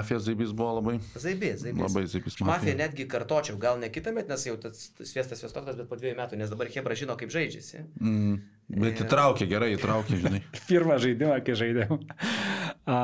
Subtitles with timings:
[0.00, 0.96] Mafija Zaibys buvo labai.
[1.20, 1.84] Zaibė, zaibė.
[1.84, 2.76] Labai Zaibys Mafija mafija.
[2.80, 6.38] netgi kartočiau, gal ne kitą metą, nes jau tas sviestas sviestokas, bet po dviejų metų,
[6.40, 7.84] nes dabar Hebra žino, kaip žaidžiasi.
[8.00, 8.38] Mm.
[8.80, 10.40] Bet įtraukė, gerai įtraukė, žinai.
[10.70, 11.98] Pirmą žaidimą, kai žaidėm.
[12.88, 13.00] A,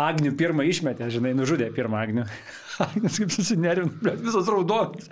[0.00, 2.26] Agnių pirmą išmetė, žinai, nužudė pirmą Agnių.
[2.86, 5.10] Agnius kaip susinervino, bet visas raudonas.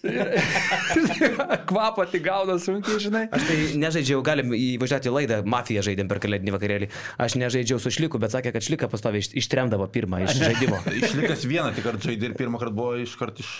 [1.70, 3.24] Kvapą tik gauna sunkiai, žinai.
[3.34, 6.90] Aš tai nežaidžiau, galim įvažiuoti į laidą, mafiją žaidėm per kalėdinį vakarėlį.
[7.26, 10.80] Aš nežaidžiau su šliku, bet sakė, kad šlika pastoviai iš- ištremdavo pirmą iš žaidimo.
[11.00, 13.50] Išlikęs vieną tik kartą žaidė ir pirmą kartą buvo iškart iš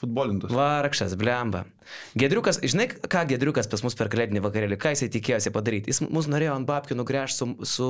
[0.00, 0.52] futbolintas.
[0.54, 1.64] Vargšas, blemba.
[2.20, 5.88] Gedriukas, žinai, ką Gedriukas pas mus per kalėdinį vakarėlį, ką jisai tikėjosi padaryti?
[5.88, 7.88] Jis mus norėjo ant babkių nugręžti su, su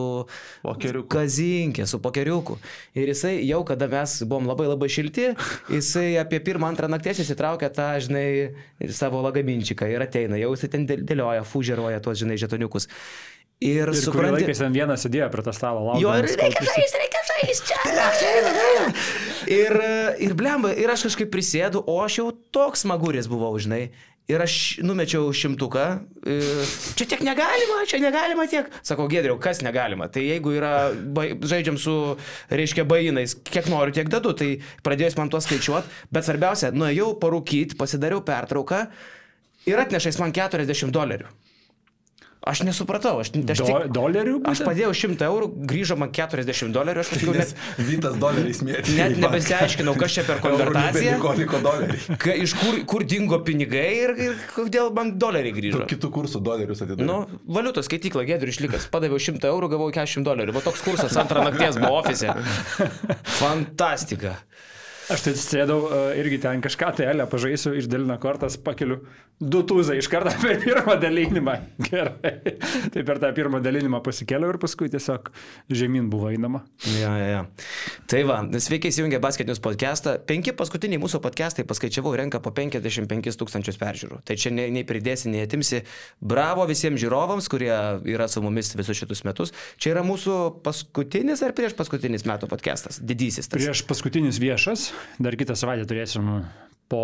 [0.63, 1.09] Pokeriuku.
[1.11, 2.59] kazinkė, su pokeriuku.
[2.95, 5.33] Ir jisai jau, kada mes buvom labai labai šilti,
[5.75, 8.29] jisai apie pirmą, antrą nakties įsitraukė tą, žinai,
[8.95, 12.87] savo lagaminčiką ir ateina, jau jisai ten dėl- dėlioja, fužeruoja tuos, žinai, žetoniukus.
[13.59, 16.05] Ir, Ir kurį laiką jis ten vienas sėdėjo prie to stalo, laukė.
[16.05, 17.79] Jo, ir reikia žaisti, reikia žaisti čia.
[19.49, 19.73] Ir,
[20.21, 23.87] ir blemba, ir aš kažkaip prisėdu, o aš jau toks smaguris buvau, žinai.
[24.29, 24.55] Ir aš
[24.85, 25.85] numečiau šimtuką.
[26.29, 26.35] e,
[27.01, 28.67] Čia tiek negalima, čia negalima tiek.
[28.85, 30.11] Sakau, Gedriau, kas negalima?
[30.13, 31.95] Tai jeigu yra, bai- žaidžiam su,
[32.53, 34.35] reiškia, bainais, kiek noriu, tiek dedu.
[34.37, 34.51] Tai
[34.85, 35.89] pradėjus man tuos skaičiuoti.
[36.13, 38.83] Bet svarbiausia, nuėjau parūkyti, pasidariau pertrauką
[39.65, 41.33] ir atnešais man 40 dolerių.
[42.49, 44.39] Aš nesupratau, aš, aš, Do, tik, dolerių?
[44.49, 47.53] aš padėjau 100 eurų, grįžo man 40 dolerių, aš paskui net,
[47.91, 48.95] Vytas doleriais mėtė.
[48.97, 52.17] net nebesiaiškinau, kas čia per konvertaciją, Liko, doleriai.
[52.25, 55.85] ka, iš kur, kur dingo pinigai ir, ir kodėl man doleriai grįžo.
[55.93, 57.05] Kitų kursų dolerius atidavė.
[57.09, 57.19] Nu,
[57.59, 58.89] valiutos skaitykla, gedrių išlikęs.
[58.97, 60.57] Padaviau 100 eurų, gavau 40 dolerių.
[60.57, 62.33] Buvo toks kursas antrą nakties buvo ofise.
[63.43, 64.39] Fantastika.
[65.09, 69.01] Aš tai sėdau uh, irgi ten kažką tai elę pažaisiu ir dėlina kortas pakeliu
[69.41, 71.55] 2000 iš karto per pirmą dalinimą.
[71.89, 72.33] Gerai.
[72.93, 75.31] Tai per tą pirmą dalinimą pasikėliau ir paskui tiesiog
[75.71, 76.65] žemyn buvo einama.
[76.99, 77.43] Ja, ja, ja.
[78.11, 80.17] Tai va, sveiki įsijungę basketinius podcastą.
[80.29, 84.21] Penki paskutiniai mūsų podcastai, paskaičiavau, renka po 55 tūkstančius peržiūrų.
[84.27, 85.85] Tai čia nei, nei pridėsi, nei atimsi.
[86.19, 87.73] Bravo visiems žiūrovams, kurie
[88.11, 89.55] yra su mumis visus šitus metus.
[89.79, 92.99] Čia yra mūsų paskutinis ar prieš paskutinis metų podcastas?
[92.99, 93.47] Didysis.
[93.47, 93.55] Tas.
[93.55, 94.91] Prieš paskutinis viešas,
[95.23, 96.29] dar kitą savaitę turėsim
[96.89, 97.03] po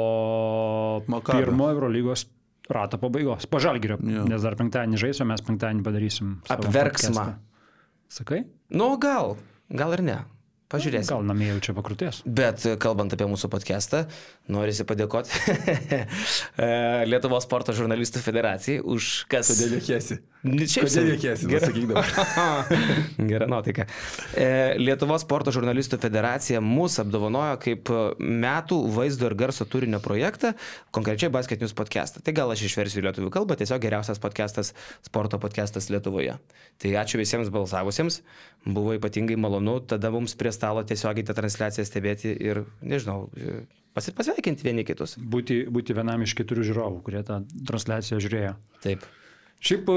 [1.12, 1.44] Makabio.
[1.44, 2.26] pirmo Eurolygos
[2.72, 3.44] rato pabaigos.
[3.46, 4.24] Po žalgirio, Jo.
[4.28, 6.38] nes dar penktadienį žaisiu, mes penktadienį padarysim.
[6.48, 7.34] Apverksmą.
[8.08, 8.44] Sakai?
[8.70, 9.36] Nu, gal,
[9.68, 10.18] gal ir ne.
[10.72, 11.12] Pažiūrėsim.
[11.12, 12.22] Gal namie jau čia pakrutės.
[12.24, 14.06] Bet e, kalbant apie mūsų podcastą,
[14.50, 15.30] norisi padėkoti
[16.58, 16.68] e,
[17.06, 19.52] Lietuvos sporto žurnalistų federacijai už kas.
[19.52, 20.18] Kodėl jėkėsi?
[20.44, 21.00] Šiaip sau.
[21.00, 21.48] Kodėl jėkėsi?
[21.48, 21.86] Gera- Sakyk
[23.30, 23.86] Gera nuotaika.
[24.36, 27.88] E, Lietuvos sporto žurnalistų federacija mūsų apdovanojo kaip
[28.20, 30.52] metų vaizdo ir garso turinio projektą,
[30.94, 32.20] konkrečiai Basket News podcastą.
[32.24, 34.74] Tai gal aš išversiu į lietuvių kalbą, tiesiog geriausias podcastas,
[35.06, 36.36] sporto podcastas Lietuvoje.
[36.82, 38.20] Tai ačiū visiems balsavusiems,
[38.68, 43.30] buvo ypatingai malonu tada mums prie stalo tiesiogiai tą transliaciją stebėti ir, nežinau,
[43.96, 45.16] pasveikinti vieni kitus.
[45.16, 48.56] Būti, būti vienam iš keturių žiūrovų, kurie tą transliaciją žiūrėjo.
[48.84, 49.08] Taip.
[49.64, 49.92] Šiaip, e,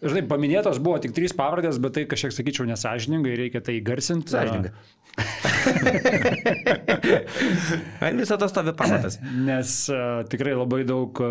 [0.00, 4.32] žinai, paminėtos buvo tik trys pavardės, bet tai kažkiek, sakyčiau, nesažiningai, reikia tai garsinti.
[4.32, 4.70] Sąžininga.
[8.06, 9.18] Ant viso to stovi pamatas.
[9.44, 11.28] Nes uh, tikrai labai daug uh,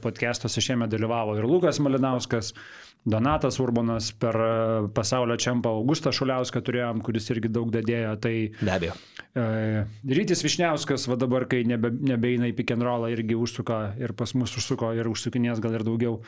[0.00, 2.46] podcastuose šiemet dalyvavo ir Lukas Malinauskas,
[3.04, 8.14] Donatas Urbanas, per uh, pasaulio čempą Augustą Šuliauską turėjom, kuris irgi daug dadėjo.
[8.24, 8.32] Tai
[8.62, 8.94] Be abejo.
[9.36, 14.14] uh, Rytis Višniauskas, va dabar, kai nebe, nebeina į pick and rollą, irgi užsuka ir
[14.16, 16.22] pas mus užsuko ir užsukinės gal ir daugiau.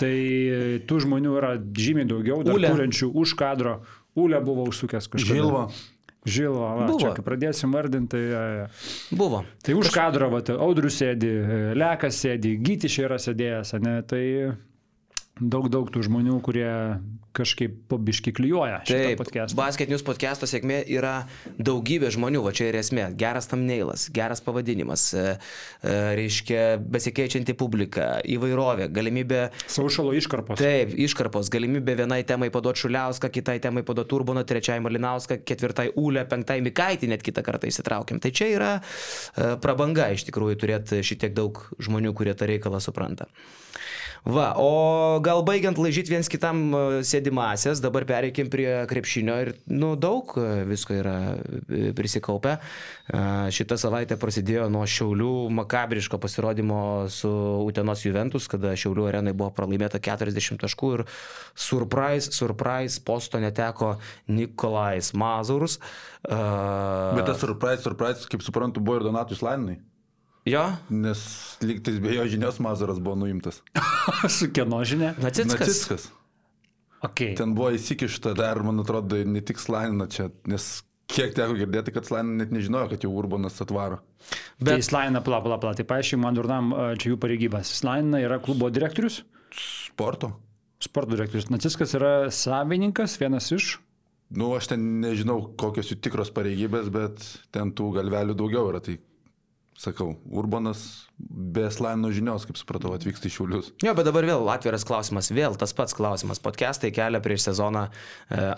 [0.00, 2.72] Tai uh, tų žmonių yra žymiai daugiau, dar Ūlė.
[2.72, 3.78] turinčių už kadro.
[4.16, 5.28] Ūlė buvo užsukęs kažkas.
[5.28, 5.66] Žilva.
[6.24, 7.02] Žilva, va, Buvo.
[7.02, 8.16] čia kai pradėsim vardinti.
[8.32, 8.68] Tai,
[9.12, 9.42] Buvo.
[9.60, 11.28] Tai už kadro, va, tai Audrius sėdi,
[11.76, 14.22] Lekas sėdi, Gytis yra sėdėjęs, ne, tai
[15.40, 16.70] daug, daug tų žmonių, kurie
[17.34, 19.58] kažkaip pabiški klyjuoja šitą Taip, podcastą.
[19.58, 21.14] Basket News podcast'o sėkmė yra
[21.58, 23.08] daugybė žmonių, va čia ir esmė.
[23.18, 26.62] Geras thumbnailas, geras pavadinimas, e, e, reiškia
[26.94, 29.40] besikeičianti publika, įvairovė, galimybė.
[29.74, 30.62] Saušalo iškarpos.
[30.62, 36.26] Taip, iškarpos, galimybė vienai temai paduoti Šuliauską, kitai temai paduoti Urboną, trečiai Malinauską, ketvirtai Ulę,
[36.30, 38.22] penktai Mikaitį net kitą kartą įsitraukiam.
[38.22, 43.26] Tai čia yra e, prabanga iš tikrųjų turėti šitiek daug žmonių, kurie tą reikalą supranta.
[44.24, 46.82] Va, o gal baigiant lažyti viens kitam e,
[47.24, 51.36] sėdimasias, dabar pereikim prie krepšinio ir, nu, daug e, visko yra
[51.68, 52.58] e, prisikaupę.
[53.08, 57.30] E, Šitą savaitę prasidėjo nuo Šiaulių makabriško pasirodymo su
[57.64, 61.04] Utenos Juventus, kada Šiaulių arenai buvo pralaimėta 40 taškų ir
[61.54, 63.96] surprise, surprise, posto neteko
[64.28, 65.78] Nikolais Mazurus.
[66.24, 69.78] Bet tas surprise, surprise, kaip suprantu, buvo ir Donatų Islaninai.
[70.44, 71.22] Jo, Nes
[71.64, 73.62] lygtais be jo žinios Mazaras buvo nuimtas.
[74.36, 75.14] Su kieno žinia?
[75.16, 75.60] Nacitskas.
[75.60, 76.12] Nacitskas.
[77.04, 77.34] Okay.
[77.38, 82.06] Ten buvo įsikišta dar, man atrodo, ne tik Slanina čia, nes kiek teko girdėti, kad
[82.08, 84.00] Slaina net nežinojo, kad jau Urbanas atvaro.
[84.58, 84.70] Bet...
[84.70, 87.70] Tai Slaina, pla, pla, pla, tai paaiškiai man durnam čia jų pareigybas.
[87.80, 89.22] Slaina yra klubo direktorius?
[89.54, 90.32] Sporto.
[90.82, 91.50] Sporto direktorius.
[91.52, 93.76] Naciskas yra savininkas, vienas iš.
[94.34, 97.22] Nu, aš ten nežinau, kokios jų tikros pareigybės, bet
[97.54, 98.80] ten tų galvelių daugiau yra.
[98.82, 98.96] Tai
[99.78, 103.70] sakau, Urbanas be slaino žinios, kaip supratau, atvyksta į Šiaulius.
[103.84, 106.40] Jo, bet dabar vėl atviras klausimas, vėl tas pats klausimas.
[106.42, 107.92] Podcastai kelia prieš sezoną e,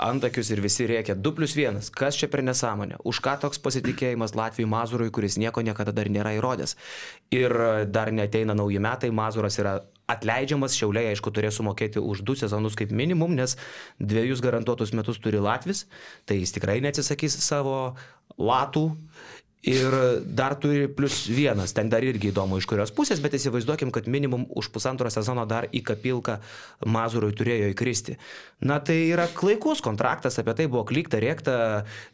[0.06, 1.80] antakius ir visi reikia 2 plus 1.
[1.96, 3.00] Kas čia per nesąmonė?
[3.08, 6.76] Už ką toks pasitikėjimas Latvijai Mazurui, kuris nieko niekada dar nėra įrodęs?
[7.34, 7.54] Ir
[7.92, 9.78] dar neteina nauji metai, Mazuras yra
[10.10, 13.56] atleidžiamas, Šiauliai aišku turės sumokėti už du sezonus kaip minimum, nes
[13.98, 15.86] dviejus garantuotus metus turi Latvis,
[16.28, 17.96] tai jis tikrai neatsisakys savo
[18.38, 18.86] latų
[19.66, 24.06] Ir dar turi plus vienas, ten dar irgi įdomu iš kurios pusės, bet įsivaizduokim, kad
[24.06, 26.36] minimum už pusantro sezono dar į kapilką
[26.86, 28.14] Mazurui turėjo įkristi.
[28.62, 31.56] Na tai yra klaikus kontraktas, apie tai buvo klikta, rėkta,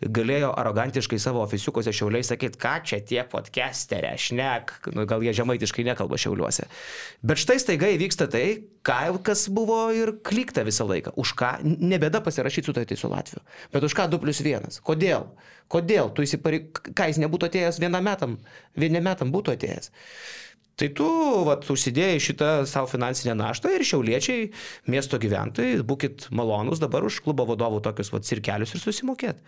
[0.01, 5.85] galėjo arogantiškai savo ofisiukose šiauliai sakyti, ką čia tie podcasterė, šnek, nu, gal jie žemaitiškai
[5.93, 6.71] nekalba šiauliuose.
[7.21, 8.47] Bet štai staiga įvyksta tai,
[8.81, 11.13] ką, kas buvo ir klikta visą laiką.
[11.21, 13.45] Už ką, nebėda pasirašyti sutartį su Latviju,
[13.77, 14.81] bet už ką 2 plus 1.
[14.89, 15.29] Kodėl?
[15.73, 16.13] Kodėl?
[16.13, 18.37] Tu įsipareik, ką jis nebūtų atėjęs vienam metam,
[18.77, 19.93] vienam metam būtų atėjęs.
[20.81, 21.09] Tai tu
[21.47, 24.47] vat, užsidėjai šitą savo finansinę naštą ir šiauliečiai,
[24.93, 29.43] miesto gyventojai, būkit malonus dabar už klubo vadovų tokius vat, cirkelius ir susimokėt.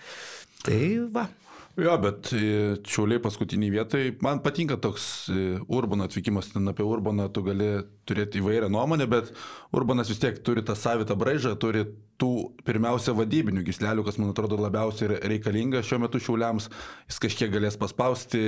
[0.65, 0.81] Tai
[1.15, 1.29] va.
[1.75, 7.27] Jo, bet e, šiauliai paskutiniai vietai, man patinka toks e, Urbano atvykimas, ten apie Urbaną
[7.35, 7.67] tu gali
[8.07, 9.33] turėti įvairią nuomonę, bet
[9.75, 11.83] Urbanas vis tiek turi tą savitą braižą, turi
[12.23, 12.31] tų
[12.63, 16.71] pirmiausia vadybinių gislelių, kas man atrodo labiausiai reikalinga šiuo metu šiauliams,
[17.11, 18.45] jis kažkiek galės paspausti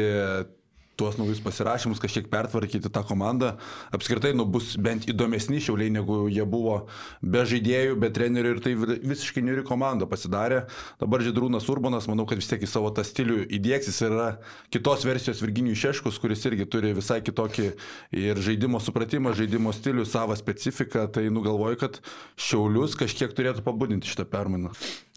[0.97, 3.55] tuos naujus pasirašymus, kažkiek pertvarkyti tą komandą.
[3.95, 6.79] Apskritai, nu, bus bent įdomesni šiauliai, negu jie buvo
[7.21, 10.65] be žaidėjų, be trenerių ir tai visiškai niuri komanda pasidarė.
[11.03, 14.29] Dabar Židrūnas Urbanas, manau, kad vis tiek į savo tą stilių įdėksis ir yra
[14.73, 17.69] kitos versijos Virginijų Šeškus, kuris irgi turi visai kitokį
[18.17, 21.07] ir žaidimo supratimą, žaidimo stilių, savo specifiką.
[21.13, 22.01] Tai nugalvoju, kad
[22.41, 24.73] šiaulius kažkiek turėtų pabudinti šitą permainą.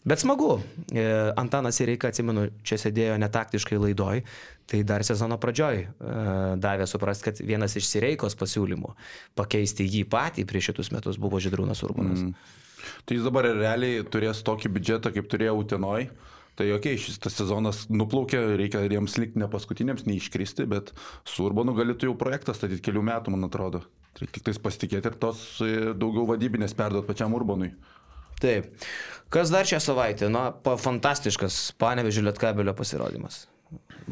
[0.08, 0.62] Bet smagu.
[0.96, 1.04] E,
[1.36, 4.22] Antanas Ireika, atsimenu, čia sėdėjo netaktiškai laidoj,
[4.70, 5.90] tai dar sezono pradžioj e,
[6.62, 8.94] davė suprasti, kad vienas iš Sireikos pasiūlymų
[9.40, 12.24] pakeisti jį patį prieš šitus metus buvo Židrūnas Urbanas.
[12.24, 12.58] Mm.
[13.06, 16.08] Tai jis dabar realiai turės tokį biudžetą, kaip turėjo Utenoj.
[16.60, 20.92] Tai jokiai, okay, šis sezonas nuplaukė, reikia jiems likti ne paskutiniams, neiškristi, bet
[21.24, 23.86] su Urbanu galėtų jau projektą statyti kelių metų, man atrodo.
[24.18, 27.72] Tai tik tais pasitikėti ir tos e, daugiau vadybinės perduot pačiam Urbanui.
[28.40, 28.88] Taip.
[29.30, 30.30] Kas dar šią savaitę?
[30.34, 33.44] Na, fantastiškas Panevežio Lietkabelio pasirodymas.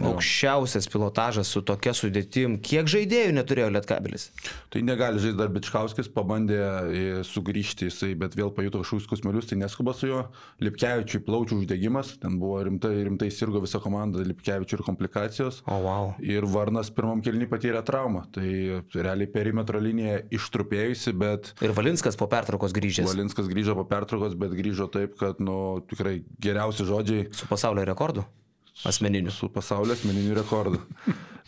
[0.06, 2.58] Aukščiausias pilotažas su tokia sudėtim.
[2.64, 4.30] Kiek žaidėjų neturėjo Lietkabelis?
[4.74, 9.60] Tai negali žaisti dar Bičkauskis, pabandė e, sugrįžti jisai, bet vėl pajuto kažkokius kusmelius, tai
[9.62, 10.24] neskuba su juo.
[10.64, 15.62] Lipkevičiui plaučių uždegimas, ten buvo rimtai, rimtai sirgo visa komanda, Lipkevičiui ir komplikacijos.
[15.66, 16.14] O, oh, wow.
[16.24, 18.26] Ir Varnas pirmam kelnį patyrė traumą.
[18.36, 18.48] Tai
[18.96, 21.54] realiai perimetro linija ištrupėjusi, bet...
[21.66, 23.10] Ir Valinskas po pertraukos grįžęs.
[23.14, 27.30] Valinskas grįžo po pertraukos, bet grįžo taip, kad, nu, tikrai geriausi žodžiai.
[27.36, 28.28] Su pasaulio rekordu?
[28.86, 29.32] Asmeniniu.
[29.32, 30.82] Su pasaulio asmeniniu rekordu.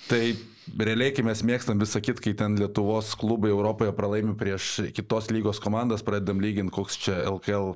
[0.09, 0.33] tai
[0.77, 5.61] realiai, kai mes mėgstam visą kitą, kai ten Lietuvos klubai Europoje pralaimi prieš kitos lygos
[5.61, 7.73] komandas, pradedam lyginti, koks čia LKL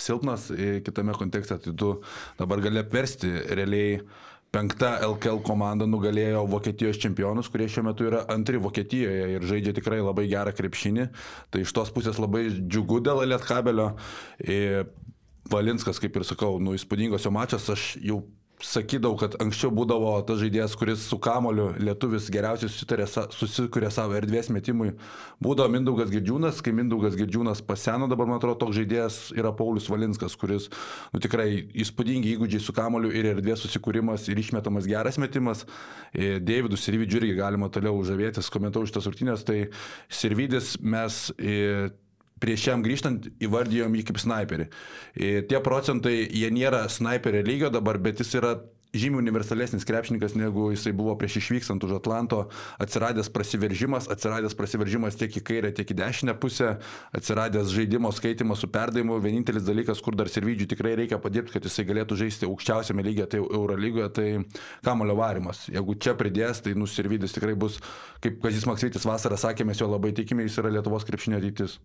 [0.00, 0.48] silpnas
[0.86, 1.94] kitame kontekste, tai tu
[2.38, 4.00] dabar gali apversti realiai
[4.52, 10.02] penkta LKL komanda nugalėjo Vokietijos čempionus, kurie šiuo metu yra antri Vokietijoje ir žaidžia tikrai
[10.02, 11.08] labai gerą krepšinį.
[11.52, 13.92] Tai iš tos pusės labai džiugu dėl Lietkabelio.
[15.52, 18.20] Valinskas, kaip ir sakau, nu įspūdingos jo mačas, aš jau
[18.62, 24.92] sakydavau, kad anksčiau būdavo tas žaidėjas, kuris su kamoliu lietuvis geriausiai susikūrė savo erdvės metimui.
[25.42, 30.36] Būdavo Mindaugas Girdžiūnas, kai Mindaugas Girdžiūnas paseno, dabar man atrodo toks žaidėjas yra Paulius Valinskas,
[30.38, 30.68] kuris
[31.12, 31.48] nu, tikrai
[31.84, 35.66] įspūdingi įgūdžiai su kamoliu ir erdvės susikūrimas ir išmetamas geras metimas.
[36.14, 39.58] Davidų Sirvidžių irgi galima toliau žavėtis, komentau šitas rungtynės, tai
[40.12, 41.24] Sirvidis mes
[42.42, 44.68] prieš jam grįžtant įvardijom jį kaip sniperį.
[45.48, 48.56] Tie procentai, jie nėra sniperio lygio dabar, bet jis yra
[48.92, 52.42] žymiai universalesnis krepšininkas, negu jisai buvo prieš išvykstant už Atlanto,
[52.82, 56.74] atsiradęs prasiveržimas, atsiradęs prasiveržimas tiek į kairę, tiek į dešinę pusę,
[57.16, 59.16] atsiradęs žaidimo skaitimas su perdavimu.
[59.24, 63.40] Vienintelis dalykas, kur dar servidžiui tikrai reikia padirbti, kad jisai galėtų žaisti aukščiausiame lygyje, tai
[63.40, 64.28] Euro lygoje, tai
[64.84, 65.64] kamulio varimas.
[65.72, 67.80] Jeigu čia pridės, tai nuservidis tikrai bus,
[68.20, 71.80] kaip Kazis Maksytis vasarą sakė, mes jo labai tikime, jis yra Lietuvos krepšinio ateitis.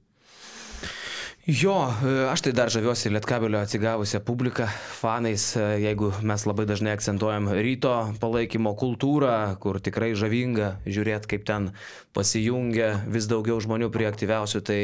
[1.48, 4.66] Jo, e, aš tai dar žaviuosi Lietkabelio atsigavusią publiką,
[5.00, 11.46] fanais, e, jeigu mes labai dažnai akcentuojam ryto palaikymo kultūrą, kur tikrai žavinga žiūrėti, kaip
[11.48, 11.70] ten
[12.12, 14.80] pasijungia vis daugiau žmonių prie aktyviausių, tai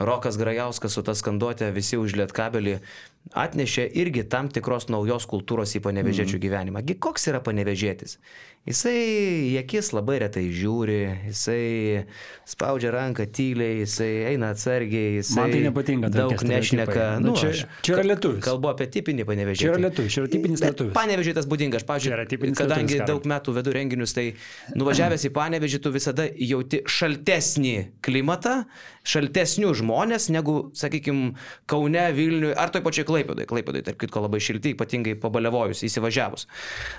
[0.00, 2.78] Rokas Grajauskas su ta skanduotė visi už Lietkabelį
[3.34, 6.82] atnešė irgi tam tikros naujos kultūros į panevežėčių gyvenimą.
[6.86, 8.18] Gi koks yra panevežėtis?
[8.68, 8.92] Jisai
[9.48, 10.96] į akis labai retai žiūri,
[11.30, 12.04] jisai
[12.48, 17.06] spaudžia ranką tyliai, jisai eina atsargiai, jisai Man tai nepatinka daug nešneka.
[17.22, 18.42] Nu, Nu, čia- čia yra lietuvis.
[18.44, 19.62] Kalbu apie tipinį panevežėtį.
[19.62, 20.92] Čia yra lietuvis, čia yra tipinis lietuvis.
[20.96, 21.84] Panevežė tas būdinga, aš,
[22.28, 24.34] tipinis kadangi lietuvis, daug metų vedu renginius, tai
[24.76, 28.64] nuvažiavęs į Panevežį tu visada jauti šaltesnį klimatą,
[29.08, 31.32] šaltesnių žmonės negu, sakykime,
[31.70, 33.46] Kaune, Vilniuje ar toj pačioj Klaipėdai.
[33.48, 36.46] Klaipėdai, tarp kitko, labai šilti, ypatingai pabalevojus, įsivažiavus.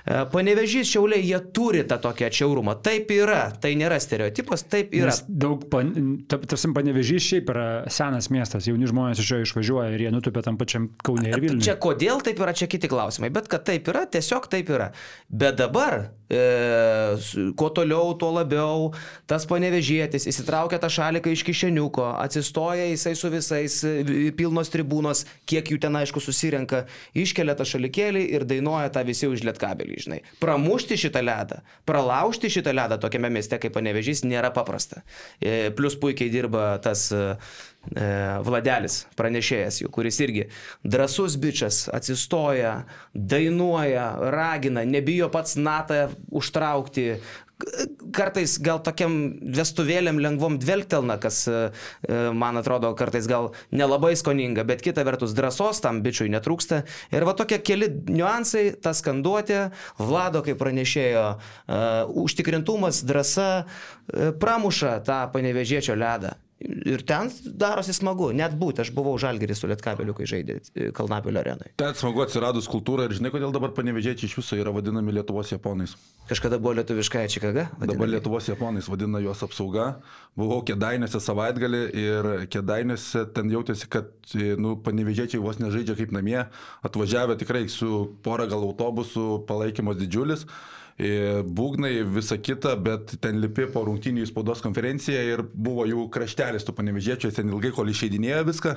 [0.05, 2.77] E, Panevežys, šiauliai, jie turi tą tokį atšiaurumą.
[2.85, 5.11] Taip yra, tai nėra stereotipas, taip yra.
[5.13, 5.93] Nes daug, pan,
[6.29, 10.43] ta- tarsi panevežys šiaip yra senas miestas, jauni žmonės iš jo išvažiuoja ir jie nutupia
[10.45, 11.67] tam pačiam Kaune ir Vilniuje.
[11.69, 13.29] Čia kodėl taip yra, čia kiti klausimai.
[13.33, 14.89] Bet kad taip yra, tiesiog taip yra.
[15.29, 16.41] Bet dabar, e,
[17.59, 18.89] kuo toliau, tuo labiau,
[19.29, 21.45] tas panevežėtis įsitraukia tą šaliką iš
[21.99, 27.65] kišeniuko, atsistoja jisai su visais, e, pilnos tribūnos, kiek jų ten aišku susirenka, iškelia tą
[27.65, 30.21] šalikėlį ir dainuoja tą visi už lietkabelį, žinai.
[30.39, 35.03] Pramušti šitą ledą, pralaužti šitą ledą tokiame mieste kaip panevežys nėra paprasta.
[35.41, 37.37] E, Plus puikiai dirba tas e,
[38.43, 40.49] Vladelis, pranešėjas jų, kuris irgi
[40.83, 47.19] drasus bičias, atsistoja, dainuoja, ragina, nebijo pats natą užtraukti.
[48.15, 49.15] Kartais gal tokiam
[49.55, 51.57] vestuvėlėm lengvom dvelgtelna, kas e,
[52.07, 56.81] e, man atrodo kartais gal nelabai skoninga, bet kita vertus drąsos tam bičiui netrūksta.
[57.11, 59.61] Ir va tokie keli niuansai, ta skanduotė,
[59.99, 66.37] Vlado, kaip pranešėjo, uh, užtikrintumas, drąsa uh, pramuša tą panevežėčio ledą.
[66.59, 71.39] Ir ten darosi smagu, net būti, aš buvau žalgeris su Lietkabeliu, kai žaidė e, Kalnapilio
[71.39, 71.69] arenai.
[71.79, 75.93] Ten smagu atsiradus kultūrą ir žinai, kodėl dabar panevežėčiai iš viso yra vadinami Lietuvos japonais.
[76.27, 77.63] Kažkada buvo lietuviškąja Čikaga.
[77.79, 79.87] Dabar Lietuvos japonais vadina juos apsauga.
[80.39, 86.41] Buvau kėdainėse savaitgalį ir kėdainėse ten jautėsi, kad e, nu, panevežėčiai vos nežaidžia kaip namie.
[86.83, 90.43] Atvažiavę tikrai su pora gal autobusų, palaikymas didžiulis.
[90.99, 96.67] Būgnai, visa kita, bet ten lipi po rungtynių į spaudos konferenciją ir buvo jų kraštelis
[96.67, 98.73] tų panevežėčių, ten ilgai kol išeidinėjo viską.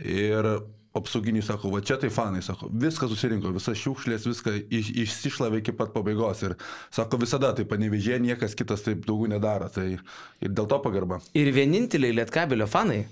[0.00, 0.48] Ir
[0.96, 5.74] apsauginiai sako, va čia tai fanai, sako, viskas susirinko, visas šiukšlės, viską iš, išsišlavė iki
[5.76, 6.42] pat pabaigos.
[6.44, 6.54] Ir
[6.92, 9.70] sako, visada tai panevežė, niekas kitas taip daugiau nedaro.
[9.72, 11.22] Tai ir dėl to pagarba.
[11.38, 13.02] Ir vieninteliai Lietkabelio fanai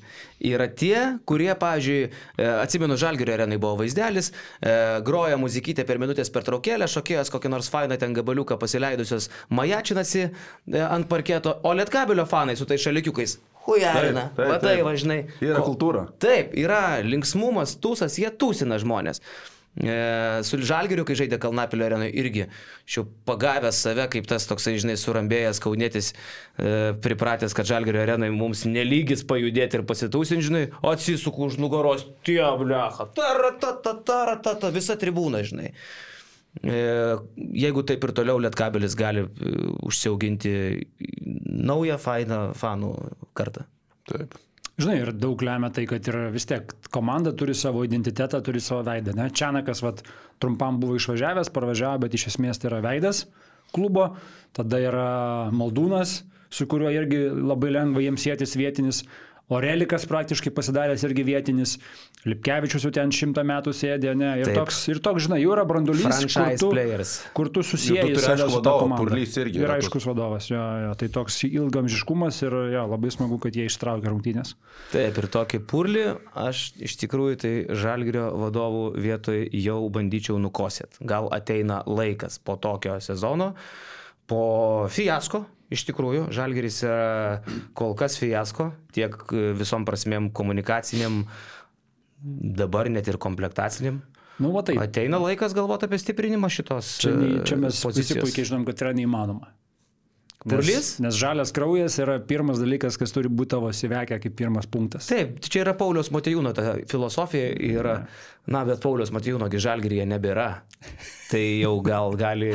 [0.44, 4.74] yra tie, kurie, pavyzdžiui, e, atsimenu, Žalgirio arenai buvo vaizdelis, e,
[5.06, 10.32] groja muzikytė per minutės per traukėlę, šokėjas kokį nors fainą ten gabaliuką pasileidusios majačinasi e,
[10.84, 13.38] ant parketo, o Lietkabelio fanai su tais šalikiukais.
[13.66, 14.82] Hujarina, tai taip.
[14.86, 15.22] važinai.
[15.44, 16.06] Yra kultūra.
[16.22, 19.20] Taip, yra linksmumas, tūsas, jie tūsina žmonės.
[19.78, 22.46] E, su Žalgiriu, kai žaidė Kalnapilio arenoje, irgi
[22.90, 26.72] šiau pagavęs save, kaip tas toksai, žinai, surambėjęs kaunėtis, e,
[27.04, 33.06] pripratęs, kad Žalgirio arenoje mums nelygis pajudėti ir pasitūsinti, žinai, atsisuku už nugaros, tie blecha,
[33.14, 35.70] taratata, taratata, visa tribūna, žinai.
[36.58, 36.78] E,
[37.62, 40.54] Jeigu taip ir toliau Lietkabelis gali e, užsiauginti
[41.70, 42.94] naują fainą fanų
[43.38, 43.66] kartą.
[44.10, 44.34] Taip.
[44.80, 48.80] Žinai, ir daug lemia tai, kad ir vis tiek komanda turi savo identitetą, turi savo
[48.86, 49.12] veidą.
[49.16, 49.28] Ne?
[49.28, 50.00] Čianakas vat,
[50.40, 53.26] trumpam buvo išvažiavęs, parvažiavo, bet iš esmės tai yra veidas
[53.74, 54.14] klubo.
[54.56, 55.10] Tada yra
[55.54, 59.04] Maldūnas, su kuriuo irgi labai lengva jiems sėtis vietinis.
[59.50, 61.74] Orelikas praktiškai pasidaręs irgi vietinis,
[62.28, 64.30] Lipkevičius jau ten šimtą metų sėdė, ne?
[64.42, 64.58] Ir, Taip.
[64.60, 67.14] toks, ir toks, žinai, jau yra brandulys, kur tu, players.
[67.34, 68.60] kur tu susijęji su
[69.42, 73.66] irgi Ir aiškus vadovas, jo, jo, tai toks ilgamžiškumas ir jo, labai smagu, kad jie
[73.70, 74.54] ištraukė rungtynės.
[74.92, 76.06] Taip, ir tokį purlį
[76.46, 81.00] aš iš tikrųjų tai Žalgirio vadovų vietoj jau bandyčiau nukosėt.
[81.00, 83.54] Gal ateina laikas po tokio sezono,
[84.30, 84.44] po
[84.92, 85.46] fiasko.
[85.70, 87.42] Iš tikrųjų, Žalgiris yra
[87.78, 89.14] kol kas fiasko, tiek
[89.58, 91.22] visom prasmėm komunikaciniam,
[92.20, 94.00] dabar net ir komplektaciniam.
[94.40, 94.80] Nu, va taip.
[94.80, 98.24] Ateina laikas galvoti apie stiprinimą šitos Čia, nei, čia mes e, visi pozicijos.
[98.24, 99.52] puikiai žinom, kad yra neįmanoma.
[100.40, 100.70] Purlys?
[100.72, 105.10] Nes, nes žalias kraujas yra pirmas dalykas, kas turi būti tavo įsivekę kaip pirmas punktas.
[105.12, 107.98] Taip, čia yra Paulius Matijūno ta filosofija yra,
[108.48, 110.48] na, bet Paulius Matijūno Žalgiryje nebėra.
[111.28, 112.54] Tai jau gal gali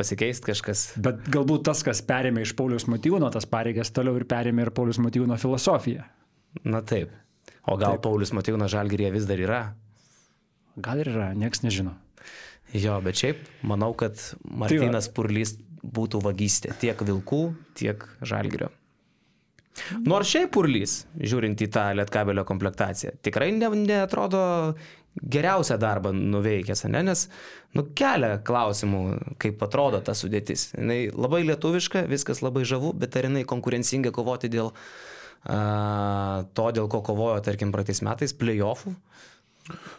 [0.00, 0.86] pasikeisti kažkas.
[1.04, 5.00] Bet galbūt tas, kas perėmė iš Paulius Matijūno tas pareigas, toliau ir perėmė ir Paulius
[5.02, 6.08] Matijūno filosofiją.
[6.64, 7.12] Na taip.
[7.68, 8.04] O gal taip.
[8.08, 9.62] Paulius Matijūnas Žalgiryje vis dar yra?
[10.80, 11.94] Gal ir yra, nieks nežino.
[12.72, 17.42] Jo, bet šiaip manau, kad Martinas Purlys būtų vagystė tiek Vilkų,
[17.78, 18.70] tiek Žalgirio.
[20.04, 24.42] Nors šiaip Purlys, žiūrint į tą Lietkabelio komplektaciją, tikrai ne, neatrodo
[25.16, 27.02] geriausią darbą nuveikęs, ne?
[27.02, 27.26] nes
[27.74, 29.02] nu, kelia klausimų,
[29.42, 30.70] kaip atrodo ta sudėtis.
[30.78, 36.90] Jis labai lietuviška, viskas labai žavu, bet ar jinai konkurencinga kovoti dėl a, to, dėl
[36.92, 38.94] ko kovojo, tarkim, praeitais metais, playoffų.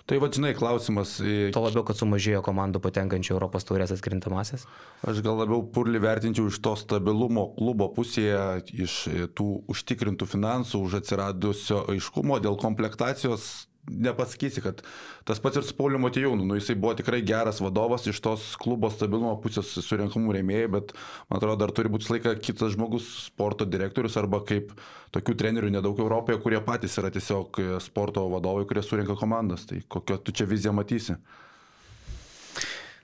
[0.10, 1.14] Tai vadžinai klausimas.
[1.54, 4.66] Tuo labiau, kad sumažėjo komandų patenkančių Europos taurės atkrintamasis.
[5.08, 8.42] Aš gal labiau purlį vertinčiau iš to stabilumo klubo pusėje,
[8.74, 8.98] iš
[9.38, 13.71] tų užtikrintų finansų, už atsiradusio aiškumo dėl komplektacijos.
[13.90, 14.84] Nepasakysi, kad
[15.26, 18.92] tas pats ir su Pauliu Matijūnu, nu, jisai buvo tikrai geras vadovas iš tos klubo
[18.94, 20.94] stabilumo pusės surinkamų rėmėjų, bet
[21.32, 24.70] man atrodo, dar turi būti laika kitas žmogus, sporto direktorius arba kaip
[25.18, 29.66] tokių trenerių nedaug Europoje, kurie patys yra tiesiog e, sporto vadovai, kurie surinka komandas.
[29.68, 31.18] Tai kokią tu čia viziją matysi?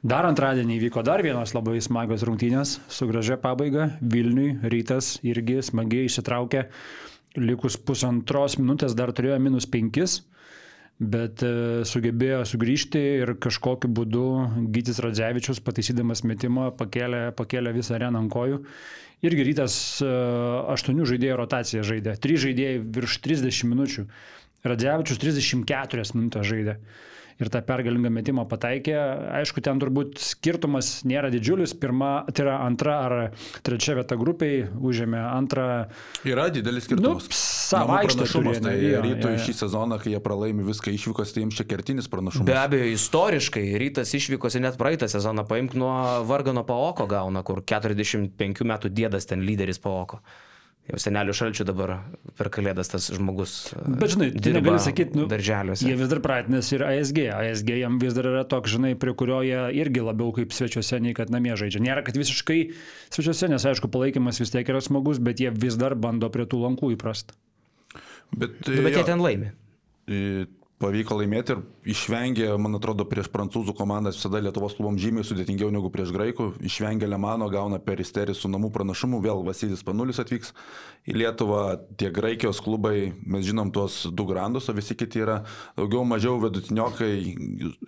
[0.05, 3.95] Dar antradienį vyko dar vienos labai smagios rungtynės su gražia pabaiga.
[3.97, 6.67] Vilniui rytas irgi smagiai išsitraukė.
[7.41, 10.21] Likus pusantros minutės dar turėjo minus penkis,
[10.99, 11.49] bet e,
[11.85, 14.27] sugebėjo sugrįžti ir kažkokiu būdu
[14.73, 18.63] Gytis Radzevičius, pataisydamas metimą, pakėlė, pakėlė visą areną ant kojų.
[19.25, 19.75] Irgi rytas
[20.05, 20.09] e,
[20.73, 22.17] aštuonių žaidėjų rotaciją žaidė.
[22.21, 24.07] Trys žaidėjai virš 30 minučių.
[24.67, 26.79] Radzevičius 34 minutės žaidė
[27.37, 28.95] ir tą pergalingą metimą pataikė.
[29.41, 31.75] Aišku, ten turbūt skirtumas nėra didžiulis.
[31.77, 33.15] Pirma, tai yra antra ar
[33.65, 35.67] trečia vieta grupiai, užėmė antrą.
[36.27, 37.27] Yra didelis Nu, skirtumas.
[37.37, 39.43] savo Namų aikštę pranašumas, tai jo, rytoj jo, jo.
[39.45, 42.47] šį sezoną, kai jie pralaimi viską išvykos, tai jiems čia kertinis pranašumas.
[42.47, 45.93] Be abejo, istoriškai rytas išvykosi net praeitą sezoną, paimk nuo
[46.29, 50.21] Vargano Paoko gauna, kur 45 metų dėdas ten lyderis Paoko.
[50.87, 51.91] Jau senelių šalčių dabar
[52.39, 53.73] per kalėdas tas žmogus.
[53.75, 55.83] e, Bet žinai, tu dirba negali sakyti, nu, darželiuose.
[55.83, 57.19] jie vis dar pratinės ir ASG.
[57.35, 61.11] ASG jam vis dar yra toks, žinai, prie kurio jie irgi labiau kaip svečiuose, nei
[61.17, 61.83] kad namie žaidžia.
[61.83, 62.59] Nėra, kad visiškai
[63.11, 66.63] svečiuose, nes aišku, palaikymas vis tiek yra smagus, bet jie vis dar bando prie tų
[66.63, 67.35] lankų įprasti.
[68.31, 69.51] Bet, Bet jo, jie ten laimi.
[70.81, 71.61] Pavyko laimėti ir
[71.93, 76.51] išvengė, man atrodo, prieš prancūzų komandas visada Lietuvos klubom žymiai sudėtingiau negu prieš graikų.
[76.69, 80.53] Išvengė Lemano, gauna peristerį su namų pranašumu, vėl Vasilis Panulis atvyks
[81.09, 81.63] į Lietuvą.
[81.97, 85.39] Tie graikijos klubai, mes žinom tuos du grandus, o visi kiti yra
[85.79, 87.11] daugiau mažiau vidutiniokai.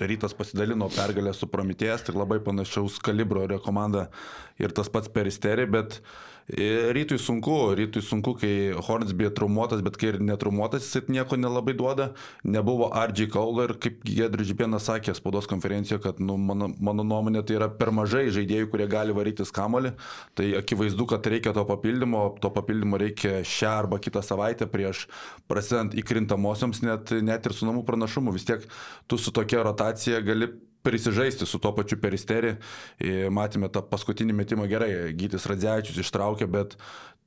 [0.01, 4.09] Rytas pasidalino pergalę su Prometėjas, tik labai panašaus kalibro yra komanda
[4.57, 10.07] ir tas pats peristerį, bet E, Rytui sunku, rytui sunku, kai Hornsby traumuotas, bet kai
[10.09, 12.07] ir netraumuotas, jis nieko nelabai duoda.
[12.41, 17.43] Nebuvo RG Kaulo ir kaip Gedrius Žipienas sakė spaudos konferencijoje, kad nu, mano, mano nuomonė
[17.45, 19.93] tai yra per mažai žaidėjų, kurie gali varytis kamolį.
[20.33, 25.05] Tai akivaizdu, kad reikia to papildymo, to papildymo reikia šią arba kitą savaitę prieš
[25.51, 28.33] prasidant įkrintamosioms, net, net ir su namų pranašumu.
[28.33, 28.65] Vis tiek
[29.05, 30.49] tu su tokia rotacija gali
[30.83, 32.55] prisižaisti su tuo pačiu peristerį.
[32.99, 36.77] E, Matėme tą paskutinį metimą gerai, Gytis Radzevičius ištraukė, bet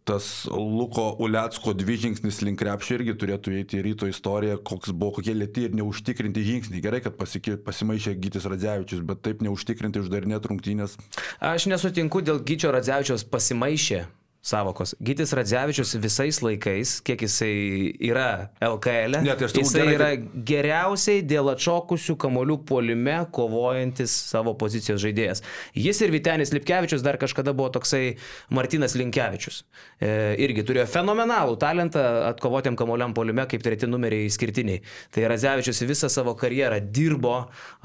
[0.05, 5.19] tas Luko Uliacko dvi žingsnis link krepšio irgi turėtų įeiti į ryto istoriją, koks buvo,
[5.19, 6.83] kokie lėti ir neužtikrinti žingsniai.
[6.83, 10.99] Gerai, kad pasikė, pasimaišė Gytis Radzevičius, bet taip neužtikrinti uždarinėti rungtynės.
[11.39, 14.03] Aš nesutinku dėl Gyčio Radzevičiaus pasimaišė
[14.43, 14.95] savokos.
[14.99, 21.53] Gytis Radzevičius visais laikais, kiek jisai yra LKL, Ne, tai jisai gerai, yra geriausiai dėl
[21.53, 25.45] atšokusių kamolių puolime kovojantis savo pozicijos žaidėjas.
[25.79, 28.17] Jis ir Vitenis Lipkevičius dar kažkada buvo toksai
[28.51, 29.63] Martinas Linkevičius.
[30.03, 30.11] E,
[30.43, 32.03] irgi turėjo fenomenalų talentą
[32.33, 34.83] atkovotėm kamoliam puolime kaip treti numeriai skirtiniai.
[35.15, 37.37] Tai Radzevičius visą savo karjerą dirbo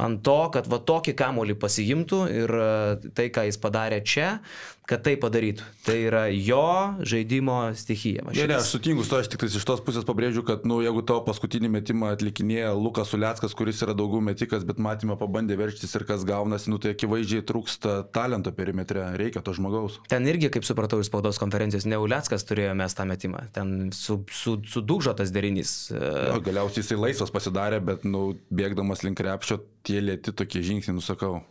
[0.01, 4.39] ant to, kad va tokį kamolį pasiimtų ir e, tai, ką jis padarė čia,
[4.87, 5.65] kad tai padarytų.
[5.83, 6.63] Tai yra jo
[7.03, 8.23] žaidimo stichija.
[8.31, 11.03] Ne, ne, aš sutinku su to, aš tik iš tos pusės pabrėžiu, kad, nu, jeigu
[11.07, 16.05] tavo paskutinį metimą atlikinėja Lukas Uliackas, kuris yra daugiau metikas, bet matymą pabandė verštis ir
[16.07, 19.99] kas gaunasi, nu, tai akivaizdžiai trūksta talento perimetre, reikia to žmogaus.
[20.11, 23.43] Ten irgi, kaip supratau iš spaudos konferencijos, ne Uliackas turėjo mes tą metimą.
[23.55, 25.75] Ten su, su, sudūžo tas derinys.
[25.91, 25.99] E,
[26.31, 31.41] Jo, galiausiai jisai laisvas pasidarė, bet, nu, bėgdamas link krepšio, tie lėti tokie žingsniai, nusakau,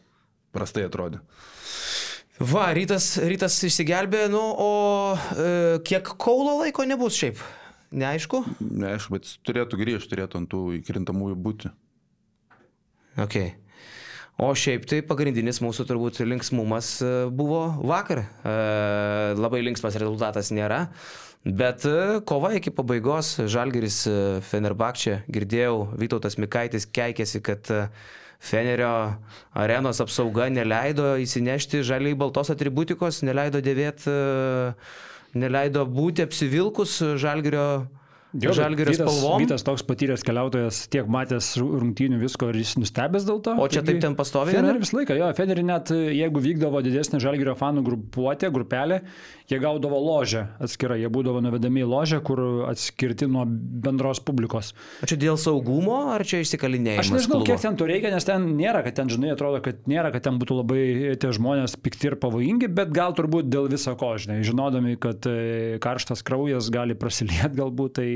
[0.57, 1.21] prastai atrodė.
[2.37, 4.73] Va, rytas, rytas išsigelbė, nu, o
[5.17, 7.41] e, kiek kaulo laiko nebus šiaip?
[7.97, 8.43] Neaišku?
[8.61, 11.71] Neaišku, bet turėtų grįžti, turėtų ant tų įkrintamųjų būti.
[13.25, 13.39] Ok.
[14.37, 18.27] O šiaip tai pagrindinis mūsų turbūt linksmumas e, buvo vakar.
[18.45, 18.57] E,
[19.41, 20.91] labai linksmas rezultatas nėra.
[21.47, 27.85] Bet e, kova iki pabaigos, Žalgeris e, Fenerbakčia, girdėjau, Vytautas Mikaitis keikėsi, kad e,
[28.47, 29.19] Fenerio
[29.59, 34.13] arenos apsauga neleido įsinešti žaliai baltos atributikos, neleido dėvėti,
[35.35, 37.67] neleido būti apsivilkus Žalgerio,
[38.35, 39.39] Vytas, spalvom.
[39.41, 43.55] Vytas toks patyręs keliautojas, tiek matęs rungtynių visko ir jis nustebęs dėl to.
[43.55, 47.21] O čia Taigi taip ten pastoviai, Fenerį visą laiką, jo, Fenerį net jeigu vykdavo didesnė
[47.23, 49.01] žalgerio fanų grupuotė, grupelė,
[49.49, 54.73] jie gaudavo ložę atskirai, jie būdavo nuvedami į ložę, kur atskirti nuo bendros publikos.
[55.05, 57.07] O čia dėl saugumo ar čia išsikalinėjimas?
[57.07, 57.49] Aš nežinau, klubo?
[57.53, 60.43] kiek ten to reikia, nes ten nėra, kad ten, žinai, atrodo, kad nėra, kad ten
[60.43, 60.83] būtų labai
[61.23, 65.79] tie žmonės pikti ir pavojingi, bet gal turbūt dėl viso ko, žinai, žinodami, kad e,
[65.83, 68.09] karštas kraujas gali prasiliet galbūt, tai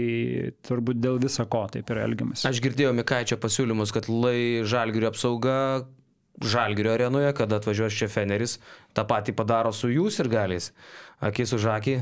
[0.67, 2.45] turbūt dėl viso ko taip yra elgiamas.
[2.49, 5.57] Aš girdėjau Mikaičio pasiūlymus, kad lai žalgirio apsauga
[6.41, 8.59] žalgirio arenoje, kada atvažiuos čia Feneris,
[8.97, 10.71] tą patį padaro su jūs ir galiais.
[11.21, 11.97] Akis už akį,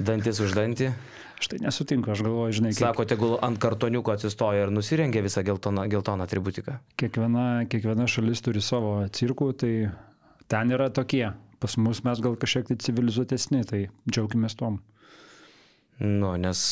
[0.00, 0.90] dantis už dantį.
[1.36, 2.80] Aš tai nesutinku, aš galvoju, žinai, kaip...
[2.80, 6.78] Sako, tegul ant kartoniuko atsistoja ir nusirengia visą geltoną, geltoną atributiką.
[6.96, 9.72] Kiekviena, kiekviena šalis turi savo cirkų, tai
[10.48, 11.26] ten yra tokie.
[11.60, 14.80] Pas mus mes gal kažkiek tai civilizuotesni, tai džiaugiamės tom.
[16.00, 16.62] Nu, nes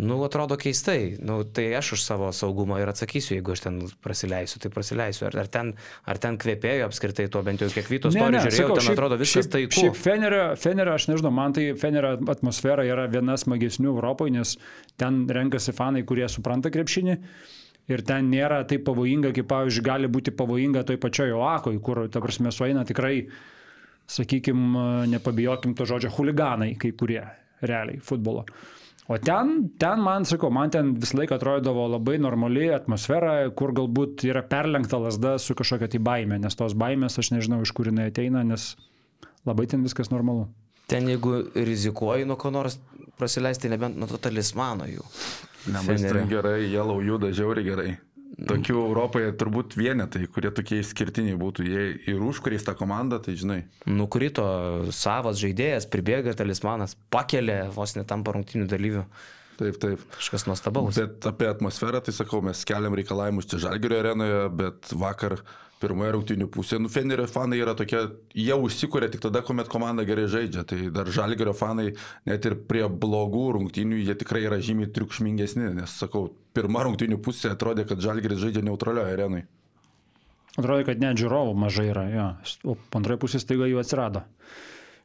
[0.00, 1.18] Nu, atrodo keistai.
[1.20, 5.26] Nu, tai aš už savo saugumą ir atsakysiu, jeigu aš ten prasileisiu, tai prasileisiu.
[5.28, 5.74] Ar, ar, ten,
[6.08, 9.18] ar ten kvepėjo apskritai to, bent jau kiek Vytos to žiūrėjau, sakau, ten šiaip, atrodo
[9.20, 9.76] viskas taiku.
[9.76, 14.56] Šiaip Fenerio, Fenerio, aš nežinau, man tai Fenerio atmosfera yra viena smagesnių Europoje, nes
[15.00, 17.20] ten renkasi fanai, kurie supranta krepšinį.
[17.90, 22.22] Ir ten nėra taip pavojinga, kaip, pavyzdžiui, gali būti pavojinga toj pačioje Oakoj, kur, ta
[22.24, 23.26] prasme, sueina tikrai,
[24.10, 27.24] sakykime, nepabijokim to žodžio, huliganai kai kurie,
[27.60, 28.46] realiai, futbolo.
[29.10, 34.22] O ten, ten man, sakau, man ten visą laiką atrodydavo labai normali atmosfera, kur galbūt
[34.28, 38.06] yra perlenkta lasda su kažkokia tai baime, nes tos baimės aš nežinau, iš kur jinai
[38.12, 38.76] ateina, nes
[39.48, 40.46] labai ten viskas normalu.
[40.90, 42.78] Ten jeigu rizikuoji nuo ko nors
[43.18, 45.02] prasileisti, nebent nuo to talismano jų.
[45.74, 47.90] Ne, man gerai, jie lau juda žiauriai gerai.
[48.30, 51.64] Tokių Europoje turbūt vienetai, kurie tokie išskirtiniai būtų.
[51.66, 53.58] Jie ir užkuriais tą komandą, tai žinai.
[53.90, 54.44] Nukrito
[54.94, 59.04] savas žaidėjas, pribėga talismanas, pakelia vos netampa rungtinių dalyvių.
[59.60, 60.04] Taip, taip.
[60.14, 60.96] Kažkas nuostabaus.
[60.96, 65.40] Bet apie atmosferą, tai sakau, mes keliam reikalavimus čia Žalgirio arenoje, bet vakar
[65.80, 66.80] pirmoje rungtynių pusėje.
[66.84, 68.02] Nu, Fenerio fanai yra tokie,
[68.36, 70.64] jie užsikūrė tik tada, kuomet komanda gerai žaidžia.
[70.68, 71.90] Tai dar Žalgerio fanai
[72.28, 77.54] net ir prie blogų rungtynių jie tikrai yra žymiai triukšmingesni, nes, sakau, pirma rungtynių pusė
[77.54, 79.46] atrodė, kad Žalgeris žaidžia neutralioje arenoje.
[80.58, 82.26] Atrodo, kad net žiūrovų mažai yra, jo.
[82.72, 84.24] o antroje pusėje staiga jų atsirado.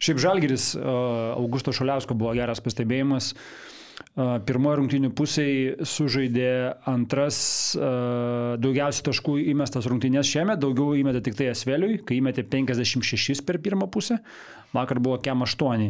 [0.03, 3.31] Šiaip Žalgeris, Augusto Šaliausko buvo geras pastebėjimas.
[3.31, 3.74] Uh,
[4.15, 6.51] Pirmoji rungtynių pusėje sužaidė
[6.87, 7.37] antras,
[8.63, 13.89] daugiausiai taškų įmestas rungtynės šiemet, daugiau įmetė tik tai Esveliui, kai įmetė 56 per pirmą
[13.91, 14.21] pusę,
[14.71, 15.89] vakar buvo kem 8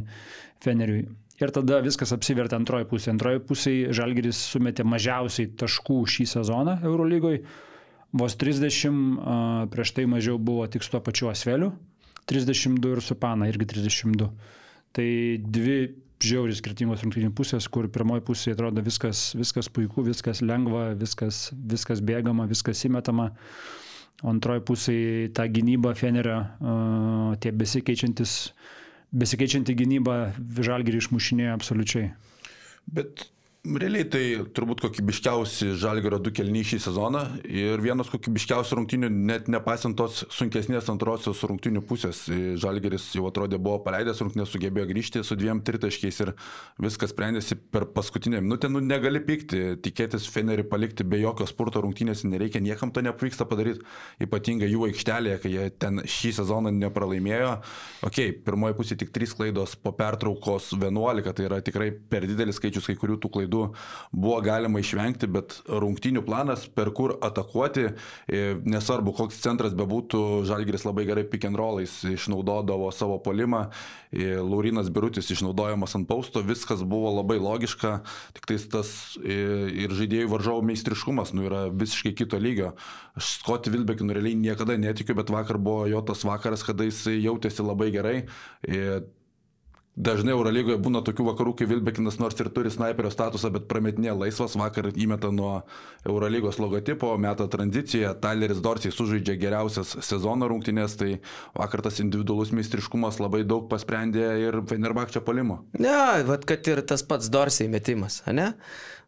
[0.66, 1.04] Feneriui.
[1.38, 3.12] Ir tada viskas apsivertė antroji pusė.
[3.12, 7.44] Antroji pusėje Žalgiris sumetė mažiausiai taškų šį sezoną Eurolygoje,
[8.16, 11.76] vos 30, prieš tai mažiau buvo tik su tuo pačiu Asveliu,
[12.26, 14.32] 32 ir su Pana irgi 32.
[14.96, 15.08] Tai
[15.44, 15.78] dvi
[16.24, 22.02] žiauriai skirtingos rungtynių pusės, kur pirmoji pusė atrodo viskas, viskas puiku, viskas lengva, viskas, viskas
[22.06, 23.32] bėgama, viskas įmetama.
[24.24, 24.98] O antroji pusė
[25.36, 26.38] ta gynyba Fenerio,
[27.44, 28.36] tie besikeičiantis,
[29.12, 32.14] besikeičianti gynyba Žalgirį išmušinėjo absoliučiai.
[32.96, 33.28] Bet
[33.66, 34.22] Realiai tai
[34.54, 40.86] turbūt kokybiškiausi Žalgerio du kelniai šį sezoną ir vienas kokybiškiausių rungtinių, net nepasint tos sunkesnės
[40.92, 42.20] antrosios rungtinių pusės.
[42.62, 46.32] Žalgeris jau atrodė buvo paleidęs rungtinės, sugebėjo grįžti su dviem tritaškiais ir
[46.86, 48.70] viskas sprendėsi per paskutinę minutę.
[48.70, 53.82] Nu, negali pykti, tikėtis Fenerį palikti be jokio spurto rungtinės nereikia, niekam to nepavyksta padaryti,
[54.22, 57.56] ypatingai jų aikštelėje, kai jie ten šį sezoną nepralaimėjo.
[58.06, 62.92] Ok, pirmoji pusė tik 3 klaidos, po pertraukos 11, tai yra tikrai per didelis skaičius
[62.92, 63.76] kai kurių tų klaidų klaidų
[64.12, 67.94] buvo galima išvengti, bet rungtinių planas, per kur atakuoti,
[68.28, 73.70] e, nesvarbu, koks centras bebūtų, Žalgiris labai gerai pick and rollais išnaudodavo savo polimą,
[74.12, 79.90] e, Laurinas Birutis išnaudojamas ant pausto, viskas buvo labai logiška, tik tais tas e, ir
[79.92, 82.76] žaidėjų varžovų meistriškumas nu, yra visiškai kito lygio.
[83.16, 87.64] Aš Skoti Vilbekinu realiai niekada netikiu, bet vakar buvo jo tas vakaras, kada jis jautėsi
[87.64, 88.26] labai gerai.
[89.96, 94.58] Dažnai Eurolygoje būna tokių vakarų, kai Vilbekinas nors ir turi sniperio statusą, bet prametinė laisvas,
[94.60, 95.62] vakar įmeta nuo
[96.04, 101.14] Eurolygos logotipo, meta tranziciją, Tyleris Dorsiai sužaidžia geriausias sezono rungtynės, tai
[101.56, 105.62] vakar tas individualus meistriškumas labai daug pasprendė ir Fenerbakčio palimo.
[105.80, 105.96] Ne,
[106.28, 108.52] vad kad ir tas pats Dorsiai metimas, ne?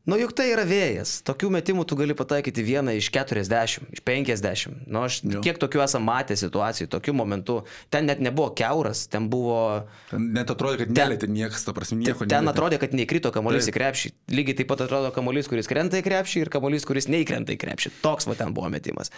[0.07, 1.17] Nu juk tai yra vėjas.
[1.27, 4.85] Tokių metimų tu gali pataikyti vieną iš 40, iš 50.
[4.87, 5.41] Nu aš jo.
[5.43, 7.57] kiek tokių esame matę situacijų, tokiu momentu.
[7.91, 9.59] Ten net nebuvo keuras, ten buvo...
[10.07, 13.67] Ten net atrodė, kad nelėtė niekas, ta prasme, nieko ten, ten atrodė, kad neįkrito kamuolys
[13.67, 14.13] į krepšį.
[14.31, 17.97] Lygiai taip pat atrodo kamuolys, kuris krenta į krepšį ir kamuolys, kuris neįkrenta į krepšį.
[17.99, 19.11] Toks va ten buvo metimas.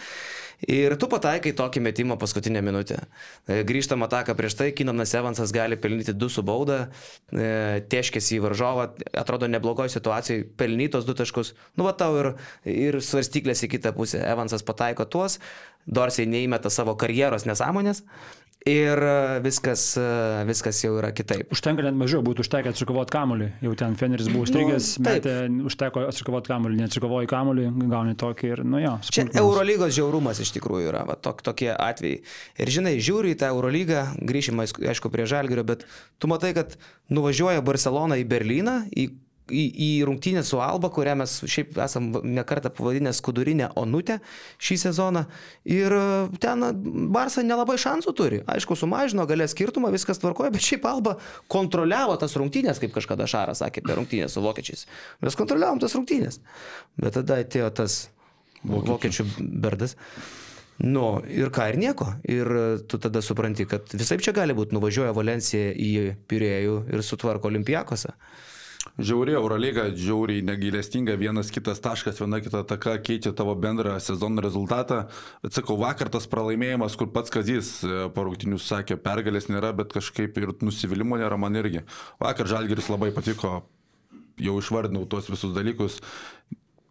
[0.68, 2.98] Ir tu pataikai tokį metimą paskutinę minutę.
[3.48, 6.90] E, grįžtam ataką prieš tai, Kinonas Evansas gali pelnyti du su bauda,
[7.32, 11.54] e, tieškėsi į varžovą, atrodo neblogoje situacijoje, pelnytos du taškus.
[11.80, 12.32] Nu, va tau ir,
[12.68, 14.20] ir svarstyklės į kitą pusę.
[14.20, 15.40] Evansas pataiko tuos,
[15.88, 18.02] Dorsiai neįmeta savo karjeros nesąmonės
[18.68, 20.02] Ir e, viskas, e,
[20.44, 21.48] viskas jau yra kitaip.
[21.54, 23.46] Užtenka net mažiau, būtų užtekę atsikovoti kamuolį.
[23.64, 25.36] Jau ten Feneris buvo strigęs, nu, metė,
[25.70, 28.92] užteko atsikovoti kamuolį, neatsikovoji kamuolį, gauni tokį ir, nu jo.
[29.08, 32.20] Čia Eurolygos žiaurumas iš tikrųjų yra, va, tok, tokie atvejai.
[32.60, 35.88] Ir žinai, žiūri į tą Eurolygą, grįšim, aišku, prie Žalgirio, bet
[36.20, 36.76] tu matai, kad
[37.08, 39.08] nuvažiuoja Barcelona į Berliną, į
[39.50, 44.20] į, į rungtynę su Alba, kurią mes šiaip esam nekartą pavadinę skudurinę onutę
[44.62, 45.24] šį sezoną.
[45.68, 46.04] Ir e,
[46.42, 46.64] ten
[47.14, 48.42] Barsa nelabai šansų turi.
[48.50, 51.16] Aišku, sumažino galę skirtumą, viskas tvarkoja, bet šiaip Alba
[51.50, 54.86] kontroliavo tas rungtynės, kaip kažkada Šaras sakė per rungtynės su vokiečiais.
[55.24, 56.40] Mes kontroliavom tas rungtynės.
[57.00, 58.02] Bet tada atėjo tas
[58.64, 59.26] vokiečių, vokiečių
[59.62, 59.96] berdas.
[60.80, 62.06] Nu, ir ką, ir nieko.
[62.24, 62.48] Ir
[62.88, 65.90] tu tada supranti, kad visai čia gali būti, nuvažiuoja Valencija į
[66.30, 68.14] Pirėjų ir sutvarko Olimpijakose.
[68.80, 75.02] Žiauri Eurolyga, žiauriai negailestinga, vienas kitas taškas, viena kita taka keičia tavo bendrą sezono rezultatą.
[75.44, 80.40] Bet sakau, vakar tas pralaimėjimas, kur pats Kazys e, rungtinių sakė, pergalės nėra, bet kažkaip
[80.40, 81.84] ir nusivylimų nėra man irgi.
[82.24, 83.60] Vakar Žalgiris labai patiko,
[84.40, 86.00] jau išvardinau tuos visus dalykus.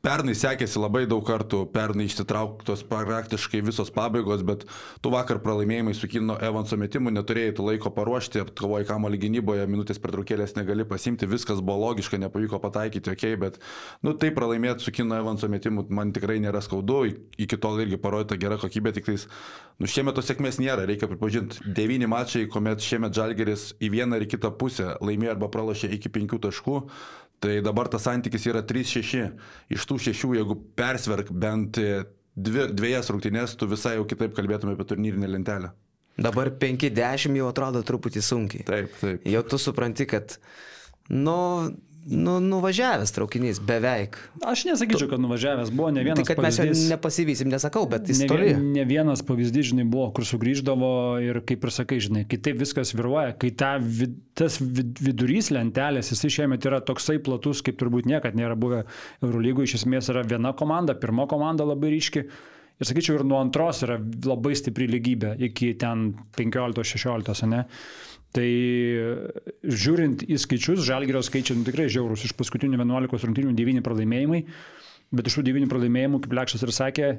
[0.10, 4.64] Pernai sekėsi labai daug kartų, pernai išsitrauktos praktiškai visos pabaigos, bet
[5.06, 10.02] tu vakar pralaimėjimai su Kino Evanso metimu neturėjai tu laiko paruošti, aptkovojai kamolį gynyboje, minutės
[10.02, 13.62] pertraukėlės negali pasimti, viskas buvo logiška, nepavyko pataikyti, ok, bet,
[14.02, 17.04] nu tai pralaimėti su Kino Evanso metimu man tikrai nėra skaudu,
[17.38, 19.30] iki tol irgi parodyta gera kokybė, tik tais,
[19.78, 21.62] nu šiemet tos sėkmės nėra, reikia pripažinti.
[21.70, 26.42] Devyni mačai, kuomet šiemet Žalgeris į vieną ar kitą pusę laimėjo arba pralašė iki penkių
[26.50, 26.80] taškų,
[27.40, 29.30] Tai dabar tas santykis yra 3-6.
[29.72, 34.88] Iš tų šešių, jeigu persverk bent dvi, dviejas rungtynės, tu visai jau kitaip kalbėtume apie
[34.90, 35.72] turnyrinę lentelę.
[36.20, 38.66] Dabar 5-10 jau atrodo truputį sunkiai.
[38.68, 39.24] Taip, taip.
[39.30, 40.36] Jau tu supranti, kad,
[41.08, 41.38] nu,
[42.06, 44.18] nu, nuvažiavęs traukinys, beveik.
[44.46, 46.22] Aš nesakyčiau, kad nuvažiavęs buvo ne vienas.
[46.22, 48.52] Tai kad pavyzdys, mes jo nepasivysim, nesakau, bet jis ne, toli.
[48.78, 50.92] ne vienas pavyzdys, žinai, buvo, kur sugrįždavo
[51.26, 53.76] ir kaip ir sakai, žinai, kitaip viskas viruoja, kai ta,
[54.40, 58.86] tas vid, vidurys lentelės, jisai šiemet yra toksai platus, kaip turbūt niekad nėra buvę
[59.26, 62.26] Eurolygų, iš esmės yra viena komanda, pirma komanda labai ryški.
[62.80, 67.66] Ir sakyčiau, ir nuo antros yra labai stipri lygybė iki ten 15-16, ne?
[68.36, 68.50] Tai
[69.66, 72.28] žiūrint į skaičius, Žalgirio skaičiai nu, tikrai žiaurus.
[72.28, 74.44] Iš paskutinių 11 rungtynių 9 pralaimėjimai,
[75.18, 77.10] bet iš tų 9 pralaimėjimų, kaip Lekšas ir sakė,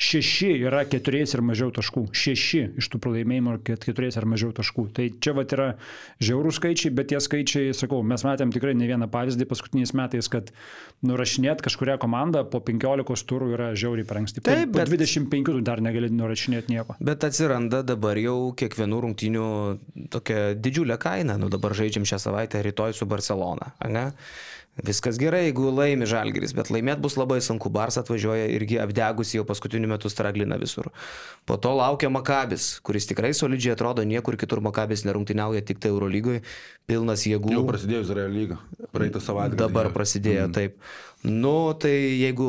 [0.00, 2.06] 6 yra 4 ir mažiau taškų.
[2.16, 4.84] 6 iš tų pralaimėjimų yra 4 ar mažiau taškų.
[4.96, 5.66] Tai čia va yra
[6.24, 10.48] žiaurų skaičiai, bet tie skaičiai, sakau, mes matėm tikrai ne vieną pavyzdį paskutiniais metais, kad
[11.04, 14.40] nurašinėti kažkuria komanda po 15 turų yra žiauriai per anksti.
[14.40, 16.96] Po, Taip, po bet- 25 tu dar negali nurašinėti nieko.
[17.00, 19.46] Bet atsiranda dabar jau kiekvienų rungtynių
[20.16, 21.36] tokia didžiulė kaina.
[21.40, 23.74] Nu dabar žaidžiam šią savaitę, rytoj su Barcelona.
[23.84, 24.08] Ne?
[24.86, 27.70] Viskas gerai, jeigu laimi Žalgiris, bet laimėti bus labai sunku.
[27.72, 30.88] Bars atvažiuoja irgi apdegusi jau paskutiniu metu straglina visur.
[31.48, 36.42] Po to laukia Makabis, kuris tikrai solidžiai atrodo, niekur kitur Makabis nerungtyniauja, tik tai Eurolygoje,
[36.88, 37.52] pilnas jėgų.
[37.58, 38.60] Jau prasidėjo Izraelio lyga.
[38.94, 39.58] Praeitą savaitę.
[39.60, 40.56] Dabar prasidėjo mm.
[40.56, 40.80] taip.
[41.22, 42.48] Nu, tai jeigu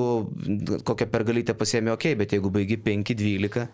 [0.87, 3.67] kokią pergalytę pasiemė, ok, bet jeigu baigi 5-12 e,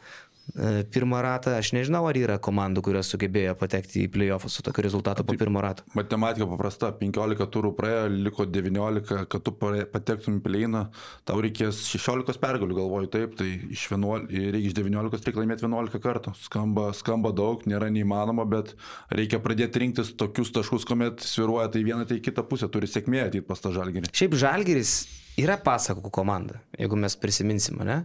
[0.93, 5.25] pirmą ratą, aš nežinau, ar yra komandų, kurios sugebėjo patekti į playoffą su tokiu rezultatu
[5.27, 5.83] po pirmo rato.
[5.97, 10.83] Matematika paprasta, 15 turų praėjo, liko 19, kad tu patektum į pleiną,
[11.27, 16.03] tau reikės 16 pergalių, galvoju taip, tai iš, 11, reikia iš 19 reikia laimėti 11
[16.07, 16.33] kartų.
[16.45, 18.73] Skamba, skamba daug, nėra neįmanoma, bet
[19.13, 23.47] reikia pradėti rinktis tokius taškus, kuomet sviruoja tai viena, tai kita pusė, turi sėkmė ateit
[23.49, 24.13] pas tą žalgerį.
[24.15, 24.95] Šiaip Žalgiris
[25.37, 28.01] yra pasakų komanda, jeigu mes prisiminsim, ne?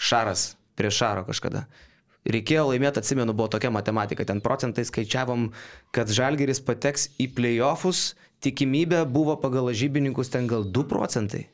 [0.00, 1.66] Šaras prieš Šaro kažkada.
[2.28, 4.26] Reikėjo laimėti, atsimenu, buvo tokia matematika.
[4.28, 5.46] Ten procentai skaičiavom,
[5.96, 8.10] kad Žalgiris pateks į playoffus,
[8.44, 11.46] tikimybė buvo pagal žybininkus ten gal 2 procentai.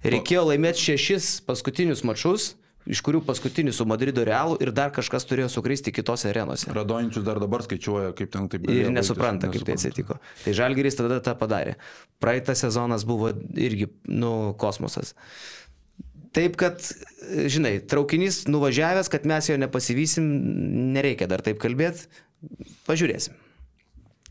[0.00, 2.54] Reikėjo laimėti šešis paskutinius mačus,
[2.88, 6.70] iš kurių paskutinis su Madrido Realu ir dar kažkas turėjo sukristi kitose arenose.
[6.72, 10.16] Radončius dar dabar skaičiuoja, kaip ten taip Ir galėjo nesupranta, baigtis, kaip tai nesupranta.
[10.16, 10.44] atsitiko.
[10.46, 11.76] Tai Žalgiris tada tą padarė.
[12.24, 15.12] Praeitą sezonas buvo irgi, nu, kosmosas.
[16.36, 16.82] Taip, kad,
[17.50, 20.26] žinai, traukinys nuvažiavęs, kad mes jo nepasivysim,
[20.94, 22.06] nereikia dar taip kalbėti.
[22.86, 23.34] Pažiūrėsim.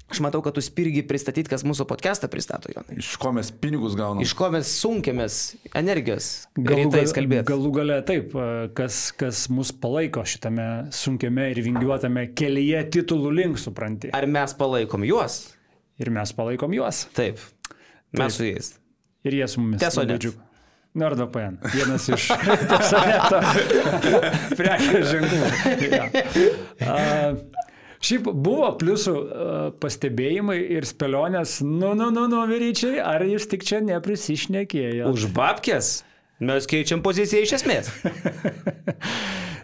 [0.09, 2.95] Aš matau, kad tu spirgi pristatyti, kas mūsų podcastą pristato, Jonai.
[2.97, 4.25] Iš ko mes pinigus gauname?
[4.25, 5.35] Iš ko mes sunkiamės
[5.77, 7.45] energijos rytais kalbėti.
[7.51, 8.33] Galų gale taip,
[8.77, 14.09] kas, kas mus palaiko šitame sunkiame ir vingiuotame kelyje titulų link, supranti.
[14.17, 15.43] Ar mes palaikom juos?
[16.01, 17.05] Ir mes palaikom juos.
[17.13, 17.37] Taip.
[18.09, 18.37] Mes Taip.
[18.39, 18.73] su jais.
[19.29, 19.83] Ir jie su mumis.
[19.93, 20.48] Labai džiugu.
[20.97, 21.59] NordVPN.
[21.73, 22.29] Vienas iš
[22.71, 23.41] tesoneto
[24.59, 25.87] prekės ženklų.
[25.91, 26.09] Ja.
[26.87, 26.99] A,
[27.99, 29.13] Šiaip buvo pliusų
[29.83, 35.09] pastebėjimai ir spėlionės, nu, nu, nu, nu, vyryčiai, ar jūs tik čia neprisišnekėjo?
[35.11, 35.97] Už babkės
[36.39, 37.91] mes keičiam poziciją iš esmės.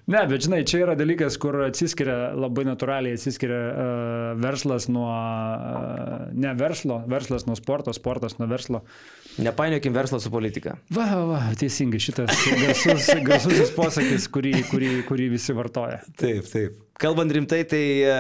[0.06, 6.28] Ne, bet žinai, čia yra dalykas, kur atsiskiria, labai natūraliai atsiskiria uh, verslas nuo, uh,
[6.30, 8.84] ne verslo, verslas nuo sporto, sportas nuo verslo.
[9.38, 10.78] Nepainiokim verslo su politika.
[10.96, 16.00] Va, va, va, teisingai, šitas garsus, garsusis posakis, kurį, kurį, kurį visi vartoja.
[16.16, 16.78] Taip, taip.
[17.02, 18.16] kalbant rimtai, tai e,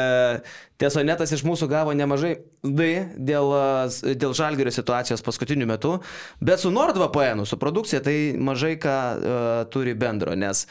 [0.75, 5.95] Tiesonetas iš mūsų gavo nemažai D dėl, e, dėl žalgerio situacijos paskutiniu metu,
[6.43, 10.65] bet su NordVPN, su produkcija tai mažai ką uh, turi bendro, nes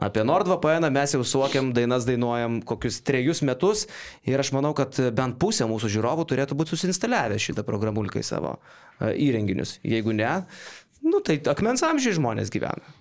[0.00, 3.84] apie NordVPN mes jau suokiam, dainas dainuojam kokius trejus metus
[4.24, 8.56] ir aš manau, kad bent pusė mūsų žiūrovų turėtų būti susinstaliavę šitą programulką į savo
[9.10, 9.78] įrenginius.
[9.86, 10.32] Jeigu ne,
[11.02, 12.98] nu tai akmens amžiai žmonės gyvena.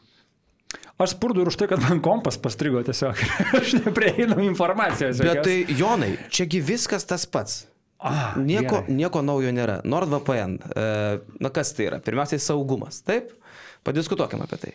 [1.02, 3.18] Aš spurdu ir už tai, kad man kompas pastrigo tiesiog.
[3.62, 5.22] aš neprieinu informacijos.
[5.26, 7.64] Bet tai, Jonai, čiagi viskas tas pats.
[8.02, 8.96] Ah, nieko, gerai.
[8.98, 9.80] nieko naujo nėra.
[9.86, 10.86] NordVPN, e,
[11.42, 12.00] na kas tai yra?
[12.02, 13.30] Pirmiausiai saugumas, taip?
[13.86, 14.72] Padiskutuokim apie tai.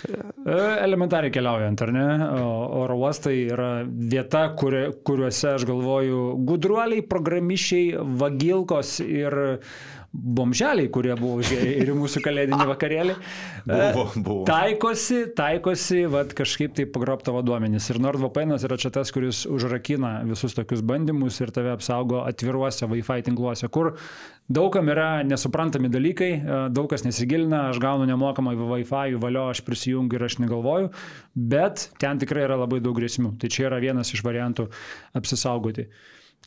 [0.00, 2.06] E, Elementariai keliaujant, ar ne?
[2.80, 9.36] Oro uostai yra vieta, kuri, kuriuose, aš galvoju, gudruoliai, programišiai, vagilkos ir
[10.12, 13.14] bomželiai, kurie buvo ir mūsų kalėdinį vakarėlį.
[13.68, 14.42] Buvo, buvo.
[14.48, 17.86] Taikosi, taikosi, vad kažkaip tai pagrob tavo duomenys.
[17.92, 23.22] Ir NordVPN yra čia tas, kuris užrakina visus tokius bandymus ir tave apsaugo atviruose Wi-Fi
[23.30, 23.92] tinkluose, kur
[24.50, 30.18] daugam yra nesuprantami dalykai, e, daug kas nesigilina, aš gaunu nemokamą Wi-Fi, valio, aš prisijungiu
[30.18, 30.90] ir aš negalvoju,
[31.38, 33.36] bet ten tikrai yra labai daug grėsmių.
[33.38, 34.66] Tai čia yra vienas iš variantų
[35.14, 35.86] apsisaugoti.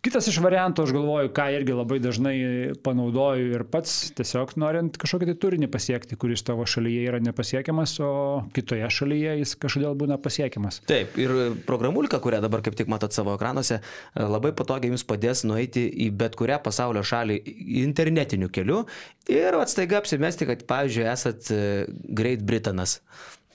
[0.04, 2.36] Kitas iš variantų, aš galvoju, ką irgi labai dažnai
[2.84, 8.10] panaudoju ir pats, tiesiog norint kažkokį tai turinį pasiekti, kuris tavo šalyje yra nepasiekiamas, o
[8.52, 10.82] kitoje šalyje jis kažkodėl būna pasiekiamas.
[10.92, 11.32] Taip, ir
[11.70, 13.80] programulka, kurią dabar kaip tik matot savo ekranuose,
[14.20, 17.40] labai patogiai jums padės nueiti į bet kurią pasaulio šalį
[17.86, 18.82] internetiniu keliu
[19.32, 21.62] ir atstaiga apsimesti, kad, pavyzdžiui, esat e,
[22.12, 23.00] Great Britanas.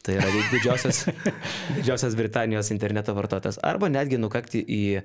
[0.09, 1.03] Tai yra didžiausias,
[1.77, 3.59] didžiausias Britanijos interneto vartotojas.
[3.61, 5.03] Arba netgi nukakti į e,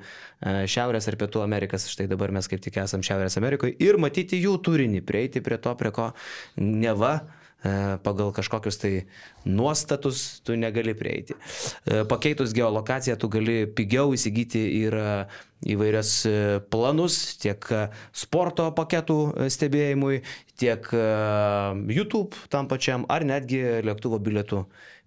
[0.71, 4.55] Šiaurės ar Pietų Amerikas, štai dabar mes kaip tik esam Šiaurės Amerikoje, ir matyti jų
[4.63, 6.05] turinį, prieiti prie to, prie ko
[6.55, 7.73] neva e,
[8.05, 8.93] pagal kažkokius tai
[9.43, 11.35] nuostatus tu negali prieiti.
[11.35, 14.95] E, Pakeitus geolokaciją tu gali pigiau įsigyti ir
[15.67, 16.13] įvairias
[16.71, 17.67] planus tiek
[18.15, 19.19] sporto paketų
[19.51, 20.23] stebėjimui,
[20.63, 20.87] tiek
[21.91, 24.63] YouTube tam pačiam, ar netgi lėktuvo bilietų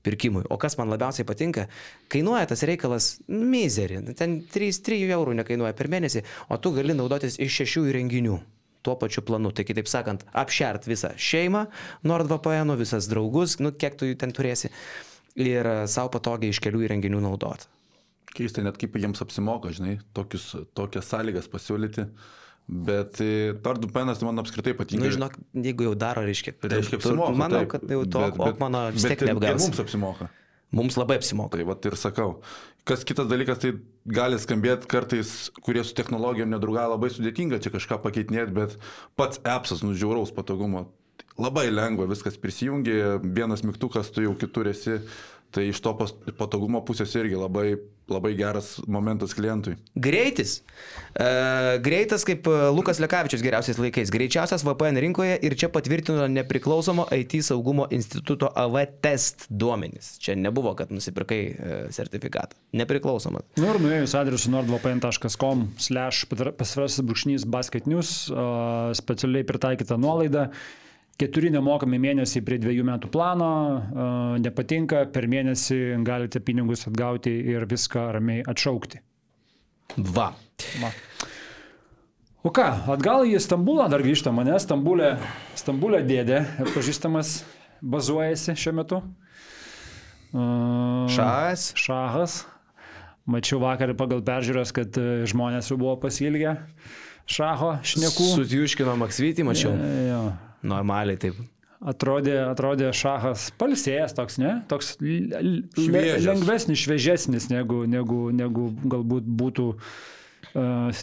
[0.07, 0.47] pirkimui.
[0.49, 1.67] O kas man labiausiai patinka,
[2.13, 7.41] kainuoja tas reikalas mizerį, ten 3, 3 eurų nekainuoja per mėnesį, o tu gali naudotis
[7.43, 8.39] iš šešių įrenginių
[8.87, 9.51] tuo pačiu planu.
[9.51, 11.65] Tai kitaip sakant, apšert visą šeimą,
[12.07, 14.71] NordVPN, visas draugus, nu kiek tu jų ten turėsi,
[15.37, 17.69] ir savo patogiai iš kelių įrenginių naudoti.
[18.37, 22.07] Keista net kaip jiems apsimoka, žinai, tokius, tokias sąlygas pasiūlyti.
[22.69, 23.21] Bet
[23.63, 25.05] Tardų penas man apskritai patinka.
[25.05, 27.37] Na, nu, žinok, jeigu jau daro, reiškia, Tai reiškia, apsimoka.
[27.39, 27.69] manau, taip.
[27.77, 29.63] kad jau to, Bet- bet- mano vis tiek ir- ir neapgaus.
[29.69, 30.29] Mums apsimoka.
[30.73, 31.57] Mums labai apsimoka.
[31.57, 32.41] Tai va ir sakau.
[32.85, 33.73] Kas kitas dalykas, tai
[34.07, 38.77] gali skambėti kartais, kurie su technologijom nedrauga labai sudėtinga čia kažką pakeitinėti, bet
[39.17, 40.89] pats appsas nužiauraus patogumo.
[41.39, 45.01] Labai lengva, viskas prisijungi, vienas mygtukas, tu jau kitur esi.
[45.55, 45.93] Tai iš to
[46.37, 47.77] patogumo pusės irgi labai,
[48.11, 49.77] labai geras momentas klientui.
[49.95, 50.59] Greitis.
[51.15, 51.29] E,
[51.85, 54.13] greitas kaip e, Lukas Lekavičius geriausiais laikais.
[54.13, 60.17] Greičiausias VPN rinkoje ir čia patvirtino nepriklausomo IT saugumo instituto AV test duomenys.
[60.23, 62.59] Čia nebuvo, kad nusipirkai e, sertifikatą.
[62.77, 63.47] Nepriklausomas.
[63.61, 70.51] Nu ir nuėjus adresu nordvpn.com slash pasvirasis brūkšnys basket news, a, specialiai pritaikyta nuolaida.
[71.17, 74.09] Keturi nemokami mėnesiai prie dviejų metų plano, a,
[74.43, 79.01] nepatinka, per mėnesį galite pinigus atgauti ir viską ramiai atšaukti.
[79.97, 80.33] Va.
[80.83, 80.91] Va.
[82.47, 85.15] O ką, atgal į Stambulą dar grįžta mane, Stambulė,
[85.59, 86.43] Stambulė dėdė,
[86.75, 87.41] pažįstamas,
[87.81, 89.01] bazuojasi šiuo metu.
[90.37, 91.73] A, Šas.
[91.81, 92.43] Šahas.
[93.27, 96.53] Mačiau vakar pagal peržiūros, kad e, žmonės jau buvo pasilgę
[97.27, 98.27] šaho šnekų.
[98.37, 99.73] Sutjuškino Maksvitį, mačiau.
[99.75, 100.21] E, jo.
[100.63, 101.39] Normaliai taip.
[101.87, 104.55] Atrodė, atrodė šahas palsėjęs toks, ne?
[104.71, 106.25] Toks Šviežias.
[106.25, 109.91] lengvesnis, šviežesnis negu, negu, negu galbūt būtų uh,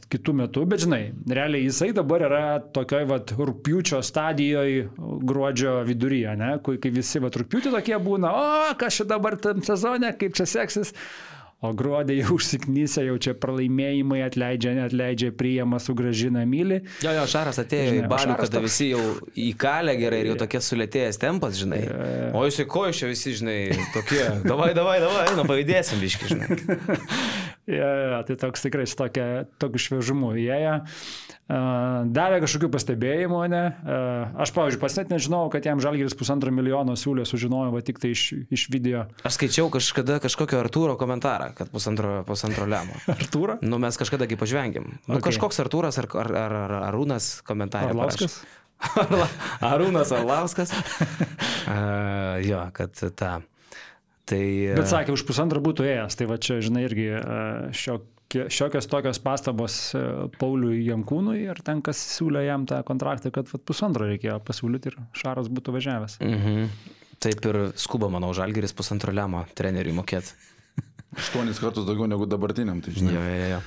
[0.09, 2.41] kitų metų, bet žinai, realiai jisai dabar yra
[2.73, 6.55] tokioj vat rūpiučio stadijoje, gruodžio viduryje, ne?
[6.65, 10.49] Kai, kai visi vat rūpiutį tokie būna, o kas čia dabar tam sezone, kaip čia
[10.49, 10.93] seksis.
[11.63, 16.81] O gruodį jau užsiknysę, jau čia pralaimėjimai atleidžia, atleidžia, priima, sugražina, myli.
[17.05, 19.03] Jo, jo, Šaras atėjo Žinai, į Šaras kada toks- visi jau
[19.45, 21.81] įkalė gerai ir jau tokie sulėtėjęs tempas, žinai.
[22.35, 23.57] O jūs į ko iš čia visi, žinai,
[23.95, 24.25] tokie.
[24.51, 26.47] Davai, davai, davai, nu pavydėsim biški, žinai.
[27.63, 30.73] Ja, ja, tai toks tikrai su tokiu šviežumu įėję.
[31.43, 33.61] Uh, davė kažkokių pastebėjimų, ne?
[33.83, 38.01] Uh, aš, pavyzdžiui, pats net nežinau, kad jam Žalgiris pusantro milijono siūlė, sužinojau va, tik
[38.03, 39.05] tai iš, iš video.
[39.27, 42.99] Aš skaičiau kažkada kažkokio Artūro komentarą, kad pusantro, pusantro lemo.
[43.15, 43.59] Artūrą?
[43.63, 44.91] Nu, mes kažkada kaip pažvengėm.
[45.07, 45.29] Nu, Okay.
[45.29, 47.93] kažkoks Artūras ar, ar, ar, ar Arūnas komentarą.
[47.93, 48.41] Arlauskas?
[48.99, 49.27] Arla,
[49.71, 50.75] Arūnas Arlauskas.
[50.75, 53.37] uh, jo, kad ta.
[54.29, 56.17] Tai, e, Bet sakė, už pusantrą būtų ėjęs.
[56.19, 57.21] Tai va čia, žinai, irgi e,
[57.75, 60.03] šiokie, šiokios tokios pastabos e,
[60.39, 64.99] Pauliui Jankūnui ir ten, kas siūlė jam tą kontraktą, kad va, pusantro reikėjo pasiūlyti ir
[65.19, 66.19] Šaras būtų važiavęs.
[66.23, 66.69] mhm.
[67.23, 70.33] Taip ir skuba, manau, Žalgeris pusantro lemą treneriui mokėti.
[71.13, 73.13] Aštuonis kartus daugiau negu dabartiniam, tai žinai.
[73.13, 73.61] Jo, jo, jo.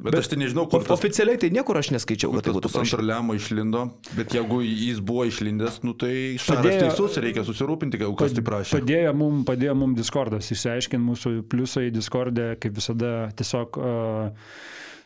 [0.00, 3.04] Bet aš tai nežinau, kur tas, Oficialiai tai niekur aš neskaičiau, kad tai būtų pusantro
[3.04, 3.84] liamo išlindo,
[4.16, 8.80] bet jeigu jis buvo išlindęs, nu tai Šaras teisus, reikia susirūpinti, kad kas tai prašė.
[8.80, 14.54] Padėjo mum, padėjo mum Discordas, išsiaiškinti mūsų pliusai Discordė, kaip visada tiesiog uh,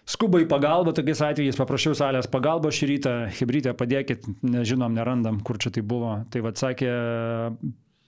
[0.08, 5.58] skuba į pagalbą tokiais atvejais, paprašiau salės pagalbą šį rytą, hybrytę padėkit, nežinom, nerandam, kur
[5.60, 6.18] čia tai buvo.
[6.30, 6.92] Tai vad sakė,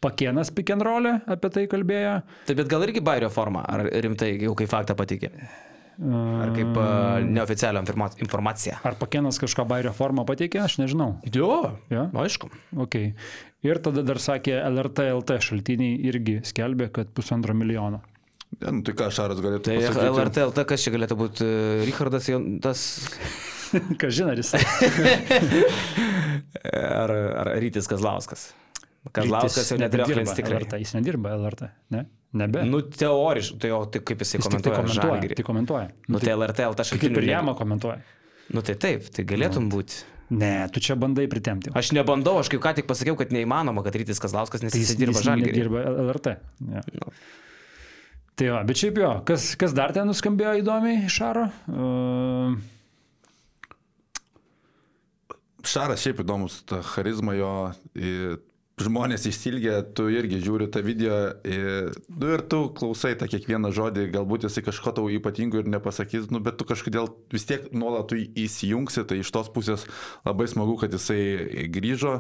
[0.07, 2.17] Pakienas pick and roll apie tai kalbėjo.
[2.49, 5.33] Taip, bet gal irgi bairio forma, ar rimtai, jau kaip faktą patikė.
[5.97, 8.75] Ar kaip uh, neoficialią informa- informaciją.
[8.85, 11.15] Ar Pakienas kažką bairio formą pateikė, aš nežinau.
[11.33, 11.49] Jo,
[11.89, 12.03] Jo?
[12.21, 12.51] aišku.
[12.85, 13.15] Okay.
[13.65, 18.03] Ir tada dar sakė LRT LT šaltiniai irgi skelbė, kad pusantro milijono.
[18.61, 20.13] Ne, nu, tai ką Šaras galėtų Tai pasakyti?
[20.13, 21.49] LRT, LT, kas čia galėtų būti,
[21.89, 22.85] Richardas, Jon- tas,
[24.01, 24.53] Ką žinai, ar jis.
[26.77, 28.51] ar, ar Rytis Kazlauskas.
[29.15, 29.79] Kazlauskas jau
[30.09, 30.61] klins tikrai.
[30.61, 32.07] LRT, jis nedirba LRT, ne?
[32.37, 32.65] Nebe.
[32.69, 35.37] Nu, teoriškai, tai o tai kaip jisai jis tik tai komentuoja komentuoja.
[35.39, 35.87] Tai komentuoja.
[36.11, 37.15] Nu, tai LRT, LT Kaip šaltinių.
[37.15, 37.39] ir nėra.
[37.39, 38.03] Jama komentuoja.
[38.53, 40.03] Nu, tai taip, tai galėtum būti.
[40.37, 41.71] Ne, tu čia bandai pritemti.
[41.79, 45.15] Aš nebandau, aš kaip ką tik pasakiau, kad neįmanoma, kad Rytis Kazlauskas, Tai jis dirba
[45.15, 45.55] jis Žalgirį.
[45.55, 46.33] Dirba LRT.
[46.75, 46.83] Ja.
[46.99, 47.13] Nu.
[48.37, 51.47] Tai jo, bet šiaip jo, kas, kas dar ten nuskambėjo įdomiai iš Šaro?
[51.71, 52.59] Uh,
[55.67, 57.53] Šaras šiaip įdomus, ta charizma jo,
[57.97, 58.35] i,
[58.81, 61.17] žmonės išsilgė, tu irgi žiūri tą video
[61.49, 61.61] i,
[62.13, 66.43] nu, ir tu klausai tą kiekvieną žodį, galbūt jisai kažko tau ypatingo ir nepasakys, nu,
[66.45, 69.87] bet tu kažkodėl vis tiek nuolat įsijungsi, tai iš tos pusės
[70.29, 72.19] labai smagu, kad jisai grįžo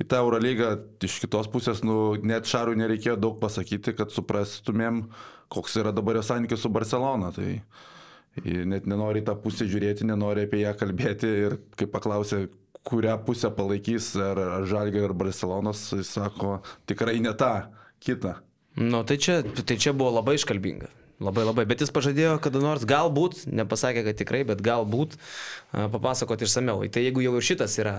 [0.00, 0.72] į tą Eurolygą,
[1.04, 5.04] iš kitos pusės, nu, net Šarui nereikėjo daug pasakyti, kad suprastumėm,
[5.52, 7.34] koks yra dabar jo santykis su Barcelona.
[7.36, 7.58] Tai...
[8.46, 12.44] Ir net nenori tą pusę žiūrėti, nenori apie ją kalbėti ir kai paklausė,
[12.88, 17.52] kurią pusę palaikys, ar, Žalgė, ar Barcelonas, jis sako, tikrai ne tą,
[18.00, 18.38] kitą.
[18.80, 20.88] Nu, tai čia, tai čia buvo labai iškalbinga.
[21.20, 21.66] Labai labai.
[21.68, 25.18] Bet jis pažadėjo, kada nors galbūt, nepasakė, kad tikrai, bet galbūt
[25.70, 26.86] papasakoti išsameu.
[26.88, 27.98] Tai jeigu jau šitas yra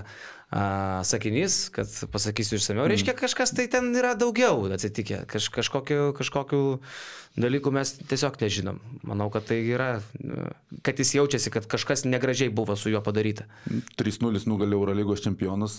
[0.52, 5.24] a, sakinys, kad pasakysiu išsameu, reiškia kažkas tai ten yra daugiau atsitikę.
[5.32, 6.62] Kaž, kažkokiu, kažkokiu
[7.40, 8.82] dalyku mes tiesiog nežinom.
[9.08, 10.02] Manau, kad tai yra,
[10.84, 13.48] kad jis jaučiasi, kad kažkas negražiai buvo su juo padaryta.
[14.00, 15.78] 3-0 nugalė Eurolygos čempionas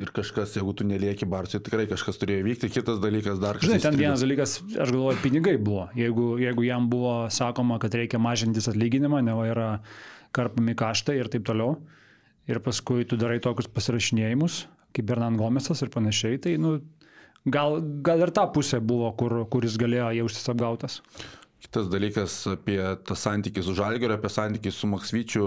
[0.00, 2.70] ir kažkas, jeigu tu nelieki Barsui, tikrai kažkas turėjo vykti.
[2.72, 3.84] Kitas dalykas dar žinai, kažkas.
[3.84, 5.90] ten vienas dalykas, aš galvoju, pinigai buvo.
[5.98, 9.68] Jeigu, jeigu jam buvo sakoma, kad reikia mažintis atlyginimą, ne va yra
[10.34, 11.76] karpami kaštai ir taip toliau,
[12.50, 14.64] ir paskui tu darai tokius pasirašinėjimus,
[14.94, 16.76] kaip Bernan Gomesas ir panašiai, tai nu,
[17.44, 21.00] gal, gal ir ta pusė buvo, kur, kuris galėjo jaustis apgautas.
[21.64, 22.76] Kitas dalykas apie
[23.08, 25.44] tą santykį su Žalgeriu, apie santykį su Maksvyčiu.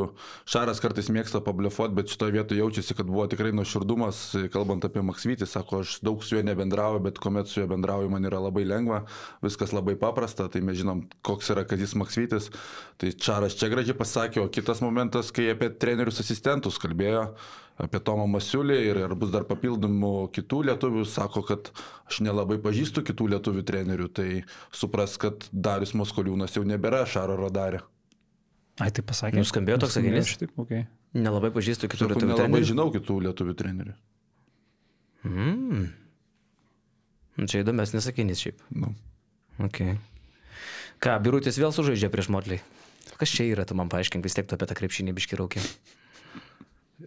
[0.50, 4.22] Šaras kartais mėgsta pabliufuoti, bet šitoje vietoje jaučiasi, kad buvo tikrai nuoširdumas,
[4.54, 5.46] kalbant apie Maksvytį.
[5.46, 9.04] Sako, aš daug su juo nebendrauju, bet kuomet su juo bendrauju, man yra labai lengva,
[9.46, 12.50] viskas labai paprasta, tai mes žinom, koks yra Kazis Maksvytis.
[12.98, 17.28] Tai Šaras čia gražiai pasakė, o kitas momentas, kai apie trenerius asistentus kalbėjo
[17.82, 21.70] apie Tomą Masiulį ir ar bus dar papildomų kitų lietuvių, sako, kad
[22.10, 24.30] aš nelabai pažįstu kitų lietuvių trenerių, tai
[24.74, 27.84] supras, kad Darius Moskoliūnas jau nebėra Šaro radarė.
[28.82, 29.40] Ai, tai pasakė.
[29.40, 30.30] Nuskambėjo toks sakinys?
[30.30, 30.86] šitaip, okay.
[31.18, 32.70] Nelabai pažįstu kitų Sako, lietuvių nelabai trenerių.
[32.70, 33.96] žinau kitų lietuvių trenerių.
[35.28, 35.88] Mm.
[37.38, 38.62] Nu, Čia įdomesnis sakinys šiaip.
[38.74, 38.92] Nu.
[39.66, 39.98] Okay.
[41.02, 42.60] Ką, birutis vėl sužaidžia prieš Motlį?
[43.18, 45.64] Kas čia yra, tu man paaiškink, vis tiek tu apie tą krepšinį biškiraukį.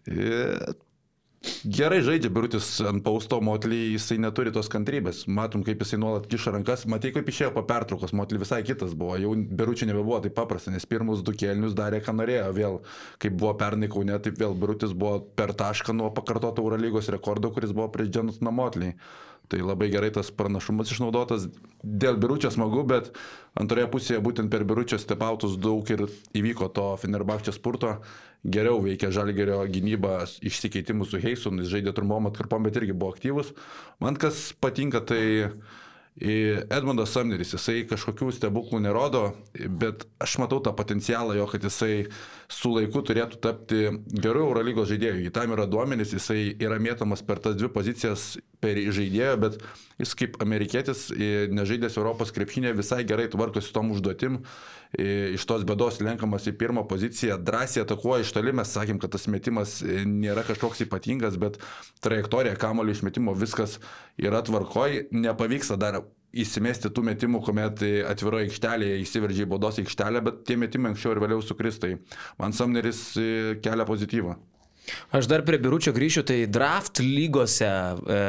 [0.06, 0.74] E,
[1.64, 5.22] Gerai žaidžia Birutis ant pausto Motlį, jisai neturi tos kantrybės.
[5.24, 6.84] Matom, kaip jisai nuolat kiša rankas.
[6.84, 9.16] Matai, kaip išėjo po pertraukos, Motlį visai kitas buvo.
[9.16, 12.52] Jau Biručių nebebuvo taip paprasta, nes pirmus du kelnius darė, ką norėjo.
[12.58, 12.78] Vėl,
[13.24, 17.72] kaip buvo pernai kaune, taip vėl Birutis buvo per tašką nuo pakartoto Eurolygos rekordo, kuris
[17.72, 18.92] buvo prieš Dženus Namotlį.
[19.50, 21.48] Tai labai gerai tas pranašumas išnaudotas.
[21.82, 23.08] Dėl biručio smagu, bet
[23.58, 26.04] antroje pusėje būtent per biručio stepautus daug ir
[26.38, 27.96] įvyko to Fenerbakčio spurto.
[28.40, 33.52] Geriau veikia Žalgerio gynyba išsikeitimu su Heisonu, jis žaidė trumpom atkarpom, bet irgi buvo aktyvus.
[34.00, 35.22] Man kas patinka, tai
[36.20, 36.36] į
[36.72, 42.06] Edmundas Samneris, jisai kažkokių stebuklų nerodo, bet aš matau tą potencialą jo, kad jisai
[42.50, 45.22] su laiku turėtų tapti geru Eurolygos žaidėju.
[45.28, 49.58] Į tam yra duomenys, jisai yra mėtomas per tas dvi pozicijas per žaidėją, bet
[50.02, 54.40] jis kaip amerikietis, i, nežaidęs Europos krepšinė, visai gerai tvarkosi tom užduotim.
[54.98, 59.14] I, Iš tos bėdos lenkamas į pirmą poziciją, drąsiai atakuoja iš toli, mes sakėm, kad
[59.14, 61.60] tas metimas i, nėra kažkoks ypatingas, bet
[62.02, 63.78] trajektorija kamulio išmetimo viskas
[64.18, 70.44] yra tvarkoj, nepavyksta dar įsimesti tų metimų, kuomet atviroje aikštelėje įsiveržė į baudos aikštelę, bet
[70.48, 71.96] tie metimai anksčiau ir vėliau sukristai.
[72.38, 73.30] Man Samneris e,
[73.64, 74.36] kelia pozityvą.
[75.14, 78.20] Aš dar prie biuručio grįšiu, tai draft lygose e,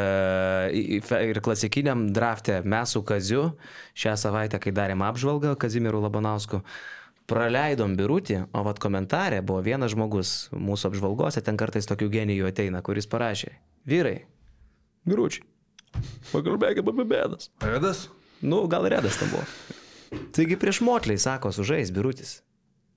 [1.00, 3.52] ir klasikiniam drafte mes su Kaziu
[3.98, 6.62] šią savaitę, kai darėm apžvalgą Kazimiru Labanausku,
[7.32, 12.84] praleidom birutį, o vad komentarė buvo vienas žmogus mūsų apžvalgose, ten kartais tokių genijų ateina,
[12.86, 13.56] kuris parašė,
[13.88, 14.18] vyrai,
[15.08, 15.48] biručiai,
[16.32, 17.52] pakalbėkime apie bėdas.
[17.64, 18.06] Redas?
[18.42, 19.46] Nu, gal redas tam buvo.
[20.36, 22.40] Taigi prieš motliai sako, sužais birutis.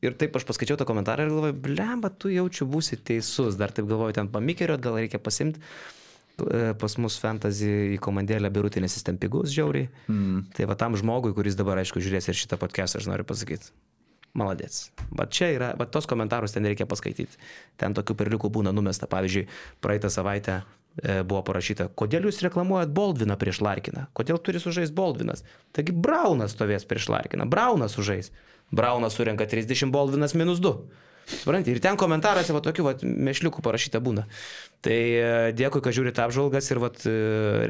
[0.04, 3.56] Ir taip aš paskaičiau tą komentarą ir galvoju, blemba, tu jaučiu būsi teisus.
[3.60, 5.62] Dar taip galvoju, ten pamikerio, gal reikia pasimti
[6.34, 9.88] pas mus fantasy į komandėlę birutį, nes jis ten pigus žiauriai.
[10.10, 10.46] Mm.
[10.56, 13.70] Tai va tam žmogui, kuris dabar, aišku, žiūrės ir šitą podcastą, aš noriu pasakyti.
[14.34, 14.88] Maladėts.
[15.14, 17.38] Bet čia yra, bet tos komentarus ten reikia paskaityti.
[17.78, 19.06] Ten tokių perliukų būna numesta.
[19.06, 19.46] Pavyzdžiui,
[19.84, 20.64] praeitą savaitę e,
[21.02, 24.06] buvo parašyta, kodėl jūs reklamuojat Baldviną prieš Larkiną?
[24.14, 25.42] Kodėl turi sužais Baldvinas?
[25.74, 27.48] Taigi Braunas stovės prieš Larkiną.
[27.50, 28.30] Braunas sužais.
[28.74, 30.76] Braunas surenka 30, Baldvinas minus 2.
[31.24, 34.26] Suprantate, ir ten komentaruose va tokių va, mešliukų parašyta būna.
[34.84, 37.12] Tai e, dėkui, kad žiūrite apžvalgas ir va, e,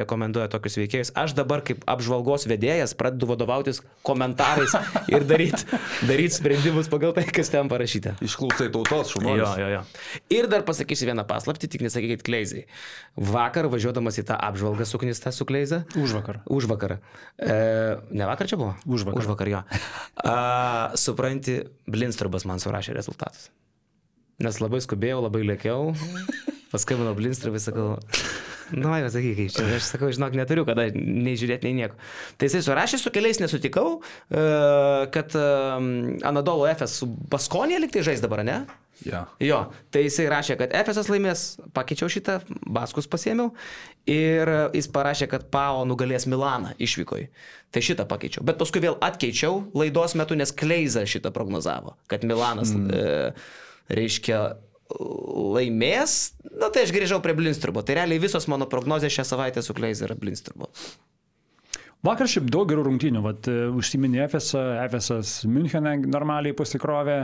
[0.01, 1.13] rekomenduoja tokius veikėjus.
[1.19, 4.75] Aš dabar kaip apžvalgos vedėjas pradedu vadovautis komentarais
[5.15, 5.79] ir daryti
[6.09, 8.17] daryt sprendimus pagal tai, kas ten parašyta.
[8.25, 9.37] Išklausai tautos šumo.
[9.39, 9.83] Jo, jo, jo.
[10.35, 12.65] Ir dar pasakysiu vieną paslaptį, tik nesakykit kleizai.
[13.15, 15.85] Vakar važiuodamas į tą apžvalgą suknistą su kleiza.
[16.01, 16.41] Už vakar.
[16.51, 16.99] Už vakar.
[17.39, 17.59] E,
[18.11, 18.75] ne vakar čia buvo?
[18.87, 19.23] Už vakar.
[19.23, 19.63] Už vakar jo.
[20.19, 20.35] A,
[20.99, 23.53] supranti, Blinstrubas man surašė rezultatus.
[24.43, 25.95] Nes labai skubėjau, labai lėkiau.
[26.75, 27.95] Paskambino Blinstrubui, sakau,
[28.83, 31.99] nu, jau sakyk, kaip čia, aš sakau, žinok, neturiu kada nei žiūrėti, nei nieko.
[32.39, 34.47] Tai jisai surašė, su keliais nesutikau, e,
[35.15, 35.45] kad e,
[36.27, 38.65] Anadolo FS su Baskonė liktai žais dabar, ne?
[39.03, 39.25] Ja.
[39.43, 39.59] Jo,
[39.93, 41.43] tai jisai rašė, kad FSS laimės,
[41.75, 42.39] pakeičiau šitą,
[42.71, 43.51] Baskus pasėmiau
[44.11, 47.27] ir jis parašė, kad PAO nugalės Milaną išvykoj.
[47.75, 48.45] Tai šitą pakeičiau.
[48.47, 52.91] Bet paskui vėl atkeičiau laidos metu, nes Kleiza šitą prognozavo, kad Milanas, mm.
[52.95, 54.45] e, reiškia,
[55.55, 57.83] laimės, na tai aš grįžau prie Blinstrubo.
[57.83, 60.71] Tai realiai visos mano prognozės šią savaitę su Kleiza yra Blinstrubo.
[62.05, 64.51] Vakar šiaip daug gerų rungtynių, vat, užsiminė FS,
[64.91, 67.23] FS Müncheną normaliai pasikrovė,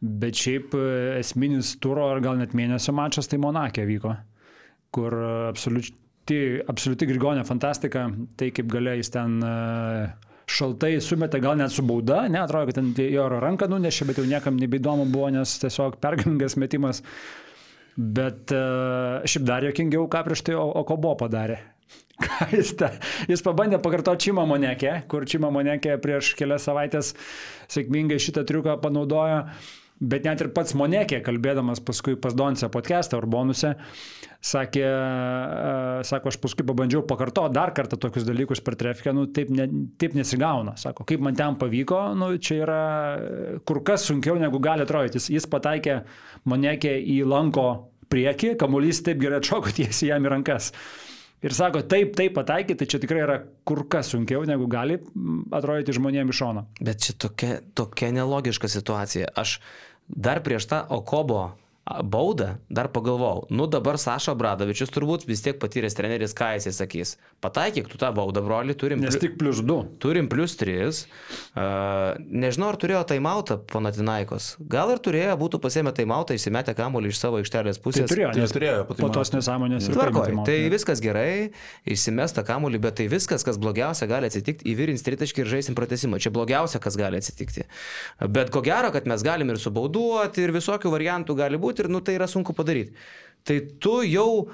[0.00, 0.74] bet šiaip
[1.20, 4.16] esminis turo ar gal net mėnesio mačas tai Monakė vyko,
[4.90, 5.14] kur
[5.52, 11.84] absoliuti, absoliuti Grigonė fantastika, tai kaip galėjo jis ten uh, šaltai sumetė, gal net su
[11.86, 16.00] bauda, ne, atrodo, kad ten jo ranką nunešė, bet jau niekam nebeįdomu buvo, nes tiesiog
[16.02, 17.04] pergalingas metimas.
[18.00, 21.58] Bet uh, šiaip dar jokingiau, ką prieš tai Okobo padarė.
[22.56, 22.92] jis, ta,
[23.28, 27.14] jis pabandė pakartoti Čimą Monekė, kur Čimą Monekė prieš kelias savaitės
[27.72, 29.44] sėkmingai šitą triuką panaudojo.
[30.00, 33.74] Bet net ir pats Monekė, kalbėdamas paskui pas Donce podcast'ą ar bonuse,
[34.40, 34.84] sakė,
[36.08, 39.68] sako, aš paskui pabandžiau pakartoti dar kartą tokius dalykus per trefiką, nu taip, ne,
[40.00, 40.72] taip nesigauna.
[40.80, 42.80] Sako, kaip man ten pavyko, nu čia yra
[43.68, 45.20] kur kas sunkiau negu gali atrodyti.
[45.20, 46.00] Jis, jis pataikė
[46.48, 47.68] Monekė į lanko
[48.10, 50.72] priekį, kamuolys taip gerai atšoko tiesiai jam į rankas.
[51.40, 54.98] Ir sako, taip, taip pataikyti, tai čia tikrai yra kur kas sunkiau, negu gali
[55.56, 56.66] atrodyti žmonėms iš šono.
[56.84, 59.30] Bet čia tokia, tokia nelogiška situacija.
[59.40, 59.54] Aš
[60.16, 61.52] dar prieš tą Okobo
[62.04, 67.16] baudą, dar pagalvojau, nu dabar Saša Bradovičius turbūt vis tiek patyręs treneris, ką jisai sakys.
[67.42, 69.00] Pataikyk tu tą baudą, broli, turim.
[69.02, 69.98] Nes tik plus 2.
[70.02, 70.76] Turim plus 3.
[70.80, 74.52] Uh, nežinau, ar turėjo taimautą Panatinaikos.
[74.70, 78.06] Gal ir turėjo, būtų pasėmę taimautą, įsimetę kamuolį iš savo aikštelės pusės.
[78.06, 79.90] Tai turėjo, nes turėjo po tos nesąmonės.
[79.90, 81.50] Tvarkoj, tai viskas gerai,
[81.88, 86.20] įsimesta kamuolį, bet tai viskas, kas blogiausia gali atsitikti, įvirins tritaškį ir žaisim pratesimą.
[86.22, 87.66] Čia blogiausia, kas gali atsitikti.
[88.20, 92.02] Bet ko gero, kad mes galim ir subauduoti, ir visokių variantų gali būti, ir nu
[92.04, 92.94] tai yra sunku padaryti.
[93.46, 94.50] Tai tu jau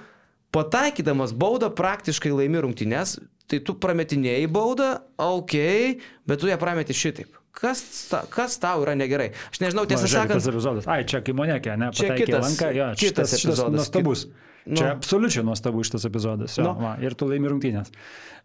[0.55, 3.18] pataikydamas baudą praktiškai laimi rungtynės,
[3.51, 5.57] tai tu prametinėjai baudą, ok,
[6.27, 7.35] bet tu ją prameti šitaip.
[7.57, 9.31] Kas, ta, kas tau yra negerai?
[9.49, 10.45] Aš nežinau, tiesą sakant.
[10.93, 11.89] Ai, čia kaip monekė, ne?
[11.97, 13.79] Čia kitas, lanką, jo, kitas šitas, epizodas.
[13.79, 14.27] nuostabus.
[14.67, 14.75] Nu.
[14.81, 16.57] Čia absoliučiai nuostabu šitas epizodas.
[16.59, 16.73] Jo, Nu.
[16.83, 17.93] va, ir tu laimi rungtynės.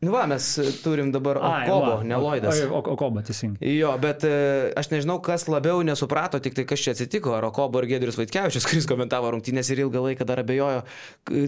[0.01, 0.45] Nu va, mes
[0.83, 2.59] turim dabar Okobo, ne Loidas.
[2.69, 3.57] Okobo, teisingai.
[3.77, 4.31] Jo, bet e,
[4.77, 8.65] aš nežinau, kas labiau nesuprato, tik tai kas čia atsitiko, ar Okobo ir Gedrius Vaitkevičius,
[8.69, 10.83] kuris komentavo rungtynės ir ilgą laiką dar abejojo.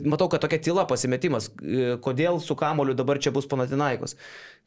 [0.10, 4.18] Matau, kad tokia tyla pasimetimas, E, kodėl su kamoliu dabar čia bus panatinaikos.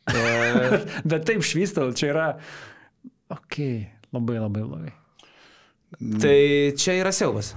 [0.06, 0.22] E,
[1.10, 2.28] Bet taip švystal, čia yra.
[3.34, 3.58] Ok,
[4.14, 4.94] labai labai blogai.
[6.22, 7.54] tai čia yra siaubas.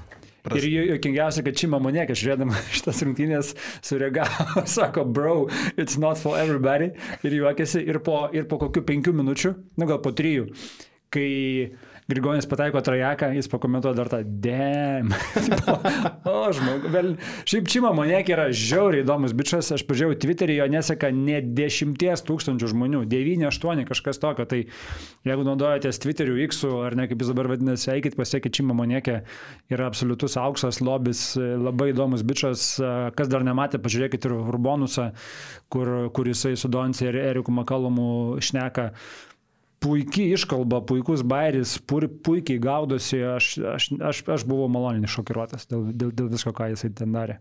[0.56, 3.54] Ir jo- jokingiausia, kad Čima Monėkė, žiūrėdama šitas rungtynės,
[3.86, 5.36] sureagavo, sako, bro,
[5.76, 6.92] it's not for everybody.
[7.28, 10.48] Ir juokėsi ir po, ir po kokių penkių minučių, nu gal po trijų,
[11.14, 11.28] kai
[12.10, 15.12] Grigonis pataiko trajeką, jis pakomentuoja dar tą dėm.
[16.32, 17.12] o, žmogu, vėl.
[17.46, 22.72] Šiaip Čima Monekė yra žiauriai įdomus bičias, aš pažiūrėjau Twitterį, jo neseka ne dešimties tūkstančių
[22.74, 24.48] žmonių, 9-8 kažkas tokio.
[24.50, 24.64] Tai
[25.30, 29.20] jeigu naudojatės Twitteriu X, ar ne kaip jis dabar vadinasi, eikit pasiekit Čima Monekė,
[29.70, 32.72] yra absoliutus auksas, lobis, labai įdomus bičias.
[33.14, 35.12] Kas dar nematė, pažiūrėkit ir Urbonusą,
[35.70, 38.90] kur, kur jisai su Donci ir Eriku Makalomu šneka
[39.84, 45.90] puikiai iškalba, puikus bairis, pu, puikiai gaudosi, aš, aš, aš, aš buvau maloniai šokiruotas dėl,
[45.94, 47.40] dėl, dėl visko, ką jisai ten darė.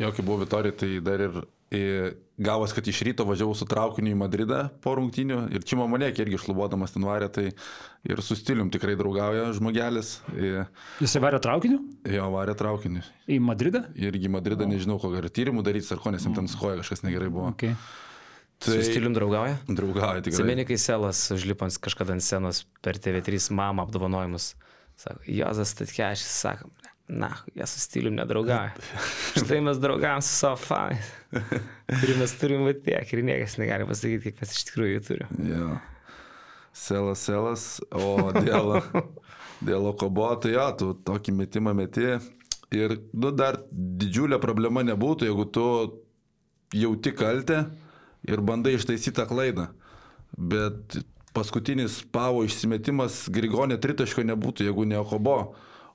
[0.00, 1.40] Jo, kai buvo Vitorija, tai dar ir,
[2.40, 6.40] gavos, kad iš ryto važiavau su traukiniu į Madridą po rungtinių ir čia mamonėkė irgi
[6.40, 7.44] šlubodamas ten varė, tai
[8.08, 10.16] ir su stilium tikrai draugauja žmogelis.
[11.02, 11.82] Jisai varė traukiniu?
[12.16, 13.04] jo, varė traukiniu.
[13.30, 13.84] Į Madridą?
[13.94, 17.04] Irgi į Madridą nežinau, kokią ar tyrimų daryti, ar ko, nes jam ten skoja kažkas
[17.06, 17.52] negerai buvo.
[17.52, 17.76] Okay.
[18.60, 18.74] Tai...
[18.76, 19.56] Su stilium draugauja?
[19.68, 20.34] Draugauja tikrai.
[20.34, 24.50] Atsimeni, kai Selas užlipant kažkada ant scenos per TV3 mamą apdovanojimus.
[25.00, 26.68] Sako, Jozas Tatkešis, sako,
[27.08, 28.74] na, jie su stilium nedraugauja.
[29.40, 31.08] Štai mes draugavom su savo fanais.
[32.02, 35.42] Ir mes turim va tiek, ir niekas negali pasakyti, kiek mes iš tikrųjų jų turim.
[35.54, 35.72] Jo.
[36.76, 38.76] Selas, selas, o dėl,
[39.72, 42.18] dėl Okobo, tai jo, tu tokį metimą meti.
[42.76, 45.70] Ir, nu, dar didžiulė problema nebūtų, jeigu tu
[46.76, 47.70] jauti kaltę
[48.28, 49.68] ir bandai ištaisyti tą klaidą.
[50.36, 51.00] Bet
[51.36, 55.40] paskutinis pavo išsimetimas Grigonė tritaško nebūtų, jeigu ne Okobo.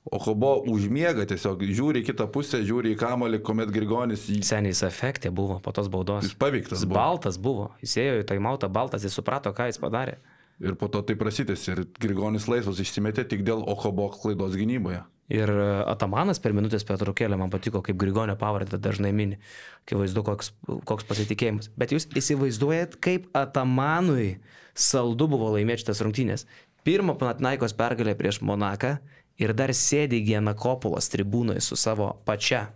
[0.06, 4.38] Okobo užmiega tiesiog, žiūri į kitą pusę, žiūri į kamalį, kuomet Grigonis jį...
[4.46, 6.28] Seniai jis efektė buvo po tos baudos.
[6.28, 7.00] Jis paveiktas Jis buvo.
[7.00, 7.64] baltas buvo.
[7.82, 10.20] Jis ėjo į taimautą baltas, jis suprato, ką jis padarė.
[10.62, 15.02] Ir po to tai prasitėsi ir Grigonis laisvas išsimetė tik dėl Okobo klaidos gynyboje.
[15.32, 19.40] Ir e, Atamanas per minutės pertraukėlę man patiko, kaip Grigonio pavardę dažnai mini.
[19.88, 20.52] Kai vaizdu, koks,
[20.86, 21.72] koks pasitikėjimas.
[21.78, 24.36] Bet jūs įsivaizduojat, kaip Atamanui
[24.76, 26.46] saldu buvo laimėti šitas rungtynės.
[26.86, 28.96] Pirmą Panatnaikos pergalę prieš Monaką
[29.42, 32.68] ir dar sėdi Genakopulas tribūnoje su savo pačia.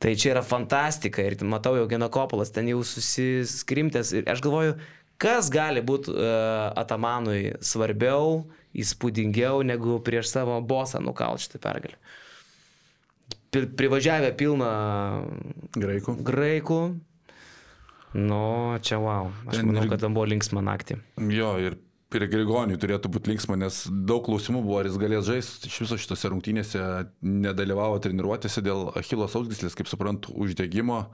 [0.00, 4.76] Tai čia yra fantastika ir matau jau Genakopulas ten jau susiskrimtęs ir aš galvoju,
[5.20, 11.98] kas gali būti uh, Atamanui svarbiau, įspūdingiau negu prieš savo bosą nukalt šitą pergalę.
[13.50, 14.70] Pri, privažiavę pilną
[15.74, 16.20] Graikų.
[16.22, 16.80] graikų.
[18.14, 18.42] Nu,
[18.82, 19.30] čia wow.
[19.50, 20.98] Aš manau, kad ten buvo linksma naktį.
[21.30, 21.78] Jo, ir
[22.10, 25.98] prie Grigonių turėtų būti linksma, nes daug klausimų buvo, ar jis galės žaisti iš viso
[26.02, 26.86] šitose rungtynėse,
[27.22, 31.04] nedalyvavo treniruotėse dėl Achilo sausgyslės, kaip suprantu, uždegimo.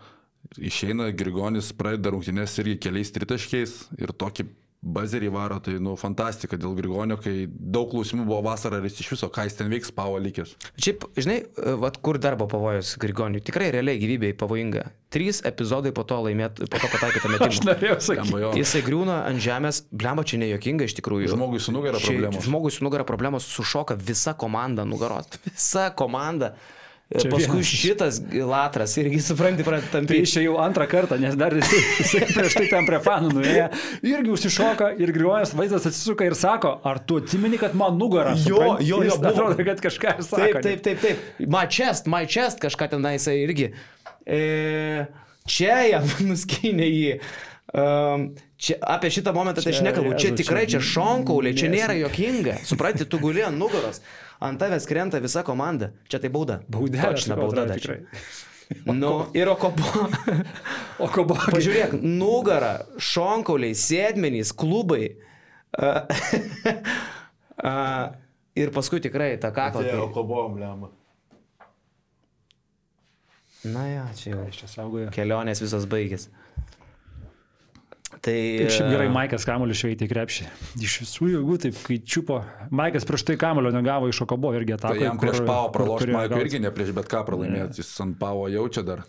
[0.57, 4.47] Išeina Grigonis, pradeda rungtynės irgi keliais tritaškiais ir tokį
[4.87, 9.09] bazerį varo, tai, nu, fantastika dėl Grigonio, kai daug klausimų buvo vasarą, ar jis iš
[9.17, 10.53] viso, ką jis ten veiks, pavo likęs.
[10.79, 11.41] Šiaip, žinai,
[11.83, 13.43] vat, kur darbo pavojus Grigoniui.
[13.45, 14.85] Tikrai realiai gyvybei pavojinga.
[15.13, 17.67] Trys epizodai po to laimėt, po to pataikytą Aš metimą.
[17.73, 18.45] norėjau sakyti.
[18.63, 21.31] Jisai griūna ant žemės, blemba čia nejuokinga iš tikrųjų.
[21.35, 22.47] Žmogui su nugara Čia- problemos.
[22.47, 25.29] Žmogui su nugara problemos sušoka visa komanda nugaros.
[25.51, 26.55] Visa komanda.
[27.07, 27.69] Čia Čia Paskui vienas.
[27.71, 28.17] šitas
[28.51, 30.25] latras irgi supranti, pradeda Tai tampyti.
[30.27, 33.69] išėjau antrą kartą, nes dar jisai, jisai prieš tai ten prie fanų nuėjo.
[34.11, 38.35] Irgi užsišoka ir griuojas vaizdas atsisuka ir sako, ar tu atsimeni, kad man nugarą.
[38.35, 38.89] Jo, supranti?
[38.91, 39.31] jo, jo, Jis buvo.
[39.31, 40.43] Atrodo, kad kažką ir sako.
[40.43, 41.47] Taip, taip, taip, taip.
[41.47, 43.71] My chest, my chest kažką ten jisai irgi.
[44.27, 45.07] E,
[45.47, 47.15] čia jam nuskynė jį.
[47.77, 48.29] Um,
[48.59, 50.19] čia, apie šitą momentą tai aš Čia, nekalbu.
[50.19, 52.59] Čia tikrai čia čia šonkaulė, čia nėra jokinga.
[52.67, 54.03] Supranti, tu guli ant nugaros.
[54.41, 55.93] Ant tavęs krenta visa komanda.
[56.11, 56.61] Čia tai bauda.
[56.69, 57.13] Bauda.
[57.67, 58.03] dar tikrai.
[58.05, 58.27] čia.
[58.85, 59.83] Nu, ir okopo.
[60.99, 61.39] O ko buvo?
[61.55, 65.13] Pažiūrėk, nugara, šonkauliai, sėdmenys, klubai.
[65.79, 65.93] A,
[67.71, 67.75] a,
[68.59, 69.85] ir paskui tikrai tą kaklą.
[69.87, 70.91] tai- kobovom, lemą.
[73.71, 75.07] Na ja, čia jau.
[75.15, 76.29] Kelionės visos baigės.
[78.27, 78.35] Tai...
[78.35, 80.47] Ir šiaip gerai, Maikas kamuolį šveitė krepšį.
[80.83, 82.41] Iš visų jėgų, taip, kai čiupo.
[82.75, 85.05] Maikas prieš tai kamuolio negavo iš Okobo irgi Tai atako.
[85.05, 86.59] jam prieš pavo pralošti, Maiko irgi.
[86.65, 89.05] ne prieš bet ką pralaimėti, jis ant pavo jaučia dar.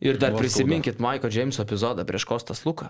[0.00, 0.40] Ir dar Nuoskauda.
[0.40, 2.88] prisiminkit Maiko Džeimso epizodą prieš Kostas Luką.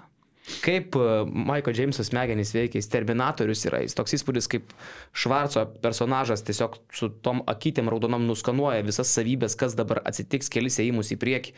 [0.63, 4.75] Kaip e, Maiko Džeimso smegenys veikia, jis Terminatorius yra, jis toks įspūdis, kaip
[5.15, 11.15] Švarco personažas tiesiog su tom akytėm raudonom nuskanuoja visas savybės, kas dabar atsitiks kelis ėjimus
[11.15, 11.55] į priekį.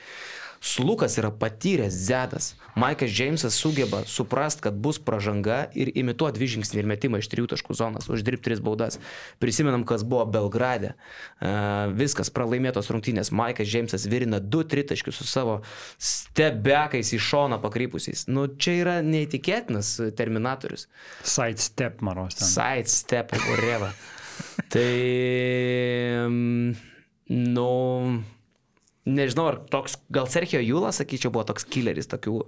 [0.64, 2.54] Slukas yra patyręs zedas.
[2.74, 7.50] Maikas Džeimsas sugeba suprast, kad bus pažanga ir imituoti dvi žingsnį ir metimą iš trijų
[7.52, 8.96] taškų zonas, uždirbti tris baudas.
[9.44, 10.94] Prisimenam, kas buvo Belgrade.
[10.94, 13.28] Uh, viskas pralaimėtos rungtynės.
[13.36, 15.58] Maikas Džeimsas virina du tritaškius su savo
[16.00, 18.24] stebekais į šoną pakrypusiais.
[18.32, 20.88] Nu, čia yra neįtikėtinas terminatorius.
[21.22, 22.50] Sidestep, maros ten.
[22.50, 23.94] Sidestep, whatever.
[24.72, 24.88] tai,
[26.26, 26.74] mm,
[27.54, 27.68] nu,
[29.06, 32.40] nežinau, ar toks, gal Sergio Jūlas, sakyčiau, buvo toks killeris tokių,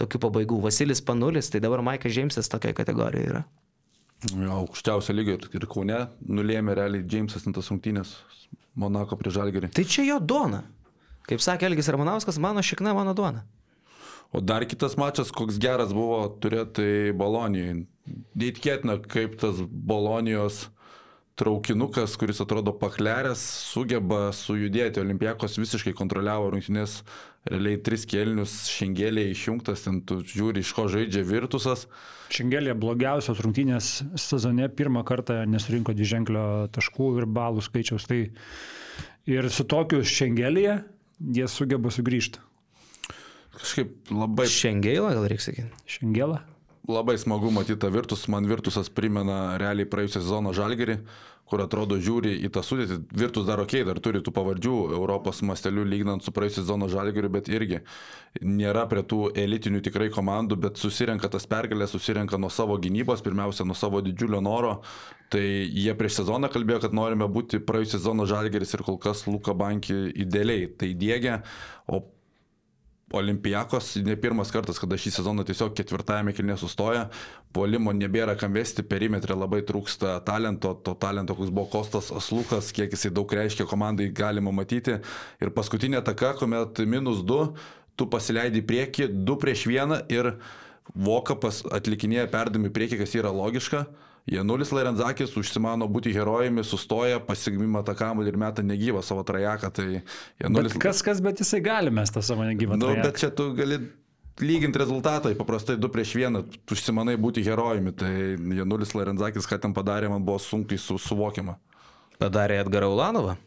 [0.00, 0.62] tokių pabaigų.
[0.64, 3.44] Vasilis Panulis, tai dabar Maikas Džeimsas tokia kategorija yra.
[4.32, 8.16] Jo, aukščiausio lygio ir, Kaune nulėmė realiai Džeimsas ant tas rungtynės
[8.78, 9.70] Monako prie Žalgerį.
[9.74, 10.64] Tai čia jo duona.
[11.28, 13.44] Kaip sakė Elgis Ramanauskas, mano šikna, mano duona.
[14.32, 17.86] O dar kitas mačas, koks geras buvo turėti Bolonijai.
[18.36, 20.66] Neįtikėtina, kaip tas Bolonijos
[21.38, 25.00] traukinukas, kuris atrodo pakleręs, sugeba sujudėti.
[25.00, 26.98] Olimpijakos visiškai kontroliavo rungtynės,
[27.48, 31.86] realiai tris kelnius, šengelė išjungtas, ten tu žiūri, iš ko žaidžia Virtusas.
[32.34, 38.08] Šengelė blogiausios rungtynės sezone pirmą kartą nesurinko dviženklio taškų ir balų skaičiaus.
[38.10, 38.20] Tai
[39.30, 40.80] ir su tokiu šengelėje
[41.38, 42.42] jie sugeba sugrįžti.
[43.58, 45.82] Kažkaip labai Šengeilą gal reikia sakyti.
[45.98, 46.38] Šengelą?
[46.88, 50.94] Labai smagu matyti tą Virtus, man Virtusas primena realiai praėjusią sezono žalgerį,
[51.48, 52.96] kur atrodo žiūri į tą sudėtį.
[53.18, 57.48] Virtus dar ok, dar turi tų pavardžių Europos mastelių lyginant su praėjusią sezono žalgeriu, bet
[57.52, 57.82] irgi
[58.40, 63.68] nėra prie tų elitinių tikrai komandų, bet susirenka tas pergalės, susirenka nuo savo gynybos, pirmiausia
[63.68, 64.78] nuo savo didžiulio noro.
[65.32, 69.56] Tai jie prieš sezoną kalbėjo, kad norime būti praėjusią sezono žalgeris ir kol kas Luka
[69.56, 71.42] Banki idealiai tai dėgia,
[71.84, 72.00] o
[73.12, 77.06] Olimpijakos ne pirmas kartas, kada šį sezoną tiesiog ketvirtajame kilnė sustoja,
[77.56, 82.92] puolimo nebėra kam vesti, perimetrė labai trūksta talento, to talento, koks buvo Kostas Aslukas, kiek
[82.92, 84.98] jisai daug reiškia komandai, galima matyti.
[85.40, 87.46] Ir paskutinė taka, kuomet minus 2,
[87.96, 90.34] tu pasileidai prieki, 2 prieš 1 ir
[90.92, 93.86] Vokapas atlikinėja perdami prieki, kas yra logiška.
[94.28, 99.70] Janulis Larenzakis užsimano būti herojumi, sustoja, pasigmima tą kamuolį ir meta negyvą savo trajeką.
[99.74, 99.86] Tai
[100.42, 100.76] Janulis...
[100.76, 103.06] Bet kas, kas, bet jisai gali mes tą savo negyvą nu, trajeką.
[103.08, 103.80] Bet čia tu gali
[104.38, 107.96] lyginti rezultatą, paprastai 2 prieš 1, tu užsimanai būti herojumi.
[107.96, 108.12] Tai
[108.60, 111.56] Janulis Larenzakis, ką ten padarė, man buvo sunkiai su, suvokiama.
[112.18, 113.38] Padarė Edgarą Ulanovą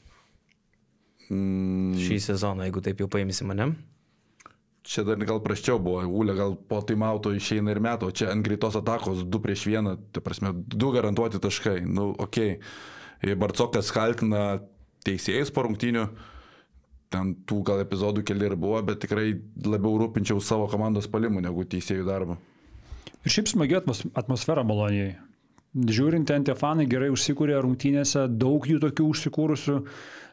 [1.32, 3.72] Mm, šį sezoną, jeigu taip jau paimsi mane.
[4.84, 8.46] Čia dar gal praščiau buvo, Ūlė gal po taimauto išeina ir metų, o čia ant
[8.46, 11.82] greitos atakos 2 prieš 1, tai prasme, 2 garantuoti taškai.
[11.86, 12.58] Nu, okei.
[12.58, 13.38] Okay.
[13.38, 14.62] Barcokas kaltina
[15.06, 16.06] teisėjus po rungtynių,
[17.14, 21.66] ten tų gal epizodų keli ir buvo, bet tikrai labiau rūpinčiau savo komandos palimų negu
[21.70, 22.38] teisėjų darbą.
[23.22, 25.20] Ir šiaip smagi atmos- atmosfera Bolonijai.
[25.72, 29.78] Žiūrint, ten tie fanai gerai užsikūrė rungtynėse, daug jų tokių užsikūrusių.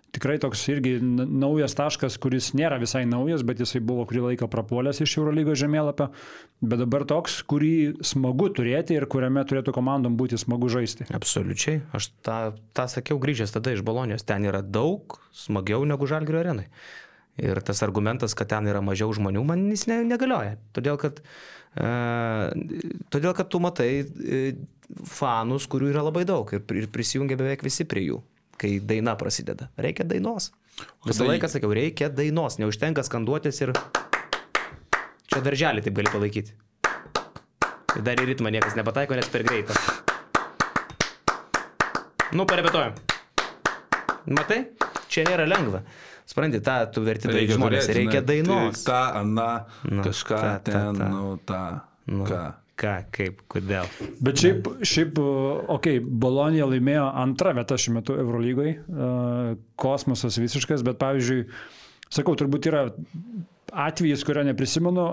[0.08, 5.02] Tikrai toks irgi naujas taškas, kuris nėra visai naujas, bet jisai buvo kurį laiką prapuolęs
[5.04, 6.08] iš Eurolygos žemėlapio.
[6.64, 11.06] Bet dabar toks, kurį smagu turėti ir kuriame turėtų komandom būti smagu žaisti.
[11.14, 11.82] Absoliučiai.
[11.94, 12.38] Aš tą,
[12.72, 14.24] tą sakiau grįžęs tada iš Bolonijos.
[14.26, 16.66] Ten yra daug smagiau negu Žalgirio arenai.
[17.38, 20.56] Ir tas argumentas, kad ten yra mažiau žmonių, man jis ne, negalioja.
[20.74, 21.20] Todėl kad,
[21.78, 21.92] e,
[23.14, 24.40] todėl, kad tu matai e,
[25.06, 28.18] fanus, kurių yra labai daug ir, ir prisijungia beveik visi prie jų,
[28.58, 29.68] kai daina prasideda.
[29.78, 30.50] Reikia dainos.
[31.06, 33.72] Visą jį- laiką sakiau, reikia dainos, neužtenka skanduotis ir
[35.30, 36.52] čia darželį taip gali palaikyti.
[37.88, 39.78] Tai dar į ritmą niekas nepataiko, nes per greitas.
[42.32, 42.92] Nu, parepetuojam.
[44.28, 44.58] Matai,
[45.08, 45.80] čia nėra lengva.
[46.28, 48.82] Supranti, tą tu verti daryti žmonės, reikia na, dainos.
[48.84, 49.46] Tai tą, aną,
[49.88, 51.06] Nu, kažką ta, ta, ten, ta.
[51.08, 51.60] nu, tą.
[52.12, 52.42] Nu, Ką.
[52.78, 53.88] Ką, kaip, kodėl.
[54.24, 58.76] Bet šiaip, šiaip okei, okay, Bolonija laimėjo antrą vietą šiuo metu Eurolygoje.
[59.80, 61.42] Kosmosas visiškas, bet pavyzdžiui,
[62.14, 62.86] sakau, turbūt yra
[63.88, 65.08] atvejis, kurio neprisimenu.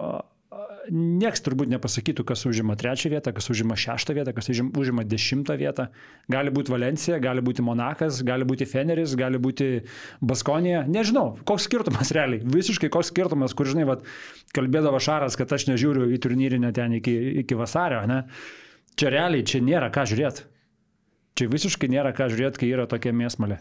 [0.91, 5.57] Niekas turbūt nepasakytų, kas užima trečią vietą, kas užima šeštą vietą, kas užim- užima dešimtą
[5.57, 5.87] vietą.
[6.31, 9.83] Gali būti Valencija, gali būti Monakas, gali būti Feneris, gali būti
[10.21, 10.85] Baskonija.
[10.87, 12.41] Nežinau, koks skirtumas realiai.
[12.45, 14.05] Visiškai koks skirtumas, kur, žinai, vat,
[14.53, 18.05] kalbėdavo Šaras, kad aš nežiūriu į turnyrinę ten iki, iki vasario.
[18.09, 18.23] Ne?
[18.95, 20.45] Čia realiai, čia nėra ką žiūrėti.
[21.35, 23.57] Čia visiškai nėra ką žiūrėti, kai yra tokia mėsmalė.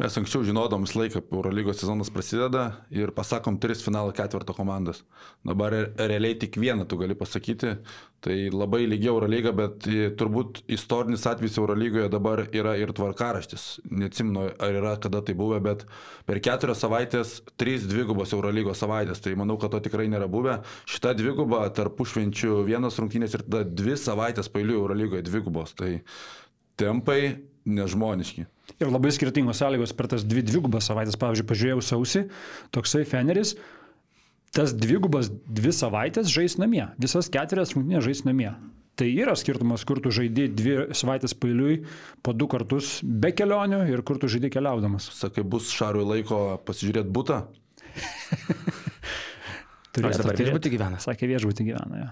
[0.00, 5.02] Mes anksčiau žinodom visą laiką, Eurolygos sezonas prasideda ir pasakom tris finalo ketvirto komandas.
[5.44, 7.74] Dabar re- realiai tik vieną tu gali pasakyti.
[8.24, 9.84] Tai labai lygi Eurolyga, bet
[10.20, 13.66] turbūt istorinis atvejis Eurolygoje dabar yra ir tvarkaraštis.
[13.92, 15.86] Neatsimenu, ar yra kada tai buvę, bet
[16.28, 19.20] per keturias savaitės trys dvigubos Eurolygos savaitės.
[19.24, 20.62] Tai manau, kad to tikrai nėra buvę.
[20.88, 25.76] Šita dviguba tarp užšvenčių vienas rungtynės ir tada dvi savaitės pailiui Eurolygoje dvigubos.
[25.76, 25.98] Tai
[26.80, 27.20] tempai
[27.68, 28.46] nežmoniški.
[28.80, 31.18] Ir labai skirtingos sąlygos per tas dvi dvigubas savaitės.
[31.20, 32.24] Pavyzdžiui, pažiūrėjau sausį,
[32.74, 33.56] toksai Feneris,
[34.56, 36.86] tas dvigubas dvi savaitės žais namie.
[37.02, 38.52] Visas keturias rungtynės žais namie.
[39.00, 41.78] Tai yra skirtumas, kur tu žaidži dvi savaitės pailiui
[42.24, 45.06] po du kartus be kelionių ir kur tu žaidži keliaudamas.
[45.16, 47.38] Sakai, bus šarui laiko pasižiūrėti būtą.
[49.96, 51.00] Aš dabar viešbutį gyvena.
[51.02, 52.02] Sakė, viešbutį gyvena.
[52.02, 52.10] Ja.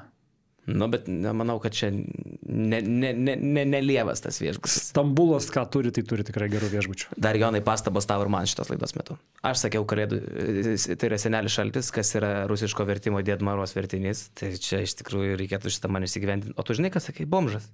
[0.69, 4.77] Nu, bet manau, kad čia nelievas ne, ne, ne, ne tas viešbutis.
[4.91, 7.17] Stambulas, ką turi, tai turi tikrai gerų viešbučių.
[7.17, 9.17] Dar Jonai pastabos tavo ir man šitos laidos metu.
[9.49, 14.27] Aš sakiau, kalėdų, e, tai yra senelis šaltis, kas yra rusiško vertimo dėdmaros vertinys.
[14.37, 16.53] Tai čia iš tikrųjų reikėtų šitą man įsigyventi.
[16.59, 17.71] O tu žinai, kas sakai, bomžas.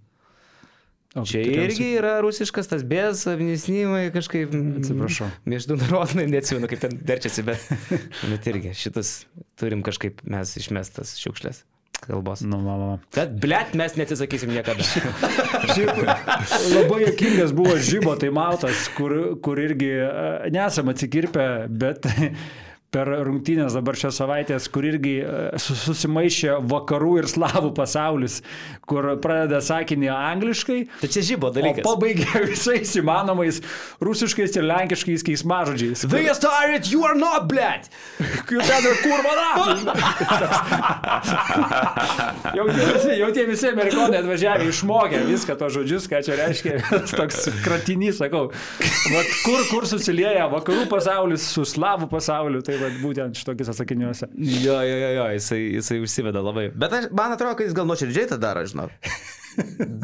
[1.15, 1.67] O, Čia tikriausiai.
[1.71, 4.51] irgi yra rusiškas tas bės, avinesnymai kažkaip.
[4.55, 5.29] Mm, Atsiprašau.
[5.51, 7.69] Mėždunarodnai, neatsimenu, kaip ten derčiasi, bet,
[8.33, 9.21] bet irgi šitas
[9.59, 11.63] turim kažkaip mes išmestas šiukšlės
[12.09, 12.43] kalbos.
[12.47, 12.97] Nu, va.
[13.17, 14.85] Bet, blėt, mes neatsisakysim niekada.
[15.75, 16.03] Šiaip
[16.75, 20.11] labai jokingas buvo žybo tai mautas, kur, kur irgi e,
[20.55, 22.09] nesam atsikirpę, bet
[22.95, 28.39] per rungtynės dabar šią savaitę, kur irgi e, su- susimaišė vakarų ir slavų pasaulis,
[28.87, 31.83] kur pradeda sakinį angliškai, Tai čia žybo o dalykas.
[31.85, 33.59] pabaigia visais įmanomais
[34.05, 36.07] rusiškais ir lenkiškais keismažodžiais.
[36.15, 37.91] They started, you are not, blėt.
[38.47, 39.35] Kaip ten ir kurva
[42.55, 46.77] jau, tie visi, jau tie visi amerikonai atvažiavę išmokę viską to žodžius, ką čia reiškia.
[47.19, 48.47] Toks kratinys, sakau.
[49.15, 54.31] Vat kur, kur susilieja vakarų pasaulis su slavų pasauliu, tai vat būtent šitokiuose sakiniuose.
[54.37, 56.69] Jo, jo, jo, jo, jisai, jisai užsiveda labai.
[56.71, 58.91] Bet aš, man atrodo, kad jis gal nuoširdžiai tą daro, žinau.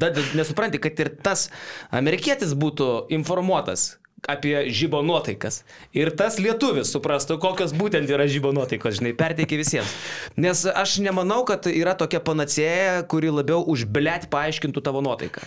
[0.01, 1.49] Bet nesupranti, kad ir tas
[1.95, 3.97] amerikietis būtų informuotas
[4.28, 5.62] apie žybo nuotaikas.
[5.97, 9.95] Ir tas lietuvis suprastų, kokios būtent yra žybo nuotaikos, žinai, perteikia visiems.
[10.37, 15.45] Nes aš nemanau, kad yra tokia panacėja, kuri labiau už blėt paaiškintų tavo nuotaiką.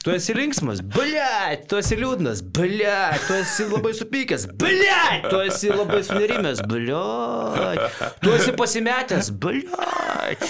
[0.00, 5.68] Tu esi linksmas, blėt, tu esi liūdnas, blėt, tu esi labai supykęs, blėt, tu esi
[5.68, 10.46] labai sunerimęs, blėt, tu esi pasimetęs, blėt,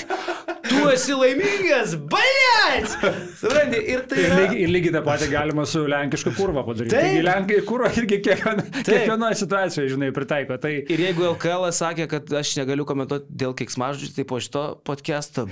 [0.68, 2.94] tu esi laimingas, blėt.
[3.40, 4.38] Supranti, ir tai Ir yra...
[4.44, 6.94] lygiai, ir lygiai tą patį galima su lenkišku kurva padaryti.
[6.94, 7.11] Taip.
[7.11, 10.62] Taigi lenkai kurva irgi kiekviena, kiekvienoje situacijoje, žinai, pritaiko.
[10.62, 15.51] Tai Ir jeigu LKL sakė, kad aš negaliu komentuoti dėl keiksmažodžių, tai po šito podcast'o,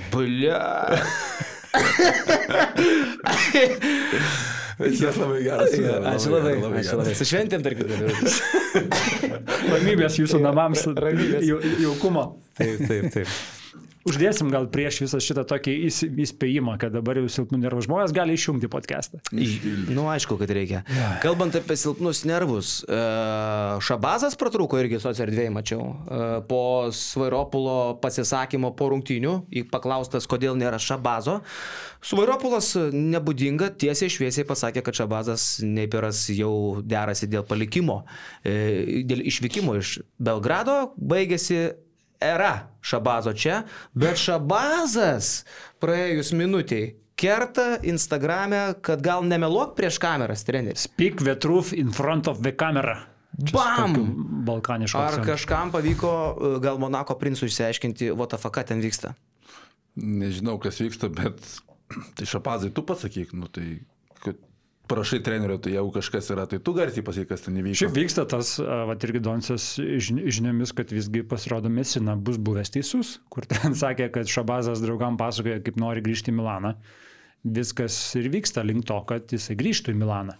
[4.78, 5.08] blia.
[5.10, 5.72] Jis labai geras.
[5.74, 7.14] Ačiū labai, ačiū labai.
[7.18, 7.94] Su šventėm dar kitą.
[9.74, 10.84] ramybės jūsų namams,
[11.48, 12.24] jau- jaukumo.
[12.58, 13.28] Taip, taip, taip.
[14.08, 18.34] Uždėsim gal prieš visą šitą tokį įs- įspėjimą, kad dabar jau silpnų nervų žmonės gali
[18.38, 19.20] išjungti podcastą.
[19.92, 20.82] Nu, aišku, kad reikia.
[21.22, 23.00] Kalbant apie silpnus nervus, e,
[23.84, 25.82] Šabazas pratrūko irgi socierdvėjai, mačiau.
[26.08, 31.40] E, Po Svairopulo pasisakymo po rungtynių, į paklaustas, kodėl nėra Šabazo.
[32.00, 38.04] Svairopulas nebūdinga, tiesiai šviesiai pasakė, kad Šabazas Neiperas jau derasi dėl palikimo,
[38.46, 41.74] e, dėl išvykimo iš Belgrado, baigėsi
[42.20, 43.62] era Šabazo čia,
[43.94, 45.44] bet Šabazas
[45.82, 50.86] praėjus minutiai kerta Instagrame, kad gal nemeluok prieš kameras, treneris.
[50.86, 53.00] Speak the truth in front of the camera.
[53.52, 53.94] Bam!
[53.94, 54.04] tokiu
[54.46, 54.98] Balkanišku.
[54.98, 55.26] Ar akcentu.
[55.30, 59.14] kažkam pavyko e, gal Monako princui išsiaiškinti, what the fuck ką ten vyksta?
[59.98, 61.38] Nežinau, kas vyksta, bet
[62.18, 63.82] tai šapazai tu pasakyk, nu tai,
[64.88, 67.78] prašai trenerio, tai jeigu kažkas yra, tai tu garsiai pasakyk, kas ten įvyko.
[67.82, 73.18] Šiaip vyksta tas, va irgi Donsas žin- žiniomis, kad visgi pasirodo Mesina bus buvęs teisus,
[73.32, 76.74] kur ten sakė, kad Šabazas draugam pasakoja, kaip nori grįžti į Milaną.
[77.44, 80.34] Viskas ir vyksta link to, kad jisai grįžtų į Milaną.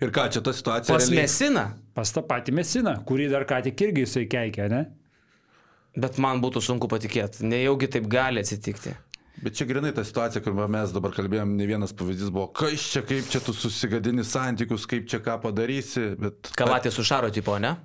[0.00, 0.94] Ir ką, čia ta situacija.
[0.94, 1.66] Pas realiai- Mesina.
[1.94, 4.80] Pas tą patį Mesiną, kurį dar ką tik irgi jisai keikė, ne?
[6.00, 8.92] Bet man būtų sunku patikėti, nejaugi taip gali atsitikti.
[9.40, 13.00] Bet čia grinai ta situacija, kur mes dabar kalbėjom, ne vienas pavyzdys buvo, kas čia,
[13.08, 16.52] kaip čia tu susigadini santykius, kaip čia ką padarysi, bet...
[16.60, 17.76] Kalatė su Šaro tipo, ne?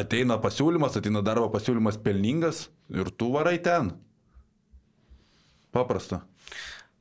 [0.00, 3.92] Ateina pasiūlymas, ateina darbo pasiūlymas pelningas ir tu varai ten.
[5.74, 6.22] Paprasta.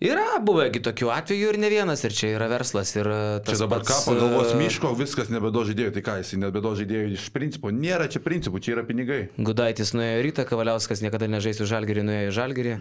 [0.04, 2.92] Yra buvę tokių atvejų ir ne vienas, ir čia yra verslas.
[2.98, 6.34] Ir e, Čia dabar ką pats, pagalvos e, Miško, viskas nebedo žaidėjų, tai ką jis
[6.42, 7.72] nebedo žaidėjų iš principo.
[7.72, 9.22] Nėra čia principų, čia yra pinigai.
[9.40, 12.74] Gudaitis nuėjo rytą, Kavaliauskas niekada nežaisiu žalgerį, nuėjo į žalgerį.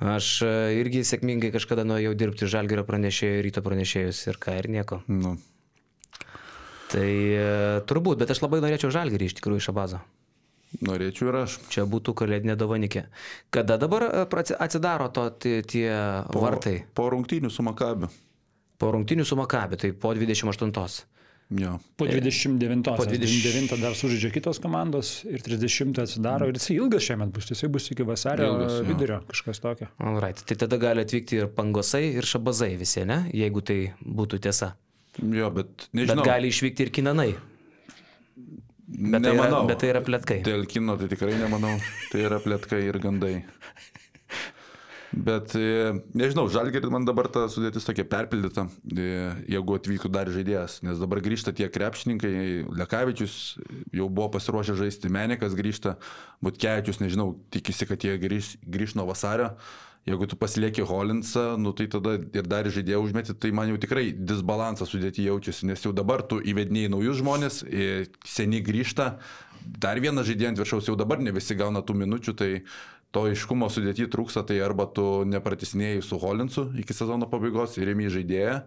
[0.00, 5.02] Aš e, irgi sėkmingai kažkada nuėjau dirbti žalgerio pranešėjų, ryto pranešėjus ir ką, ir nieko.
[5.12, 5.34] Nu.
[6.90, 7.44] Tai e,
[7.86, 10.00] turbūt, bet aš labai norėčiau žalgerį iš tikrųjų iš abazo.
[10.86, 11.58] Norėčiau ir aš.
[11.68, 13.04] Čia būtų kalėdinė dovanikė.
[13.52, 14.24] Kada dabar e,
[14.56, 15.60] atsidaro to tie,
[16.32, 16.78] Po, vartai?
[16.96, 18.08] Po rungtynių su Makabiu.
[18.80, 20.72] Po rungtinių su Makabi, tai po 28.
[21.50, 21.78] Jo.
[21.98, 26.76] Po 29, Po po 20 29 dar sužaidžia kitos komandos ir 30 atsidaro ir jisai
[26.76, 28.84] ilgas šiemet bus, jisai bus iki vasario Ilgas, jo.
[28.86, 29.88] vidurio, kažkas tokio.
[29.98, 30.44] Alright.
[30.46, 33.24] Tai tada gali atvykti ir pangosai, ir šabazai visi, ne?
[33.34, 34.76] Jeigu tai būtų tiesa.
[35.18, 36.24] Jo, bet Bet nežinau.
[36.24, 37.32] gali išvykti ir kinanai.
[38.90, 39.66] Bet tai, yra, nemanau.
[39.66, 40.38] bet tai yra plėtkai.
[40.46, 41.74] Dėl kino tai tikrai nemanau.
[42.12, 43.34] Tai yra plėtkai ir gandai.
[45.10, 49.08] Bet e, nežinau, žalgerį man dabar ta sudėtis tokia perpildyta, e,
[49.50, 52.32] jeigu atvyktų dar žaidėjas, nes dabar grįžta tie krepšininkai,
[52.78, 53.34] Lekavičius
[53.96, 55.96] jau buvo pasiruošę žaisti, Menikas grįžta,
[56.46, 59.56] Butkevičius, nežinau, tikisi, kad jie grįž, grįž nuo vasario.
[60.08, 64.06] Jeigu tu pasilieki Holinsą, nu tai tada ir dar žaidėją užmeti, tai man jau tikrai
[64.14, 69.18] disbalansas sudėti jaučiasi, nes jau dabar tu įvediniai naujus žmonės, e, seni grįžta,
[69.60, 72.50] dar vieną žaidėją ant viršaus jau dabar ne visi gauna tų minučių, tai
[73.14, 78.10] to iškumo sudėti trūksta, tai arba tu nepratisnėjai su Holinsu iki sezono pabaigos ir įmi
[78.12, 78.60] žaidėją,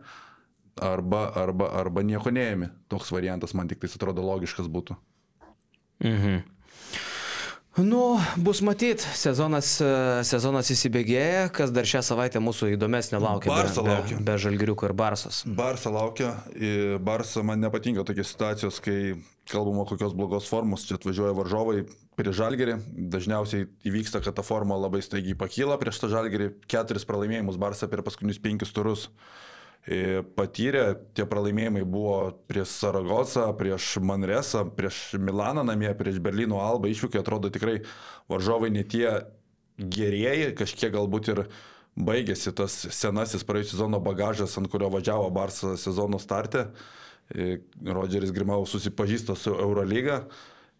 [0.84, 2.72] arba, arba, arba nieko neėmi.
[2.92, 4.98] Toks variantas man tik tai atrodo logiškas būtų.
[6.04, 6.42] Mhm.
[7.74, 9.80] Nu, bus matyt, sezonas,
[10.30, 13.50] sezonas įsibėgėja, kas dar šią savaitę mūsų įdomesnė laukia.
[13.50, 14.18] Barsa be, laukia.
[14.20, 15.40] Be, be žalgiriuko ir Barsos.
[15.58, 16.36] Barsa laukia,
[17.02, 19.16] Barsa man nepatinka tokios situacijos, kai
[19.50, 21.84] kalbama kokios blogos formos, čia atvažiuoja varžovai
[22.18, 22.78] prieš žalgerį,
[23.12, 28.04] dažniausiai įvyksta, kad ta forma labai staigiai pakyla prieš tą žalgerį, keturis pralaimėjimus Barsa per
[28.06, 29.10] paskutinius penkis turus
[29.84, 30.86] e, patyrė,
[31.18, 32.18] tie pralaimėjimai buvo
[32.48, 37.82] prieš Saragosą, prieš Manresą, prieš Milaną namie, prieš Berlyno Albą, iššūkiai atrodo tikrai
[38.32, 39.10] varžovai ne tie
[39.78, 41.46] gerieji, kažkiek galbūt ir
[42.00, 46.70] baigėsi tas senasis praėjusią sezono bagažas, ant kurio važiavo Barsa sezono starte.
[47.32, 50.24] E, Rodžeris Grimau susipažįsta su Eurolyga.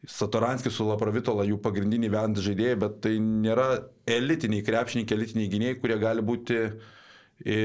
[0.04, 3.70] Satoranskis su Lapravitola jų pagrindiniai vent žaidėjai, bet tai nėra
[4.10, 6.60] elitiniai krepšininkai, elitiniai gynėjai, kurie gali būti
[7.48, 7.62] e,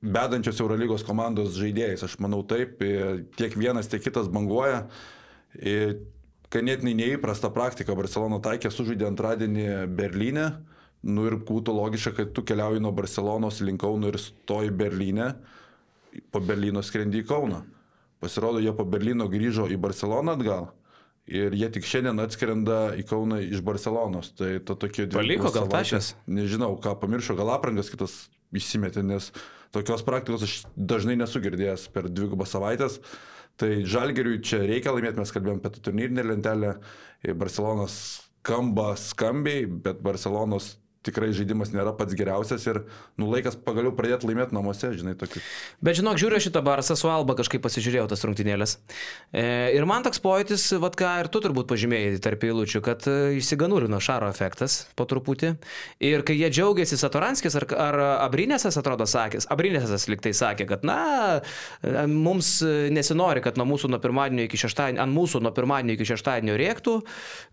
[0.00, 2.06] bedančios Eurolygos komandos žaidėjais.
[2.08, 4.86] Aš manau taip, e, tiek vienas, tiek kitas banguoja.
[6.52, 7.96] Ganėtinai neįprasta praktika.
[7.96, 10.48] Barcelona taikė sužaidė antradienį Berlyne.
[11.02, 15.32] Nu ir būtų logiška, kad tu keliauji nuo Barcelonos link Kauno ir stoji Berlyne,
[16.32, 17.62] po Berlyno skrendi į Kauną.
[18.22, 20.70] Pasirodo, jie po Berlyno grįžo į Barceloną atgal.
[21.30, 24.32] Ir jie tik šiandien atskrenda į Kauną iš Barcelonos.
[24.38, 26.14] Tai to tokie Paliko gal tašės?
[26.26, 28.16] Nežinau, ką pamiršo, gal aprangas kitas
[28.52, 29.30] įsimetė, nes
[29.74, 33.00] tokios praktikos aš dažnai nesu girdėjęs per dvigubą savaitės.
[33.60, 36.76] Tai Žalgeriui čia reikia laimėti, mes kalbėjom apie turnyrinę lentelę.
[37.38, 37.96] Barcelonas
[38.42, 40.76] skamba skambiai, bet Barcelonos
[41.06, 42.82] tikrai žaidimas nėra pats geriausias ir
[43.20, 45.42] nu, laikas pagaliau pradėti laimėti namuose, žinai, tokį.
[45.84, 48.76] Bet žinok, žiūriu šitą barsą su Alba, kažkaip pasižiūrėjau tas rungtynėlės.
[49.34, 49.44] E,
[49.76, 53.98] ir man toks pojūtis, vad ką ir tu turbūt pažymėjai tarp eilučių, kad e, išsiganūrino
[54.02, 55.54] Šaro efektas po truputį.
[56.06, 61.00] Ir kai jie džiaugiasi Satoranskis ar, ar Abrinėsas, atrodo, sakė, Abrinėsas liktai sakė, kad na,
[61.82, 62.54] e, mums
[62.94, 66.96] nesinori, kad nuo mūsų nuo pirmadienio iki šeštadienio, ant mūsų nuo pirmadienio iki šeštadienio rėktų.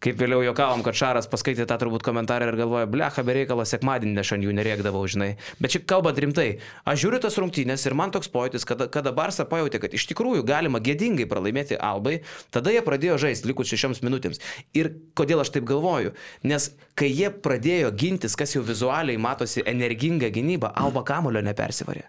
[0.04, 4.22] Kaip vėliau juokavom, kad Šaras paskaitė tą turbūt komentarą ir galvoja, blecha, be reikalo sekmadienį
[4.22, 5.30] aš ant jų nerėkdavau, žinai.
[5.64, 6.48] Bet šiaip kalbant rimtai,
[6.90, 10.46] aš žiūriu tas rungtynės ir man toks pojūtis, kada, kada Barsa pajutė, kad iš tikrųjų
[10.48, 12.20] galima gėdingai pralaimėti Albai,
[12.54, 14.44] tada jie pradėjo žaisti likus šešioms minutėms.
[14.78, 16.14] Ir kodėl aš taip galvoju?
[16.44, 22.08] Nes kai jie pradėjo gintis, kas jau vizualiai matosi energinga gynyba, Alba kamulio nepersivarė.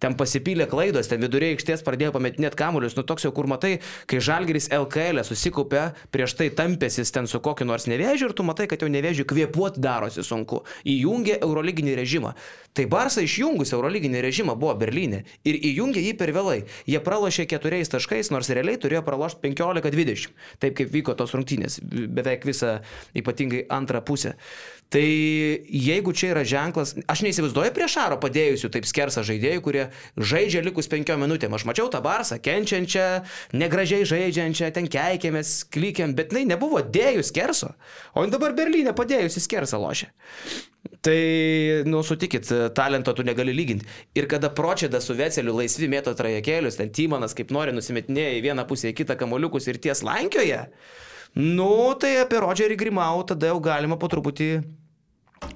[0.00, 3.74] Ten pasipylė klaidos, ten viduriai aikštės pradėjo pametinėti kamuolius, nu toks jau kur matai,
[4.08, 8.68] kai Žalgeris LKL susikaupė, prieš tai tampėsis ten su kokiu nors nevėžiu ir tu matai,
[8.70, 10.62] kad jau nevėžiu kvėpuoti darosi sunku.
[10.88, 12.32] Įjungė Eurolyginį režimą.
[12.72, 16.60] Tai Barsa išjungus Eurolyginį režimą buvo Berlyne ir įjungė jį per vėlai.
[16.88, 20.30] Jie pralošė keturiais taškais, nors realiai turėjo pralošti 15-20.
[20.62, 22.78] Taip kaip vyko tos rungtynės, beveik visą
[23.18, 24.36] ypatingai antrą pusę.
[24.90, 25.02] Tai
[25.70, 29.84] jeigu čia yra ženklas, aš neįsivaizduoju prieš Aro padėjusių taip skersą žaidėjų, kurie
[30.16, 31.54] žaidžia likus penkiom minutėm.
[31.56, 33.06] Aš mačiau tą barsą, kenčiančią,
[33.56, 37.74] negražiai žaidžiančią, ten keikėmės, klykiam, bet jinai nebuvo dėjus skerso.
[38.14, 40.10] O dabar Berlyne padėjusi skersą lošia.
[41.04, 41.20] Tai,
[41.88, 43.86] nu, sutikit, talento tu negali lyginti.
[44.16, 48.66] Ir kada Pročedas su Veceliu laisvi mėto trajekėlius, ten Tymanas kaip nori nusimetinėja į vieną
[48.68, 50.66] pusę, į kitą kamoliukus ir ties lankioje,
[51.40, 51.70] nu,
[52.00, 54.50] tai apie Rodžerį Grimau tada jau galima po truputį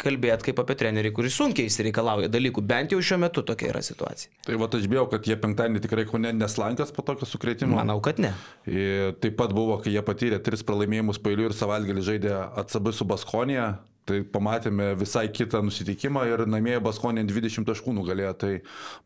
[0.00, 4.32] kalbėti kaip apie trenerį, kuris sunkiai įsireikalauja dalykų, bent jau šiuo metu tokia yra situacija.
[4.46, 7.76] Tai va, aš bijau, kad jie penktadienį tikrai kaune neslankios po tokio sukretimo.
[7.76, 8.32] Manau, kad ne.
[8.70, 12.32] Ir taip pat buvo, kai jie patyrė tris pralaimėjimus pailių ir savaitgalį žaidė
[12.64, 13.74] atsabai su Baskonija.
[14.04, 18.32] Tai pamatėme visai kitą nusiteikimą ir namie Baskonė 20 taškų nugalėjo.
[18.42, 18.50] Tai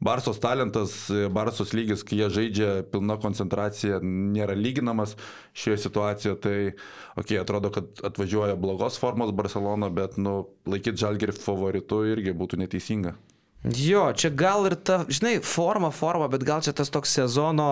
[0.03, 0.96] Barsos talentas,
[1.30, 5.14] Barsos lygis, kai jie žaidžia pilna koncentracija, nėra lyginamas
[5.55, 6.40] šioje situacijoje.
[6.42, 6.57] Tai,
[7.14, 12.59] okei, okay, atrodo, kad atvažiuoja blogos formos Barcelona, bet, nu, laikyti žalgerį favoritu irgi būtų
[12.64, 13.14] neteisinga.
[13.78, 17.70] Jo, čia gal ir ta, žinai, forma, forma, bet gal čia tas toks sezono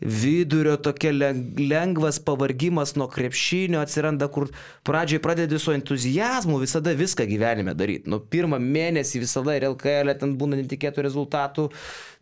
[0.00, 4.50] vidurio tokia lengvas pavargimas nuo krepšinio atsiranda, kur
[4.84, 8.10] pradžiai pradedi su entuzijazmu visada viską gyvenime daryti.
[8.10, 11.70] Nu, pirmą mėnesį visada ir LKL ten būna netikėtų rezultatų.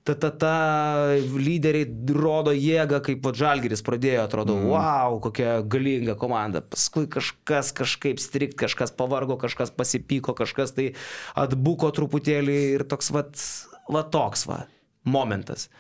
[0.05, 0.57] Ta, ta, ta
[1.17, 4.67] lyderiai rodo jėgą, kaip Vadžalgeris pradėjo, atrodo, mm.
[4.69, 6.61] wow, kokia galinga komanda.
[6.61, 10.91] Paskui kažkas kažkaip strikt, kažkas pavargo, kažkas pasipyko, kažkas tai
[11.41, 13.25] atbuko truputėlį ir toks, va,
[13.89, 14.67] va toks, va,
[15.09, 15.71] momentas.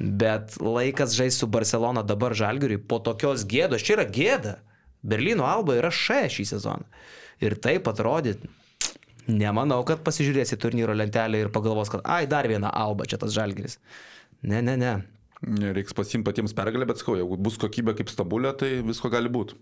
[0.00, 3.84] Bet laikas žaisti su Barcelona dabar žalgiriui po tokios gėdos.
[3.84, 4.54] Čia yra gėda.
[5.04, 6.88] Berlyno alba yra še šį sezoną.
[7.44, 8.42] Ir taip atrodyt,
[9.28, 13.78] nemanau, kad pasižiūrėsi turnyro lentelę ir pagalvos, kad ai, dar viena alba čia tas žalgiris.
[14.40, 14.94] Ne, ne, ne.
[15.40, 19.56] Reiks pasimti patiems pergalę, bet skau, jeigu bus kokybė kaip stabulė, tai visko gali būti.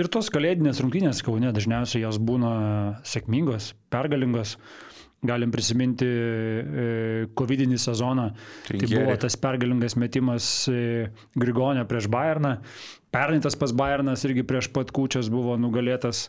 [0.00, 2.52] Ir tos kalėdinės rungtynės Kaune dažniausiai jos būna
[3.08, 4.58] sėkmingos, pergalingos.
[5.22, 8.24] Galim prisiminti e, COVID-19 sezoną.
[8.32, 9.04] Tai Trinkeriai.
[9.04, 12.56] buvo tas pergalingas metimas e, Grigonio prieš Bayerną.
[13.14, 16.26] Pernai tas pas Bayernas irgi prieš pat kūčias buvo nugalėtas.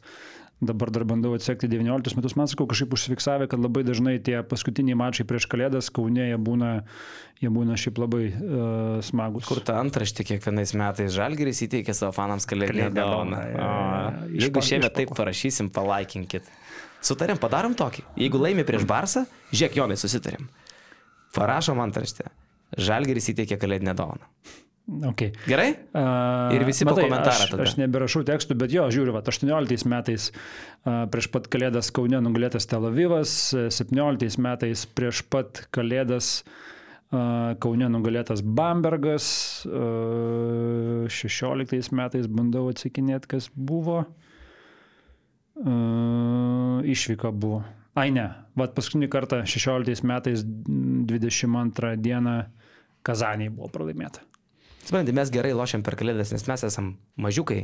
[0.64, 2.36] Dabar dar bandau atsekti 19 metus.
[2.40, 6.72] Man sakau, kažkaip užsifiksavę, kad labai dažnai tie paskutiniai mačai prieš Kalėdas Kaune jie būna,
[7.42, 9.50] jie būna šiaip labai uh, smagus.
[9.50, 13.42] Kur ta antraštė kiekvienais metais Žalgeris įteikia savo fanams kalėdinę dovaną.
[14.32, 16.48] Jeigu šiemet taip parašysim, palaikinkit.
[17.04, 18.06] Sutarėm, padarom tokį.
[18.22, 20.48] Jeigu laimi prieš Barsą, žiūrėk, Jonai, susitarėm.
[21.36, 22.30] Parašom antraštę.
[22.80, 24.30] Žalgeris įteikia kalėdinę dovaną.
[24.84, 25.32] Okay.
[25.48, 25.70] Gerai?
[26.52, 27.64] Ir visi po komentarą aš, tada.
[27.64, 30.26] aš neberašau tekstų, bet jo, žiūriu, va, 18 metais
[30.84, 36.42] prieš pat Kalėdas Kaune nugalėtas Tel Avivas, 17 metais prieš pat Kalėdas
[37.14, 39.30] Kaune nugalėtas Bambergas,
[39.70, 44.02] uh, 16 metais bandau atsakinėti, kas buvo.
[45.54, 47.62] Uh, išvyka buvo.
[47.94, 48.26] Ai ne,
[48.58, 52.38] vad paskutinį kartą 16 metais 22 dieną
[53.06, 54.24] Kazaniai buvo pralaimėta.
[54.84, 56.90] Suprantate, mes gerai lošiam per kalėdas, nes mes esam
[57.24, 57.62] mažiukai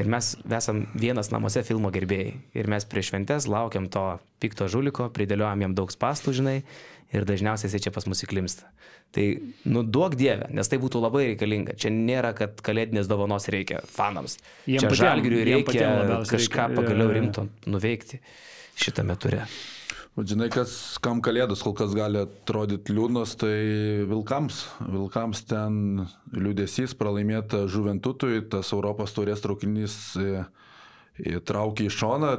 [0.00, 2.32] ir mes esam vienas namuose filmo gerbėjai.
[2.56, 4.06] Ir mes prieš šventes laukiam to
[4.40, 6.56] pikto žuliko, pridėliojam jam daug spastų, žinai,
[7.12, 8.70] ir dažniausiai jisai čia pas mus įklimsta.
[9.12, 9.26] Tai,
[9.68, 11.74] nu, duok dievę, nes tai būtų labai reikalinga.
[11.76, 14.38] Čia nėra, kad kalėdinės dovanos reikia fanams.
[14.64, 16.80] Jiem patiem- žalgiriui jiem reikia labiausiai kažką reikia.
[16.80, 18.22] pagaliau rimto nuveikti
[18.80, 19.44] šitame ture.
[20.12, 23.54] O žinai, kas, kam kalėdos kol kas gali atrodyti liūdnos, tai
[24.10, 24.58] Vilkams.
[24.84, 26.02] Vilkams ten
[26.36, 29.94] liūdėsys pralaimėta Žuventutui, tas Europos taurės traukinys
[31.48, 32.32] traukė į šoną.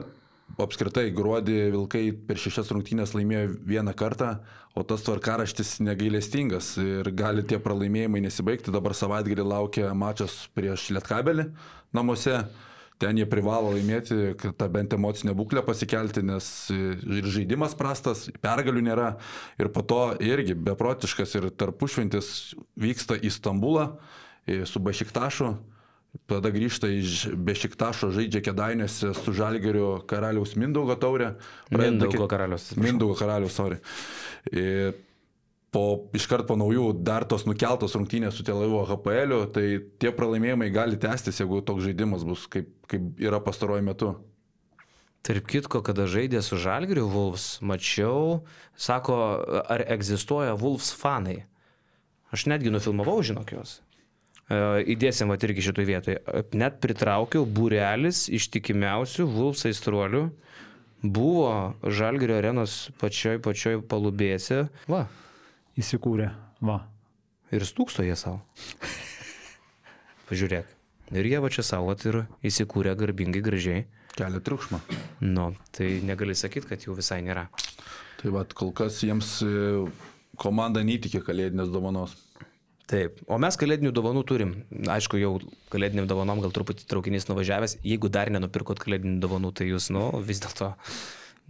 [0.62, 4.36] Apskritai, gruodį Vilkai per šešias rungtynės laimėjo vieną kartą,
[4.78, 8.74] o tas tvarkaraštis negailestingas ir gali tie pralaimėjimai nesibaigti.
[8.76, 11.48] Dabar savaitgalį laukia mačas prieš Lietkabelį
[11.98, 12.44] namuose.
[13.04, 18.86] Ten jie privalo laimėti, kad tą bent emocinę būklę pasikelti, nes ir žaidimas prastas, pergalių
[18.86, 19.10] nėra.
[19.60, 22.30] Ir po to irgi beprotiškas ir tarpušventis
[22.80, 23.90] vyksta į Stambulą
[24.48, 25.52] su Bešiktašu.
[26.30, 31.34] Tada grįžta iš Bešiktašo, žaidžia Kedainėse su Žalgeriu karaliaus Mindaugo taurė.
[31.74, 32.84] Mindaugo atsiprašau.
[32.86, 33.82] Mindaugo karaliaus, sorry.
[34.54, 34.94] Ir
[35.74, 39.66] po, iškart po naujų dar tos nukeltos rungtynės su Telavivo HPL, tai
[40.02, 44.14] tie pralaimėjimai gali tęstis, jeigu toks žaidimas bus, kaip, kaip yra pastaruoju metu.
[45.24, 48.44] Tarp kitko, kada žaidė su Žalgiriu Wolves, mačiau,
[48.76, 49.16] sako,
[49.72, 51.46] ar egzistuoja Wolves fanai.
[52.36, 53.78] Aš netgi nufilmavau, žinok juos.
[54.52, 54.58] E,
[54.96, 56.20] Įdėsim va irgi šitoj vietoje.
[56.60, 60.26] Net pritraukiau būrelis ištikimiausių Wolves aistruolių.
[61.04, 61.54] Buvo
[61.88, 64.66] Žalgirio arenos pačioj, pačioj palubėse.
[64.92, 65.06] Va.
[65.80, 66.30] Įsikūrė.
[66.62, 66.84] Va.
[67.54, 68.44] Ir stūksto jie savo.
[70.30, 70.70] Pažiūrėk.
[71.14, 73.86] Ir jie va čia savo ir įsikūrė garbingai, gražiai.
[74.14, 74.80] Kelia triukšmą.
[75.26, 77.48] Nu, tai negali sakyti, kad jų visai nėra.
[78.22, 79.54] Tai vad, kol kas jiems e,
[80.38, 82.14] komanda neįtikė kalėdinės dovanos.
[82.90, 84.54] Taip, o mes kalėdinių dovanų turim.
[84.94, 85.34] Aišku, jau
[85.74, 87.80] kalėdiniam dovanom gal truputį traukinys nuvažiavęs.
[87.82, 90.74] Jeigu dar nenupirkot kalėdinių dovanų, tai jūs, nu, vis dėlto,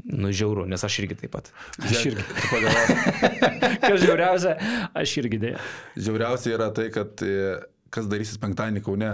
[0.04, 1.52] nu, žiauru, nes aš irgi taip pat.
[1.80, 2.24] Aš irgi.
[3.84, 4.56] Kas žiauriausia,
[4.98, 5.62] aš irgi dėja.
[5.98, 7.60] Žiauriausia yra tai, kad e,
[7.94, 9.10] kas darysis penktadienį Kaune,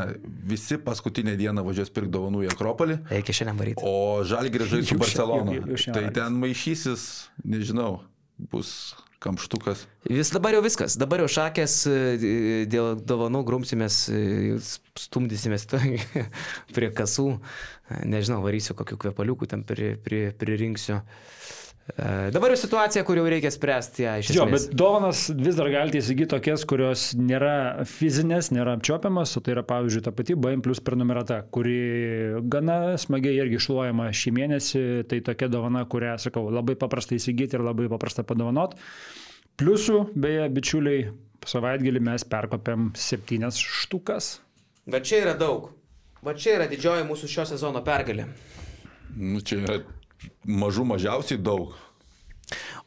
[0.49, 3.83] visi paskutinę dieną važiuos pirkti dovanų į Akropolį, Reikia šiandien varyti.
[3.85, 5.57] o Žalgiris žais su Jau Barcelona.
[5.57, 7.03] jau- jau šiandien Tai ten maišysis,
[7.43, 7.99] nežinau,
[8.51, 8.71] bus
[9.23, 9.85] kamštukas.
[10.07, 11.97] Vis dabar jau viskas, dabar jau šakės e,
[12.71, 14.55] dėl dovanų grumsimės, e,
[14.99, 15.67] stumdysimės
[16.75, 17.33] prie kasų,
[17.89, 21.01] E, nežinau, varysiu kokiu kvepaliuku ten pri, pri, pririnksiu.
[21.89, 24.67] E, Dabar jau situacija, kur jau reikia spręsti ją iš Jo, esmės.
[24.67, 29.63] bet dovanas vis dar galite įsigyti tokias, kurios nėra fizinės, nėra apčiopiamas, o tai yra
[29.65, 31.79] pavyzdžiui ta pati BM plus prenumerata, kuri
[32.45, 34.83] gana smagiai irgi šluojama šį mėnesį.
[35.09, 38.77] Tai tokia dovana, kurią, sakau, labai paprasta įsigyti ir labai paprasta padovanot.
[39.59, 40.99] Pliusų, beje, bičiuliai,
[41.43, 44.37] savaitgalį mes perkopėm septynias štukas.
[44.87, 45.73] Bet čia yra daug.
[46.23, 48.29] Va čia yra didžioji mūsų šio sezono pergalė.
[49.19, 49.75] Nu, čia yra
[50.47, 51.75] mažų mažiausiai daug.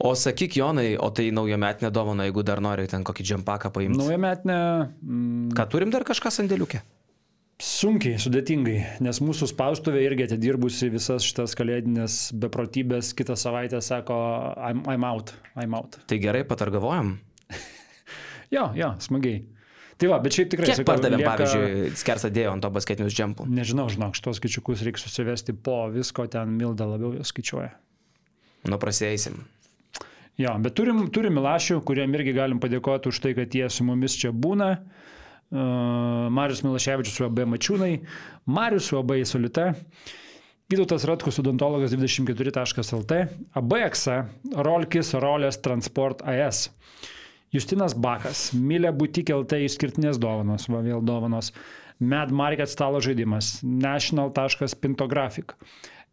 [0.01, 4.01] O sakyk, Jonai, o tai naujametinė dovana, jeigu dar nori ten kokį džempaką paimti.
[4.01, 4.59] Nauja metinė.
[5.05, 6.81] Mm, Ką turim dar kažką sandėliukė?
[7.63, 14.17] Sunkiai, sudėtingai, nes mūsų spaustuvė irgi atidirbusi visas šitas kalėdinės beprotybės, kitą savaitę sako,
[14.59, 16.01] I'm, I'm out, I'm out.
[16.11, 17.17] Tai gerai, patargavojam.
[18.53, 19.39] Jo, jo, smagiai.
[19.97, 20.67] Tai va, bet šiaip tikrai.
[20.69, 23.47] Kiek pardavėm, lieka- pavyzdžiui, skersą dėjo ant to basketinius džempų?
[23.49, 27.71] Nežinau, žinok, šitos skaičiukus reikia susivesti po visko, ten Milda labiau skaičiuoja.
[28.69, 29.39] Nu, prasėisim.
[30.37, 34.19] Jo, bet turim, turim Milašių, kuriem irgi galim padėkoti už tai, kad jie su mumis
[34.21, 34.69] čia būna.
[35.53, 37.95] Marius Milaševičius UAB Mačiūnai,
[38.49, 39.73] Marius UAB Solita,
[40.73, 43.17] Vytautas Ratkus odontologas 24.lt,
[43.61, 44.15] ABXA,
[44.65, 46.71] Rolkis Rolės Transport AS.
[47.53, 51.51] Justinas Bakas, Milė Butik LT išskirtinės dovanos, va vėl dovanos,
[52.01, 55.53] Mad Market stalo žaidimas, National.pintographic,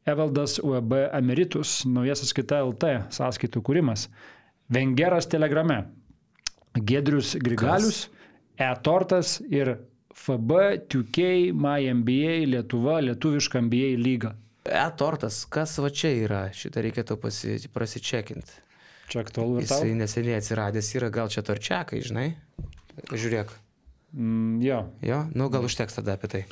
[0.04, 4.10] Evaldas UAB Emeritus, naujasis kita LT sąskaitų kūrimas,
[4.68, 5.86] Vengeras Telegrame,
[6.76, 8.10] Gedrius Grigalius,
[8.60, 9.78] E-Tortas ir
[10.20, 10.52] FB,
[10.92, 14.34] 2K, MyMBA, Lietuva, Lietuviška MBA lyga.
[14.68, 18.60] E-tortas, kas va čia yra, šitą reikėtų pasi, prasičekinti.
[19.10, 19.64] Čia aktualu?
[19.64, 22.28] Jisai neseniai atsiradęs yra, gal čia torčiakai, žinai?
[23.10, 23.56] Žiūrėk.
[24.14, 24.84] Mm, jo.
[25.08, 26.44] Jo, nu gal užteks tada apie tai.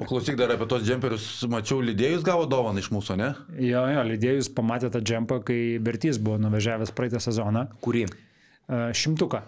[0.00, 3.30] O klausyk dar apie tos džemperius, mačiau, lydėjus gavo dovaną iš mūsų, ne?
[3.60, 7.66] Jo, jo, lydėjus pamatė tą džempą, kai Bertys buvo nuvažiavęs praeitą sezoną.
[7.84, 8.06] Kurį?
[8.08, 9.42] E, Šimtuką,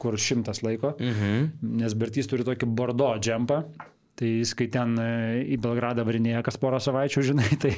[0.00, 0.94] kur šimtas laiko.
[0.98, 1.46] Mhm.
[1.82, 3.62] Nes Bertys turi tokį bordo džempą.
[4.18, 5.10] Tai jis, kai ten e,
[5.54, 7.70] į Belgradą varinėja kas porą savaičių, žinai, tai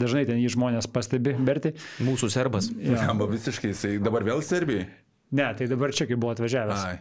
[0.00, 1.72] dažnai ten jį žmonės pastebi, Berti.
[2.04, 2.68] Mūsų serbas.
[2.76, 4.90] Jamba visiškai, jisai dabar vėl Serbijai.
[5.32, 6.84] Ne, tai dabar čia, kai buvo atvažiavęs.
[6.84, 6.98] Ai.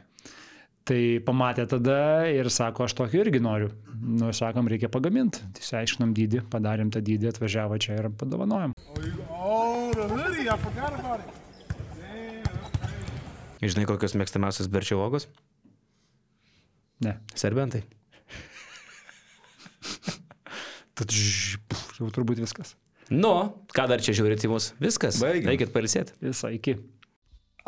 [0.90, 1.98] Tai pamatė tada
[2.31, 3.68] ir sako, aš tokį irgi noriu.
[3.99, 5.44] Nu, sakom, reikia pagaminti.
[5.53, 8.73] Tai išsiaiškinom dydį, padarėm tą dydį, atvažiavo čia ir padovanojom.
[8.80, 10.48] Oh, you, oh, the hoodie.
[10.49, 11.38] I forgot about it.
[13.60, 15.27] Žinai, kokios mėgstamiausios berčio uogos?
[17.03, 17.18] Ne.
[17.36, 17.84] Serbentai.
[20.99, 21.11] Tad
[21.99, 22.76] jau turbūt viskas.
[23.10, 23.34] Nu,
[23.73, 24.72] ką dar čia žiūrėti į mus?
[24.80, 25.18] Viskas.
[25.23, 25.52] Baigiam.
[25.52, 26.15] Eikit pailsėti.
[26.23, 26.77] Visą iki.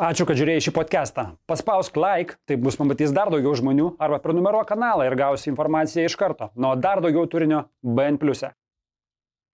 [0.02, 1.24] Ačiū, kad žiūrėjai šį podcastą.
[1.50, 6.16] Paspausk like, taip bus pamatys dar daugiau žmonių, arba prenumeruok kanalą ir gausi informaciją iš
[6.18, 6.48] karto.
[6.56, 8.16] Nuo dar daugiau turinio BN⁇.